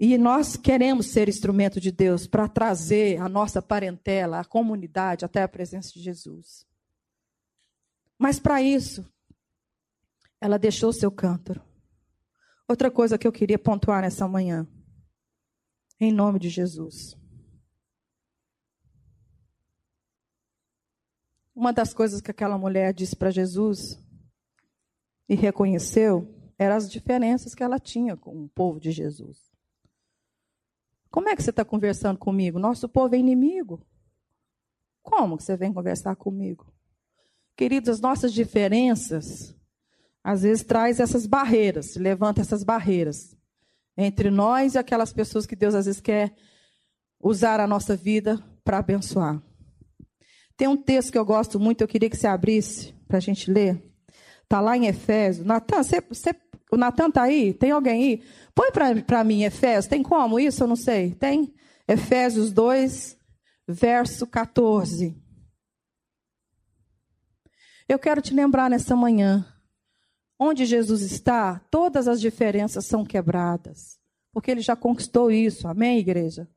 E 0.03 0.17
nós 0.17 0.57
queremos 0.57 1.09
ser 1.09 1.29
instrumento 1.29 1.79
de 1.79 1.93
Deus 1.93 2.27
para 2.27 2.49
trazer 2.49 3.21
a 3.21 3.29
nossa 3.29 3.61
parentela, 3.61 4.41
a 4.41 4.45
comunidade 4.47 5.27
até 5.27 5.43
a 5.43 5.49
presença 5.49 5.93
de 5.93 6.01
Jesus. 6.01 6.67
Mas 8.19 8.41
para 8.41 8.63
isso, 8.63 9.07
ela 10.41 10.59
deixou 10.59 10.91
seu 10.91 11.11
cântaro. 11.13 11.63
Outra 12.67 12.91
coisa 12.91 13.19
que 13.19 13.27
eu 13.27 13.33
queria 13.33 13.59
pontuar 13.59 14.01
nessa 14.01 14.27
manhã, 14.27 14.67
em 16.01 16.11
nome 16.11 16.39
de 16.39 16.49
Jesus. 16.49 17.15
Uma 21.55 21.75
das 21.75 21.93
coisas 21.93 22.23
que 22.23 22.31
aquela 22.31 22.57
mulher 22.57 22.95
disse 22.95 23.15
para 23.15 23.31
Jesus 23.31 24.03
e 25.29 25.35
reconheceu 25.35 26.27
eram 26.59 26.77
as 26.77 26.91
diferenças 26.91 27.55
que 27.55 27.63
ela 27.63 27.79
tinha 27.79 28.17
com 28.17 28.45
o 28.45 28.49
povo 28.49 28.81
de 28.81 28.93
Jesus. 28.93 29.50
Como 31.11 31.29
é 31.29 31.37
que 31.37 31.43
você 31.43 31.51
está 31.51 31.65
conversando 31.65 32.19
comigo? 32.19 32.59
Nosso 32.59 32.89
povo 32.89 33.15
é 33.15 33.19
inimigo. 33.19 33.85
Como 35.03 35.37
que 35.37 35.43
você 35.43 35.57
vem 35.57 35.73
conversar 35.73 36.15
comigo? 36.17 36.73
Queridos, 37.57 37.89
as 37.89 38.01
nossas 38.01 38.33
diferenças 38.33 39.55
às 40.23 40.43
vezes 40.43 40.63
traz 40.63 41.01
essas 41.01 41.27
barreiras, 41.27 41.97
levanta 41.97 42.41
essas 42.41 42.63
barreiras 42.63 43.37
entre 43.97 44.31
nós 44.31 44.75
e 44.75 44.79
aquelas 44.79 45.13
pessoas 45.13 45.47
que 45.47 45.57
Deus 45.57 45.75
às 45.75 45.87
vezes 45.87 46.01
quer 46.01 46.35
usar 47.19 47.61
a 47.61 47.67
nossa 47.67 47.97
vida 47.97 48.43
para 48.65 48.79
abençoar. 48.79 49.43
Tem 50.57 50.69
um 50.69 50.77
texto 50.77 51.13
que 51.13 51.19
eu 51.19 51.25
gosto 51.25 51.59
muito, 51.59 51.81
eu 51.81 51.89
queria 51.89 52.09
que 52.09 52.17
você 52.17 52.27
abrisse 52.27 52.95
para 53.09 53.17
a 53.17 53.21
gente 53.21 53.51
ler. 53.51 53.83
Está 54.43 54.61
lá 54.61 54.77
em 54.77 54.87
Efésios. 54.87 55.47
Natan, 55.47 55.83
você, 55.83 56.01
você, 56.03 56.35
o 56.71 56.77
Natan 56.77 57.09
está 57.09 57.23
aí? 57.23 57.53
Tem 57.53 57.71
alguém 57.71 57.93
aí? 57.93 58.23
Põe 58.55 58.71
para 59.03 59.25
mim 59.25 59.43
Efésios. 59.43 59.87
Tem 59.87 60.03
como 60.03 60.39
isso? 60.39 60.63
Eu 60.63 60.69
não 60.69 60.77
sei. 60.77 61.15
Tem? 61.15 61.53
Efésios 61.89 62.53
2, 62.53 63.19
verso 63.67 64.27
14. 64.27 65.17
Eu 67.89 67.99
quero 67.99 68.23
te 68.23 68.33
lembrar 68.33 68.71
nessa 68.71 68.95
manhã. 68.95 69.45
Onde 70.39 70.65
Jesus 70.65 71.03
está, 71.03 71.61
todas 71.71 72.07
as 72.07 72.21
diferenças 72.21 72.87
são 72.87 73.05
quebradas. 73.05 73.99
Porque 74.33 74.51
ele 74.51 74.61
já 74.61 74.77
conquistou 74.77 75.31
isso. 75.31 75.67
Amém, 75.67 75.99
igreja? 75.99 76.49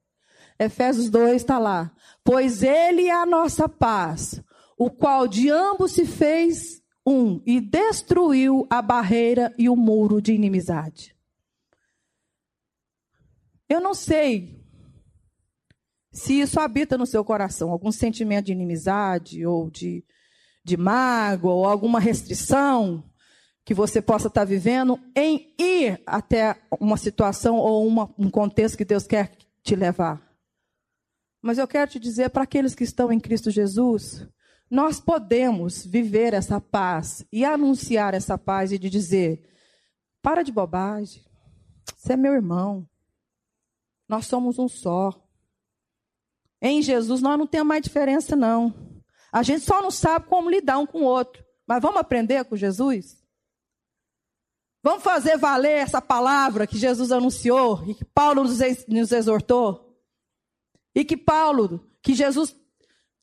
Efésios 0.59 1.09
2 1.09 1.37
está 1.37 1.57
lá. 1.57 1.91
Pois 2.23 2.61
ele 2.61 3.07
é 3.07 3.11
a 3.11 3.25
nossa 3.25 3.67
paz, 3.67 4.39
o 4.77 4.91
qual 4.91 5.27
de 5.27 5.49
ambos 5.49 5.93
se 5.93 6.05
fez 6.05 6.82
um 7.05 7.41
e 7.45 7.59
destruiu 7.59 8.65
a 8.69 8.81
barreira 8.81 9.53
e 9.57 9.69
o 9.69 9.75
muro 9.75 10.21
de 10.21 10.33
inimizade. 10.33 11.15
Eu 13.67 13.81
não 13.81 13.93
sei 13.93 14.63
se 16.11 16.39
isso 16.39 16.59
habita 16.59 16.97
no 16.97 17.07
seu 17.07 17.25
coração, 17.25 17.71
algum 17.71 17.91
sentimento 17.91 18.45
de 18.45 18.51
inimizade 18.51 19.45
ou 19.45 19.69
de, 19.69 20.05
de 20.63 20.77
mágoa 20.77 21.53
ou 21.53 21.65
alguma 21.65 21.99
restrição 21.99 23.03
que 23.65 23.73
você 23.73 24.01
possa 24.01 24.27
estar 24.27 24.45
vivendo 24.45 24.99
em 25.15 25.53
ir 25.57 26.01
até 26.05 26.61
uma 26.79 26.97
situação 26.97 27.57
ou 27.57 27.87
uma, 27.87 28.13
um 28.17 28.29
contexto 28.29 28.77
que 28.77 28.85
Deus 28.85 29.07
quer 29.07 29.31
te 29.63 29.75
levar. 29.75 30.21
Mas 31.41 31.57
eu 31.57 31.67
quero 31.67 31.91
te 31.91 31.99
dizer 31.99 32.29
para 32.29 32.43
aqueles 32.43 32.75
que 32.75 32.83
estão 32.83 33.11
em 33.11 33.19
Cristo 33.19 33.49
Jesus, 33.49 34.27
nós 34.73 34.99
podemos 34.99 35.85
viver 35.85 36.33
essa 36.33 36.59
paz 36.59 37.23
e 37.31 37.45
anunciar 37.45 38.15
essa 38.15 38.39
paz 38.39 38.71
e 38.71 38.79
de 38.79 38.89
dizer: 38.89 39.47
para 40.19 40.41
de 40.41 40.51
bobagem, 40.51 41.23
você 41.95 42.13
é 42.13 42.17
meu 42.17 42.33
irmão, 42.33 42.89
nós 44.09 44.25
somos 44.25 44.57
um 44.57 44.67
só. 44.67 45.13
Em 46.59 46.81
Jesus 46.81 47.21
nós 47.21 47.37
não 47.37 47.45
temos 47.45 47.67
mais 47.67 47.83
diferença, 47.83 48.35
não. 48.35 48.73
A 49.31 49.43
gente 49.43 49.63
só 49.63 49.79
não 49.79 49.91
sabe 49.91 50.25
como 50.25 50.49
lidar 50.49 50.79
um 50.79 50.87
com 50.87 51.01
o 51.01 51.05
outro. 51.05 51.45
Mas 51.67 51.79
vamos 51.79 51.99
aprender 51.99 52.43
com 52.45 52.55
Jesus? 52.55 53.23
Vamos 54.81 55.03
fazer 55.03 55.37
valer 55.37 55.77
essa 55.77 56.01
palavra 56.01 56.65
que 56.65 56.79
Jesus 56.79 57.11
anunciou 57.11 57.83
e 57.87 57.93
que 57.93 58.05
Paulo 58.05 58.43
nos 58.43 59.11
exortou? 59.11 59.95
E 60.95 61.05
que 61.05 61.15
Paulo, 61.15 61.87
que 62.01 62.15
Jesus 62.15 62.55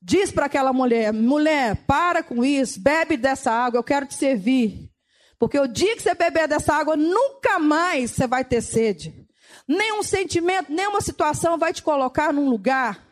diz 0.00 0.32
para 0.32 0.46
aquela 0.46 0.72
mulher: 0.72 1.12
mulher, 1.12 1.76
para 1.86 2.22
com 2.22 2.44
isso, 2.44 2.80
bebe 2.80 3.16
dessa 3.16 3.50
água, 3.50 3.78
eu 3.78 3.84
quero 3.84 4.06
te 4.06 4.14
servir. 4.14 4.90
Porque 5.38 5.58
o 5.58 5.66
dia 5.66 5.96
que 5.96 6.02
você 6.02 6.14
beber 6.14 6.46
dessa 6.46 6.74
água, 6.74 6.96
nunca 6.96 7.58
mais 7.58 8.10
você 8.10 8.26
vai 8.26 8.44
ter 8.44 8.60
sede. 8.60 9.26
Nenhum 9.66 10.02
sentimento, 10.02 10.70
nenhuma 10.70 11.00
situação 11.00 11.56
vai 11.56 11.72
te 11.72 11.82
colocar 11.82 12.32
num 12.32 12.48
lugar 12.48 13.06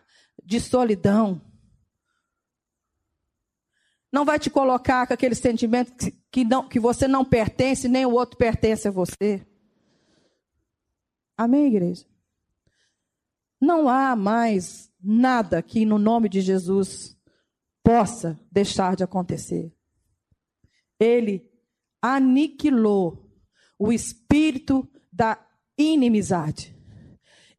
de 0.44 0.60
solidão. 0.60 1.40
Não 4.12 4.24
vai 4.24 4.38
te 4.38 4.50
colocar 4.50 5.06
com 5.06 5.14
aquele 5.14 5.34
sentimento 5.34 5.92
que, 6.30 6.44
não, 6.44 6.68
que 6.68 6.80
você 6.80 7.06
não 7.06 7.24
pertence, 7.24 7.88
nem 7.88 8.04
o 8.06 8.12
outro 8.12 8.36
pertence 8.36 8.88
a 8.88 8.90
você. 8.90 9.46
Amém, 11.36 11.66
igreja? 11.66 12.04
Não 13.60 13.88
há 13.88 14.16
mais 14.16 14.87
nada 15.02 15.62
que, 15.62 15.84
no 15.84 15.98
nome 15.98 16.28
de 16.28 16.40
Jesus, 16.40 17.16
possa 17.82 18.38
deixar 18.50 18.96
de 18.96 19.04
acontecer. 19.04 19.72
Ele 20.98 21.48
aniquilou 22.02 23.28
o 23.78 23.92
espírito 23.92 24.88
da 25.12 25.38
inimizade. 25.76 26.76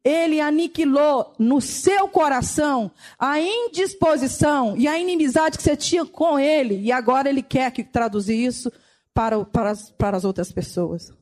Ele 0.02 0.40
aniquilou 0.40 1.34
no 1.38 1.60
seu 1.60 2.08
coração 2.08 2.90
a 3.18 3.38
indisposição 3.38 4.76
e 4.76 4.88
a 4.88 4.98
inimizade 4.98 5.58
que 5.58 5.62
você 5.62 5.76
tinha 5.76 6.06
com 6.06 6.38
ele. 6.38 6.80
E 6.80 6.90
agora 6.90 7.28
ele 7.28 7.42
quer 7.42 7.70
que 7.70 7.84
traduzir 7.84 8.36
isso 8.36 8.72
para, 9.12 9.44
para, 9.44 9.74
para 9.98 10.16
as 10.16 10.24
outras 10.24 10.50
pessoas. 10.50 11.12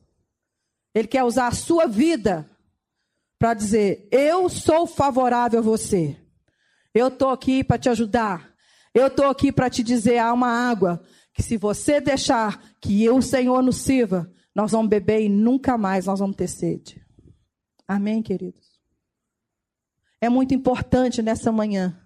Ele 0.93 1.07
quer 1.07 1.23
usar 1.23 1.47
a 1.47 1.51
sua 1.51 1.87
vida 1.87 2.49
para 3.39 3.53
dizer: 3.53 4.07
Eu 4.11 4.49
sou 4.49 4.85
favorável 4.85 5.59
a 5.59 5.63
você. 5.63 6.17
Eu 6.93 7.07
estou 7.07 7.29
aqui 7.29 7.63
para 7.63 7.79
te 7.79 7.89
ajudar. 7.89 8.53
Eu 8.93 9.07
estou 9.07 9.25
aqui 9.25 9.51
para 9.51 9.69
te 9.69 9.81
dizer: 9.81 10.17
há 10.17 10.33
uma 10.33 10.49
água 10.49 11.01
que, 11.33 11.41
se 11.41 11.55
você 11.55 12.01
deixar 12.01 12.61
que 12.81 13.03
eu, 13.03 13.21
Senhor, 13.21 13.63
nos 13.63 13.77
sirva, 13.77 14.31
nós 14.53 14.71
vamos 14.71 14.89
beber 14.89 15.21
e 15.21 15.29
nunca 15.29 15.77
mais 15.77 16.05
nós 16.05 16.19
vamos 16.19 16.35
ter 16.35 16.49
sede. 16.49 17.01
Amém, 17.87 18.21
queridos? 18.21 18.67
É 20.21 20.27
muito 20.27 20.53
importante 20.53 21.21
nessa 21.21 21.51
manhã 21.51 21.97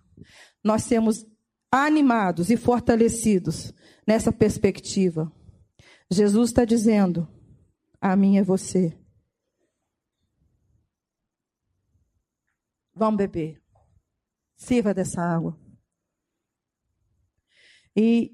nós 0.64 0.84
sermos 0.84 1.26
animados 1.72 2.52
e 2.52 2.56
fortalecidos 2.56 3.74
nessa 4.08 4.32
perspectiva. 4.32 5.32
Jesus 6.12 6.52
está 6.52 6.64
dizendo: 6.64 7.28
a 8.00 8.16
mim 8.16 8.38
é 8.38 8.44
você. 8.44 8.96
Vamos 12.96 13.18
beber. 13.18 13.62
Sirva 14.56 14.94
dessa 14.94 15.22
água. 15.22 15.58
E 17.96 18.32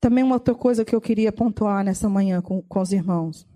também 0.00 0.22
uma 0.22 0.36
outra 0.36 0.54
coisa 0.54 0.84
que 0.84 0.94
eu 0.94 1.00
queria 1.00 1.32
pontuar 1.32 1.84
nessa 1.84 2.08
manhã 2.08 2.40
com, 2.40 2.62
com 2.62 2.80
os 2.80 2.92
irmãos. 2.92 3.46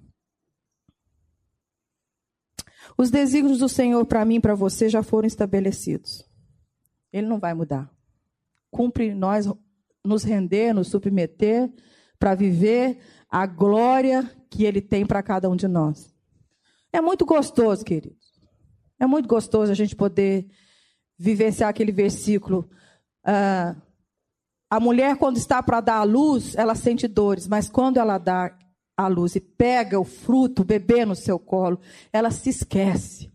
Os 2.97 3.11
desígnios 3.11 3.59
do 3.59 3.68
Senhor 3.68 4.05
para 4.07 4.24
mim 4.24 4.36
e 4.36 4.41
para 4.41 4.55
você 4.55 4.88
já 4.88 5.03
foram 5.03 5.26
estabelecidos. 5.26 6.28
Ele 7.12 7.26
não 7.26 7.38
vai 7.38 7.55
mudar. 7.55 7.91
Cumpre 8.70 9.14
nós 9.14 9.47
nos 10.05 10.22
render, 10.22 10.72
nos 10.72 10.88
submeter 10.88 11.72
para 12.18 12.34
viver 12.34 12.99
a 13.28 13.47
glória 13.47 14.24
que 14.51 14.64
Ele 14.64 14.80
tem 14.80 15.07
para 15.07 15.22
cada 15.22 15.49
um 15.49 15.57
de 15.57 15.68
nós. 15.68 16.14
É 16.93 17.01
muito 17.01 17.24
gostoso, 17.24 17.84
querido. 17.84 18.20
É 19.01 19.07
muito 19.07 19.26
gostoso 19.26 19.72
a 19.72 19.74
gente 19.74 19.96
poder 19.96 20.46
vivenciar 21.18 21.70
aquele 21.70 21.90
versículo. 21.90 22.68
Ah, 23.24 23.74
a 24.68 24.78
mulher, 24.78 25.16
quando 25.16 25.38
está 25.38 25.62
para 25.62 25.80
dar 25.80 25.96
a 25.96 26.05
luz, 26.05 26.55
ela 26.55 26.74
sente 26.74 27.09
dores, 27.09 27.48
mas 27.48 27.68
quando 27.68 27.96
ela 27.96 28.18
dá 28.18 28.57
a 28.96 29.09
luz 29.09 29.34
e 29.34 29.40
pega 29.40 29.98
o 29.98 30.05
fruto, 30.05 30.62
o 30.62 30.64
bebê 30.64 31.07
no 31.07 31.16
seu 31.16 31.38
colo, 31.38 31.80
ela 32.12 32.30
se 32.30 32.51
esquece 32.51 33.32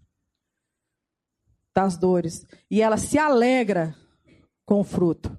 das 1.73 1.97
dores 1.97 2.45
e 2.69 2.81
ela 2.81 2.95
se 2.95 3.17
alegra 3.17 3.95
com 4.65 4.79
o 4.79 4.83
fruto. 4.83 5.37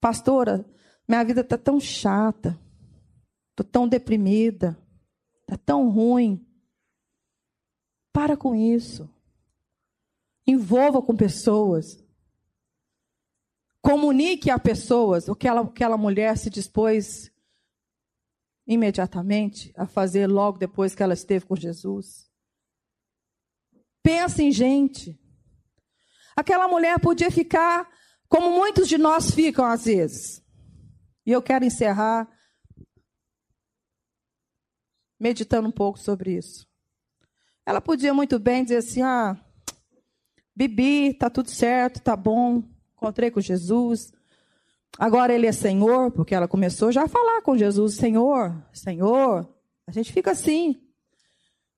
Pastora, 0.00 0.64
minha 1.06 1.22
vida 1.24 1.42
está 1.42 1.58
tão 1.58 1.78
chata, 1.78 2.58
estou 3.50 3.64
tão 3.64 3.86
deprimida, 3.86 4.78
está 5.42 5.56
tão 5.56 5.90
ruim. 5.90 6.47
Para 8.12 8.36
com 8.36 8.54
isso. 8.54 9.08
Envolva 10.46 11.02
com 11.02 11.16
pessoas. 11.16 12.02
Comunique 13.80 14.50
a 14.50 14.58
pessoas 14.58 15.28
o 15.28 15.34
que 15.34 15.46
ela, 15.46 15.62
aquela 15.62 15.96
mulher 15.96 16.36
se 16.36 16.50
dispôs 16.50 17.30
imediatamente 18.66 19.72
a 19.76 19.86
fazer 19.86 20.26
logo 20.26 20.58
depois 20.58 20.94
que 20.94 21.02
ela 21.02 21.14
esteve 21.14 21.46
com 21.46 21.56
Jesus. 21.56 22.30
Pensa 24.02 24.42
em 24.42 24.52
gente. 24.52 25.18
Aquela 26.36 26.68
mulher 26.68 27.00
podia 27.00 27.30
ficar 27.30 27.88
como 28.28 28.50
muitos 28.50 28.86
de 28.86 28.98
nós 28.98 29.30
ficam 29.30 29.64
às 29.64 29.86
vezes. 29.86 30.44
E 31.24 31.32
eu 31.32 31.42
quero 31.42 31.64
encerrar 31.64 32.28
meditando 35.18 35.68
um 35.68 35.72
pouco 35.72 35.98
sobre 35.98 36.36
isso. 36.36 36.67
Ela 37.68 37.82
podia 37.82 38.14
muito 38.14 38.38
bem 38.38 38.62
dizer 38.62 38.78
assim: 38.78 39.02
ah, 39.02 39.36
bebi, 40.56 41.12
tá 41.12 41.28
tudo 41.28 41.50
certo, 41.50 42.00
tá 42.00 42.16
bom, 42.16 42.62
encontrei 42.96 43.30
com 43.30 43.42
Jesus. 43.42 44.10
Agora 44.98 45.34
ele 45.34 45.46
é 45.46 45.52
Senhor, 45.52 46.10
porque 46.10 46.34
ela 46.34 46.48
começou 46.48 46.90
já 46.90 47.04
a 47.04 47.08
falar 47.08 47.42
com 47.42 47.58
Jesus: 47.58 47.96
Senhor, 47.96 48.56
Senhor. 48.72 49.46
A 49.86 49.92
gente 49.92 50.10
fica 50.14 50.30
assim. 50.30 50.80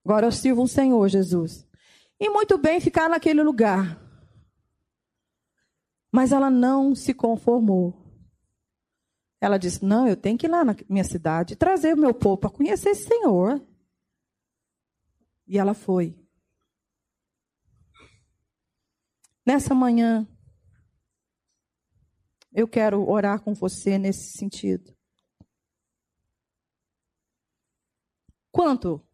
Agora 0.04 0.28
eu 0.28 0.30
sirvo 0.30 0.62
um 0.62 0.66
Senhor, 0.68 1.08
Jesus. 1.08 1.66
E 2.20 2.30
muito 2.30 2.56
bem 2.56 2.78
ficar 2.80 3.08
naquele 3.08 3.42
lugar. 3.42 4.00
Mas 6.12 6.30
ela 6.30 6.48
não 6.48 6.94
se 6.94 7.12
conformou. 7.12 7.92
Ela 9.40 9.58
disse: 9.58 9.84
Não, 9.84 10.06
eu 10.06 10.16
tenho 10.16 10.38
que 10.38 10.46
ir 10.46 10.50
lá 10.50 10.64
na 10.64 10.76
minha 10.88 11.02
cidade 11.02 11.56
trazer 11.56 11.94
o 11.94 12.00
meu 12.00 12.14
povo 12.14 12.36
para 12.36 12.50
conhecer 12.50 12.90
esse 12.90 13.08
Senhor. 13.08 13.60
E 15.50 15.58
ela 15.58 15.74
foi. 15.74 16.16
Nessa 19.44 19.74
manhã, 19.74 20.24
eu 22.52 22.68
quero 22.68 23.04
orar 23.10 23.42
com 23.42 23.52
você 23.52 23.98
nesse 23.98 24.38
sentido. 24.38 24.96
Quanto 28.52 29.04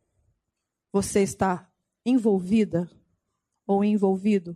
você 0.92 1.22
está 1.22 1.72
envolvida 2.04 2.86
ou 3.66 3.82
envolvido 3.82 4.54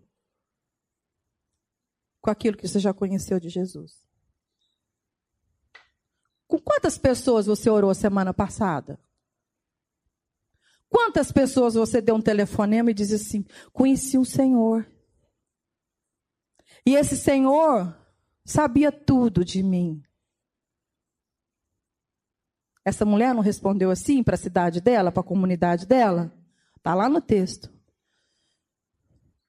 com 2.21 2.31
aquilo 2.31 2.59
que 2.59 2.69
você 2.69 2.79
já 2.79 2.93
conheceu 2.93 3.41
de 3.41 3.49
Jesus? 3.49 4.07
Com 6.47 6.59
quantas 6.59 6.99
pessoas 6.99 7.47
você 7.47 7.71
orou 7.71 7.95
semana 7.95 8.35
passada? 8.35 9.01
Quantas 10.91 11.31
pessoas 11.31 11.75
você 11.75 12.03
deu 12.03 12.17
um 12.17 12.21
telefonema 12.21 12.91
e 12.91 12.95
disse 12.95 13.15
assim: 13.15 13.47
Conheci 13.73 14.19
o 14.19 14.25
Senhor. 14.25 14.85
E 16.85 16.97
esse 16.97 17.17
Senhor 17.17 17.97
sabia 18.45 18.91
tudo 18.91 19.45
de 19.45 19.63
mim. 19.63 20.03
Essa 22.85 23.05
mulher 23.05 23.33
não 23.33 23.43
respondeu 23.43 23.91
assim 23.91 24.23
para 24.23 24.35
a 24.35 24.39
cidade 24.39 24.81
dela, 24.81 25.13
para 25.13 25.21
a 25.21 25.25
comunidade 25.25 25.87
dela? 25.87 26.33
Está 26.77 26.93
lá 26.93 27.09
no 27.09 27.21
texto. 27.21 27.71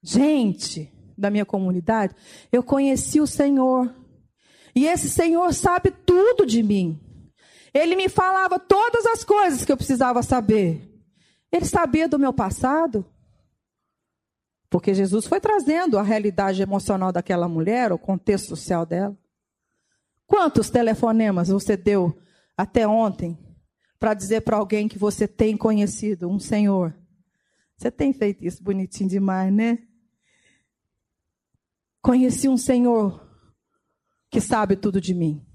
Gente 0.03 0.93
da 1.17 1.29
minha 1.29 1.45
comunidade, 1.45 2.15
eu 2.51 2.61
conheci 2.61 3.19
o 3.19 3.27
Senhor. 3.27 3.95
E 4.75 4.85
esse 4.85 5.09
Senhor 5.09 5.53
sabe 5.53 5.91
tudo 5.91 6.45
de 6.45 6.61
mim. 6.61 6.99
Ele 7.73 7.95
me 7.95 8.09
falava 8.09 8.59
todas 8.59 9.05
as 9.05 9.23
coisas 9.23 9.65
que 9.65 9.71
eu 9.71 9.77
precisava 9.77 10.21
saber. 10.21 10.90
Ele 11.51 11.65
sabia 11.65 12.07
do 12.07 12.17
meu 12.17 12.31
passado. 12.33 13.05
Porque 14.69 14.93
Jesus 14.93 15.25
foi 15.25 15.41
trazendo 15.41 15.99
a 15.99 16.03
realidade 16.03 16.61
emocional 16.61 17.11
daquela 17.11 17.47
mulher, 17.47 17.91
o 17.91 17.99
contexto 17.99 18.47
social 18.47 18.85
dela. 18.85 19.17
Quantos 20.25 20.69
telefonemas 20.69 21.49
você 21.49 21.75
deu 21.75 22.17
até 22.55 22.87
ontem 22.87 23.37
para 23.99 24.13
dizer 24.13 24.41
para 24.41 24.55
alguém 24.55 24.87
que 24.87 24.97
você 24.97 25.27
tem 25.27 25.57
conhecido 25.57 26.29
um 26.29 26.39
Senhor? 26.39 26.97
Você 27.77 27.91
tem 27.91 28.13
feito 28.13 28.45
isso 28.45 28.63
bonitinho 28.63 29.09
demais, 29.09 29.51
né? 29.51 29.79
Conheci 32.01 32.47
um 32.47 32.57
Senhor 32.57 33.29
que 34.29 34.39
sabe 34.39 34.77
tudo 34.77 35.01
de 35.01 35.13
mim. 35.13 35.45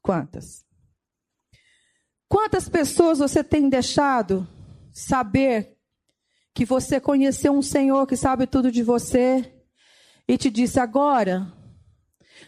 Quantas? 0.00 0.64
Quantas 2.34 2.68
pessoas 2.68 3.20
você 3.20 3.44
tem 3.44 3.68
deixado 3.68 4.44
saber 4.92 5.78
que 6.52 6.64
você 6.64 6.98
conheceu 6.98 7.52
um 7.52 7.62
Senhor 7.62 8.08
que 8.08 8.16
sabe 8.16 8.44
tudo 8.44 8.72
de 8.72 8.82
você 8.82 9.54
e 10.26 10.36
te 10.36 10.50
disse 10.50 10.80
agora, 10.80 11.46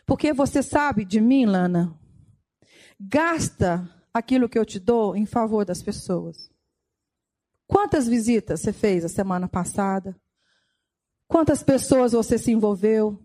porque 0.05 0.33
você 0.33 0.61
sabe 0.61 1.05
de 1.05 1.21
mim, 1.21 1.47
Lana, 1.47 1.97
gasta 2.99 3.89
aquilo 4.13 4.49
que 4.49 4.59
eu 4.59 4.65
te 4.65 4.81
dou 4.81 5.15
em 5.15 5.25
favor 5.25 5.65
das 5.65 5.81
pessoas. 5.81 6.51
Quantas 7.69 8.09
visitas 8.09 8.63
você 8.63 8.73
fez 8.73 9.05
a 9.05 9.09
semana 9.09 9.47
passada? 9.47 10.21
Quantas 11.29 11.63
pessoas 11.63 12.11
você 12.11 12.37
se 12.37 12.51
envolveu? 12.51 13.25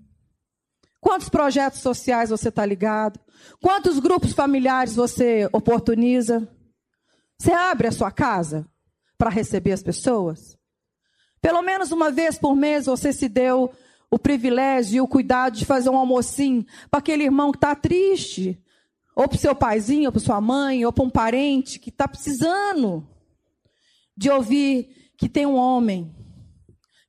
Quantos 1.01 1.27
projetos 1.27 1.81
sociais 1.81 2.29
você 2.29 2.47
está 2.47 2.65
ligado? 2.65 3.19
Quantos 3.61 3.99
grupos 3.99 4.31
familiares 4.31 4.95
você 4.95 5.49
oportuniza? 5.51 6.47
Você 7.37 7.51
abre 7.51 7.87
a 7.87 7.91
sua 7.91 8.11
casa? 8.11 8.71
para 9.21 9.29
receber 9.29 9.71
as 9.71 9.83
pessoas? 9.83 10.57
Pelo 11.39 11.61
menos 11.61 11.91
uma 11.91 12.09
vez 12.09 12.39
por 12.39 12.55
mês 12.55 12.87
você 12.87 13.13
se 13.13 13.29
deu 13.29 13.71
o 14.09 14.17
privilégio 14.17 14.95
e 14.95 15.01
o 15.01 15.07
cuidado 15.07 15.57
de 15.57 15.63
fazer 15.63 15.91
um 15.91 15.95
almocinho 15.95 16.65
para 16.89 16.97
aquele 16.97 17.25
irmão 17.25 17.51
que 17.51 17.57
está 17.57 17.75
triste, 17.75 18.59
ou 19.15 19.27
para 19.27 19.35
o 19.35 19.39
seu 19.39 19.53
paizinho, 19.53 20.07
ou 20.07 20.11
para 20.11 20.21
sua 20.21 20.41
mãe, 20.41 20.83
ou 20.83 20.91
para 20.91 21.03
um 21.03 21.09
parente 21.09 21.77
que 21.77 21.91
está 21.91 22.07
precisando 22.07 23.07
de 24.17 24.31
ouvir 24.31 25.11
que 25.15 25.29
tem 25.29 25.45
um 25.45 25.55
homem 25.55 26.11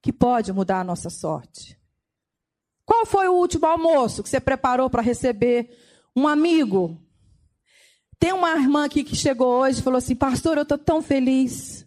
que 0.03 0.13
pode 0.13 0.53
mudar 0.53 0.81
a 0.81 0.85
nossa 0.85 1.09
sorte. 1.09 1.81
Qual 2.85 3.07
foi 3.07 3.29
o 3.29 3.35
último 3.35 3.67
almoço 3.67 4.23
que 4.23 4.29
você 4.29 4.41
preparou 4.41 4.91
para 4.91 5.03
receber 5.03 5.71
um 6.17 6.27
amigo? 6.27 7.01
Tem 8.19 8.33
uma 8.33 8.51
irmã 8.57 8.85
aqui 8.85 9.03
que 9.03 9.17
chegou 9.17 9.61
hoje 9.61 9.81
e 9.81 9.83
falou 9.83 9.99
assim: 9.99 10.15
Pastor, 10.15 10.57
eu 10.57 10.63
estou 10.63 10.79
tão 10.79 11.03
feliz. 11.03 11.87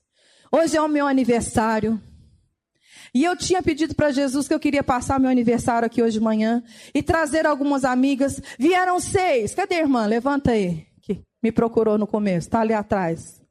Hoje 0.51 0.77
é 0.77 0.81
o 0.81 0.87
meu 0.87 1.07
aniversário. 1.07 2.01
E 3.13 3.23
eu 3.23 3.37
tinha 3.37 3.63
pedido 3.63 3.95
para 3.95 4.11
Jesus 4.11 4.45
que 4.45 4.53
eu 4.53 4.59
queria 4.59 4.83
passar 4.83 5.19
meu 5.19 5.29
aniversário 5.29 5.85
aqui 5.85 6.01
hoje 6.01 6.19
de 6.19 6.23
manhã 6.23 6.61
e 6.93 7.01
trazer 7.01 7.45
algumas 7.45 7.85
amigas. 7.85 8.41
Vieram 8.59 8.99
seis. 8.99 9.55
Cadê 9.55 9.75
a 9.75 9.79
irmã? 9.79 10.05
Levanta 10.05 10.51
aí. 10.51 10.85
Que 11.01 11.23
me 11.41 11.51
procurou 11.51 11.97
no 11.97 12.05
começo. 12.05 12.47
Está 12.47 12.59
ali 12.59 12.73
atrás. 12.73 13.41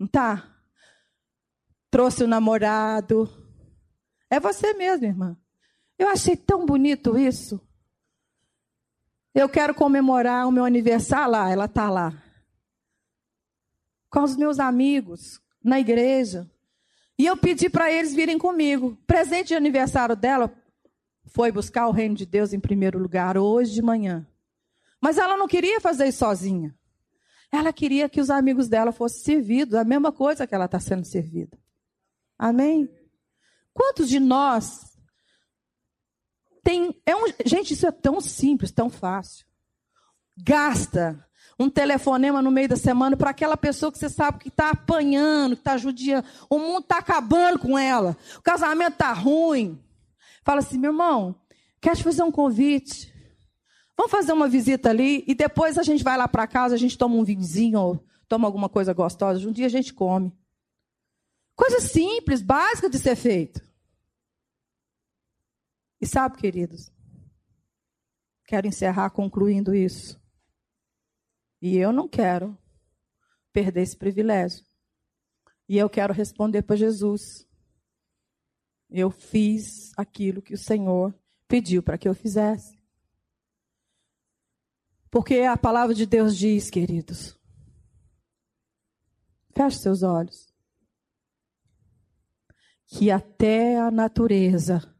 Não 0.00 0.08
tá? 0.08 0.44
Trouxe 1.88 2.24
o 2.24 2.26
namorado. 2.26 3.30
É 4.28 4.40
você 4.40 4.74
mesmo, 4.74 5.06
irmã. 5.06 5.36
Eu 5.98 6.08
achei 6.08 6.36
tão 6.36 6.66
bonito 6.66 7.16
isso. 7.16 7.60
Eu 9.34 9.48
quero 9.48 9.74
comemorar 9.74 10.46
o 10.46 10.52
meu 10.52 10.64
aniversário 10.64 11.32
lá. 11.32 11.50
Ela 11.50 11.64
está 11.64 11.90
lá. 11.90 12.22
Com 14.10 14.22
os 14.22 14.36
meus 14.36 14.60
amigos, 14.60 15.40
na 15.62 15.80
igreja. 15.80 16.50
E 17.18 17.26
eu 17.26 17.36
pedi 17.36 17.68
para 17.68 17.92
eles 17.92 18.14
virem 18.14 18.38
comigo. 18.38 18.96
Presente 19.06 19.48
de 19.48 19.54
aniversário 19.54 20.16
dela 20.16 20.52
foi 21.26 21.50
buscar 21.50 21.88
o 21.88 21.92
reino 21.92 22.14
de 22.14 22.26
Deus 22.26 22.52
em 22.52 22.60
primeiro 22.60 22.98
lugar, 22.98 23.36
hoje 23.36 23.72
de 23.72 23.82
manhã. 23.82 24.26
Mas 25.00 25.18
ela 25.18 25.36
não 25.36 25.48
queria 25.48 25.80
fazer 25.80 26.06
isso 26.06 26.18
sozinha. 26.18 26.74
Ela 27.50 27.72
queria 27.72 28.08
que 28.08 28.20
os 28.20 28.30
amigos 28.30 28.68
dela 28.68 28.90
fossem 28.90 29.22
servidos, 29.22 29.74
a 29.74 29.84
mesma 29.84 30.10
coisa 30.10 30.46
que 30.46 30.54
ela 30.54 30.64
está 30.64 30.80
sendo 30.80 31.04
servida. 31.04 31.56
Amém? 32.38 32.88
Quantos 33.72 34.08
de 34.08 34.18
nós 34.18 34.93
tem. 36.64 36.94
É 37.04 37.14
um, 37.14 37.26
gente, 37.44 37.74
isso 37.74 37.86
é 37.86 37.92
tão 37.92 38.20
simples, 38.20 38.72
tão 38.72 38.88
fácil. 38.88 39.46
Gasta 40.36 41.24
um 41.58 41.70
telefonema 41.70 42.42
no 42.42 42.50
meio 42.50 42.68
da 42.68 42.76
semana 42.76 43.16
para 43.16 43.30
aquela 43.30 43.56
pessoa 43.56 43.92
que 43.92 43.98
você 43.98 44.08
sabe 44.08 44.40
que 44.40 44.48
está 44.48 44.70
apanhando, 44.70 45.54
que 45.54 45.60
está 45.60 45.76
judiando. 45.76 46.26
O 46.50 46.58
mundo 46.58 46.80
está 46.80 46.98
acabando 46.98 47.58
com 47.58 47.78
ela. 47.78 48.16
O 48.38 48.42
casamento 48.42 48.94
está 48.94 49.12
ruim. 49.12 49.78
Fala 50.42 50.60
assim, 50.60 50.78
meu 50.78 50.90
irmão, 50.90 51.36
quero 51.80 51.96
te 51.96 52.02
fazer 52.02 52.22
um 52.22 52.32
convite. 52.32 53.12
Vamos 53.96 54.10
fazer 54.10 54.32
uma 54.32 54.48
visita 54.48 54.90
ali 54.90 55.22
e 55.28 55.34
depois 55.34 55.78
a 55.78 55.82
gente 55.84 56.02
vai 56.02 56.16
lá 56.16 56.26
para 56.26 56.48
casa, 56.48 56.74
a 56.74 56.78
gente 56.78 56.98
toma 56.98 57.14
um 57.14 57.22
vinhozinho 57.22 57.78
ou 57.78 58.04
toma 58.26 58.48
alguma 58.48 58.68
coisa 58.68 58.92
gostosa. 58.92 59.46
Um 59.48 59.52
dia 59.52 59.66
a 59.66 59.70
gente 59.70 59.94
come. 59.94 60.32
Coisa 61.54 61.78
simples, 61.78 62.42
básica 62.42 62.90
de 62.90 62.98
ser 62.98 63.14
feito. 63.14 63.62
E 66.04 66.06
sabe, 66.06 66.36
queridos, 66.36 66.92
quero 68.46 68.66
encerrar 68.66 69.08
concluindo 69.08 69.74
isso. 69.74 70.20
E 71.62 71.78
eu 71.78 71.94
não 71.94 72.06
quero 72.06 72.58
perder 73.50 73.80
esse 73.80 73.96
privilégio 73.96 74.62
E 75.66 75.78
eu 75.78 75.88
quero 75.88 76.12
responder 76.12 76.60
para 76.60 76.76
Jesus. 76.76 77.48
Eu 78.90 79.10
fiz 79.10 79.92
aquilo 79.96 80.42
que 80.42 80.52
o 80.52 80.58
Senhor 80.58 81.18
pediu 81.48 81.82
para 81.82 81.96
que 81.96 82.06
eu 82.06 82.14
fizesse. 82.14 82.78
Porque 85.10 85.40
a 85.40 85.56
palavra 85.56 85.94
de 85.94 86.04
Deus 86.04 86.36
diz, 86.36 86.68
queridos. 86.68 87.34
Feche 89.56 89.78
seus 89.78 90.02
olhos. 90.02 90.52
Que 92.88 93.10
até 93.10 93.80
a 93.80 93.90
natureza 93.90 94.93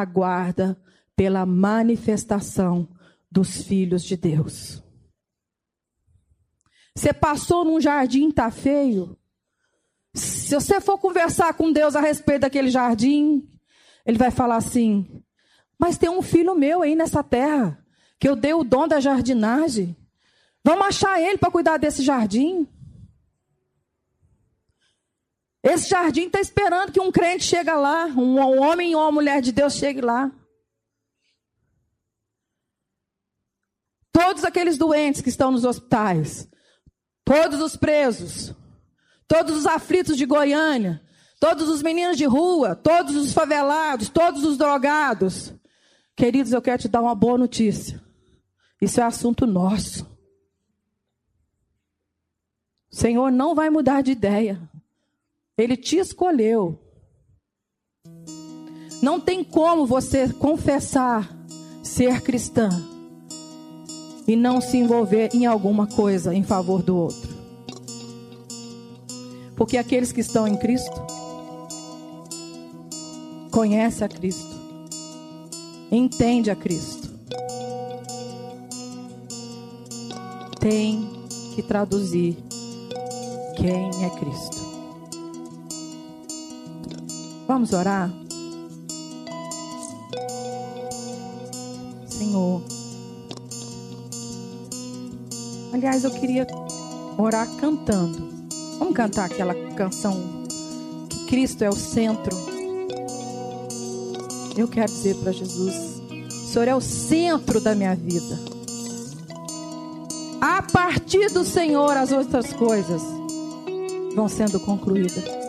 aguarda 0.00 0.80
pela 1.16 1.46
manifestação 1.46 2.88
dos 3.30 3.62
filhos 3.62 4.02
de 4.04 4.16
Deus. 4.16 4.82
Você 6.94 7.12
passou 7.12 7.64
num 7.64 7.80
jardim, 7.80 8.30
tá 8.30 8.50
feio? 8.50 9.16
Se 10.14 10.54
você 10.54 10.80
for 10.80 10.96
conversar 10.98 11.54
com 11.54 11.72
Deus 11.72 11.96
a 11.96 12.00
respeito 12.00 12.42
daquele 12.42 12.70
jardim, 12.70 13.48
ele 14.06 14.16
vai 14.16 14.30
falar 14.30 14.56
assim: 14.56 15.22
Mas 15.78 15.98
tem 15.98 16.08
um 16.08 16.22
filho 16.22 16.54
meu 16.54 16.82
aí 16.82 16.94
nessa 16.94 17.22
terra, 17.22 17.84
que 18.18 18.28
eu 18.28 18.36
dei 18.36 18.54
o 18.54 18.62
dom 18.62 18.86
da 18.86 19.00
jardinagem. 19.00 19.96
Vamos 20.62 20.86
achar 20.86 21.20
ele 21.20 21.36
para 21.36 21.50
cuidar 21.50 21.76
desse 21.76 22.02
jardim. 22.02 22.66
Esse 25.64 25.88
jardim 25.88 26.26
está 26.26 26.38
esperando 26.42 26.92
que 26.92 27.00
um 27.00 27.10
crente 27.10 27.42
chegue 27.42 27.72
lá, 27.72 28.04
um 28.04 28.60
homem 28.60 28.94
ou 28.94 29.00
uma 29.00 29.10
mulher 29.10 29.40
de 29.40 29.50
Deus 29.50 29.72
chegue 29.72 30.02
lá. 30.02 30.30
Todos 34.12 34.44
aqueles 34.44 34.76
doentes 34.76 35.22
que 35.22 35.30
estão 35.30 35.50
nos 35.50 35.64
hospitais, 35.64 36.46
todos 37.24 37.62
os 37.62 37.78
presos, 37.78 38.54
todos 39.26 39.56
os 39.56 39.64
aflitos 39.64 40.18
de 40.18 40.26
Goiânia, 40.26 41.02
todos 41.40 41.66
os 41.70 41.82
meninos 41.82 42.18
de 42.18 42.26
rua, 42.26 42.76
todos 42.76 43.16
os 43.16 43.32
favelados, 43.32 44.10
todos 44.10 44.44
os 44.44 44.58
drogados. 44.58 45.54
Queridos, 46.14 46.52
eu 46.52 46.60
quero 46.60 46.82
te 46.82 46.88
dar 46.88 47.00
uma 47.00 47.14
boa 47.14 47.38
notícia. 47.38 48.04
Isso 48.82 49.00
é 49.00 49.02
assunto 49.02 49.46
nosso. 49.46 50.04
O 52.92 52.94
Senhor 52.94 53.32
não 53.32 53.54
vai 53.54 53.70
mudar 53.70 54.02
de 54.02 54.12
ideia. 54.12 54.60
Ele 55.56 55.76
te 55.76 55.96
escolheu. 55.96 56.78
Não 59.00 59.20
tem 59.20 59.44
como 59.44 59.86
você 59.86 60.32
confessar 60.32 61.30
ser 61.82 62.22
cristã 62.22 62.68
e 64.26 64.34
não 64.34 64.60
se 64.60 64.78
envolver 64.78 65.30
em 65.34 65.46
alguma 65.46 65.86
coisa 65.86 66.34
em 66.34 66.42
favor 66.42 66.82
do 66.82 66.96
outro. 66.96 67.34
Porque 69.54 69.76
aqueles 69.76 70.10
que 70.10 70.20
estão 70.20 70.48
em 70.48 70.56
Cristo 70.56 71.00
conhecem 73.50 74.04
a 74.04 74.08
Cristo, 74.08 74.56
entende 75.92 76.50
a 76.50 76.56
Cristo. 76.56 77.08
Tem 80.58 81.08
que 81.54 81.62
traduzir 81.62 82.36
quem 83.56 84.04
é 84.04 84.10
Cristo. 84.18 84.63
Vamos 87.54 87.72
orar? 87.72 88.10
Senhor. 92.08 92.60
Aliás, 95.72 96.02
eu 96.02 96.10
queria 96.10 96.48
orar 97.16 97.48
cantando. 97.60 98.28
Vamos 98.80 98.94
cantar 98.94 99.26
aquela 99.26 99.54
canção 99.76 100.20
que 101.08 101.26
Cristo 101.26 101.62
é 101.62 101.68
o 101.68 101.76
centro. 101.76 102.36
Eu 104.56 104.66
quero 104.66 104.90
dizer 104.90 105.14
para 105.18 105.30
Jesus: 105.30 105.76
o 106.10 106.48
Senhor 106.48 106.66
é 106.66 106.74
o 106.74 106.80
centro 106.80 107.60
da 107.60 107.72
minha 107.72 107.94
vida. 107.94 108.36
A 110.40 110.60
partir 110.60 111.30
do 111.30 111.44
Senhor, 111.44 111.96
as 111.96 112.10
outras 112.10 112.52
coisas 112.52 113.00
vão 114.16 114.28
sendo 114.28 114.58
concluídas. 114.58 115.43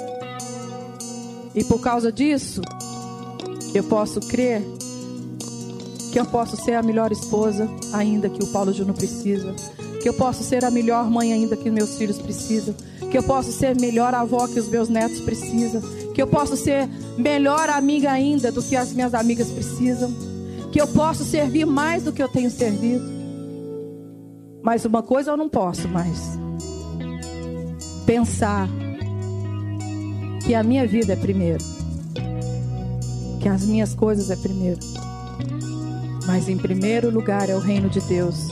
E 1.55 1.63
por 1.63 1.79
causa 1.79 2.11
disso, 2.11 2.61
eu 3.73 3.83
posso 3.83 4.19
crer 4.19 4.61
que 6.11 6.19
eu 6.19 6.25
posso 6.25 6.55
ser 6.57 6.73
a 6.73 6.83
melhor 6.83 7.11
esposa 7.11 7.69
ainda 7.93 8.29
que 8.29 8.43
o 8.43 8.47
Paulo 8.47 8.71
Júnior 8.71 8.95
precisa, 8.95 9.53
que 10.01 10.07
eu 10.07 10.13
posso 10.13 10.43
ser 10.43 10.63
a 10.63 10.71
melhor 10.71 11.09
mãe 11.09 11.33
ainda 11.33 11.57
que 11.57 11.69
meus 11.69 11.97
filhos 11.97 12.17
precisam, 12.17 12.73
que 13.09 13.17
eu 13.17 13.23
posso 13.23 13.51
ser 13.51 13.79
melhor 13.79 14.13
avó 14.13 14.47
que 14.47 14.59
os 14.59 14.67
meus 14.67 14.87
netos 14.87 15.19
precisam, 15.21 15.81
que 16.13 16.21
eu 16.21 16.27
posso 16.27 16.55
ser 16.55 16.87
melhor 17.17 17.69
amiga 17.69 18.11
ainda 18.11 18.51
do 18.51 18.61
que 18.61 18.75
as 18.75 18.93
minhas 18.93 19.13
amigas 19.13 19.49
precisam, 19.49 20.13
que 20.71 20.79
eu 20.79 20.87
posso 20.87 21.23
servir 21.23 21.65
mais 21.65 22.03
do 22.03 22.13
que 22.13 22.21
eu 22.21 22.29
tenho 22.29 22.49
servido. 22.49 23.05
Mas 24.61 24.83
uma 24.85 25.03
coisa 25.03 25.31
eu 25.31 25.37
não 25.37 25.49
posso 25.49 25.87
mais. 25.87 26.19
Pensar 28.05 28.69
que 30.45 30.53
a 30.53 30.61
minha 30.61 30.85
vida 30.85 31.13
é 31.13 31.15
primeiro, 31.15 31.63
que 33.41 33.49
as 33.49 33.65
minhas 33.65 33.95
coisas 33.95 34.29
é 34.29 34.35
primeiro. 34.35 34.79
Mas 36.27 36.47
em 36.47 36.57
primeiro 36.57 37.09
lugar 37.09 37.49
é 37.49 37.55
o 37.55 37.59
reino 37.59 37.89
de 37.89 37.99
Deus 38.01 38.49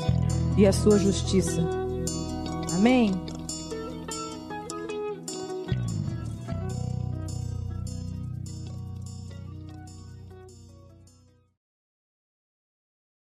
e 0.58 0.66
a 0.66 0.74
sua 0.74 0.98
justiça. 0.98 1.62
Amém? 2.74 3.12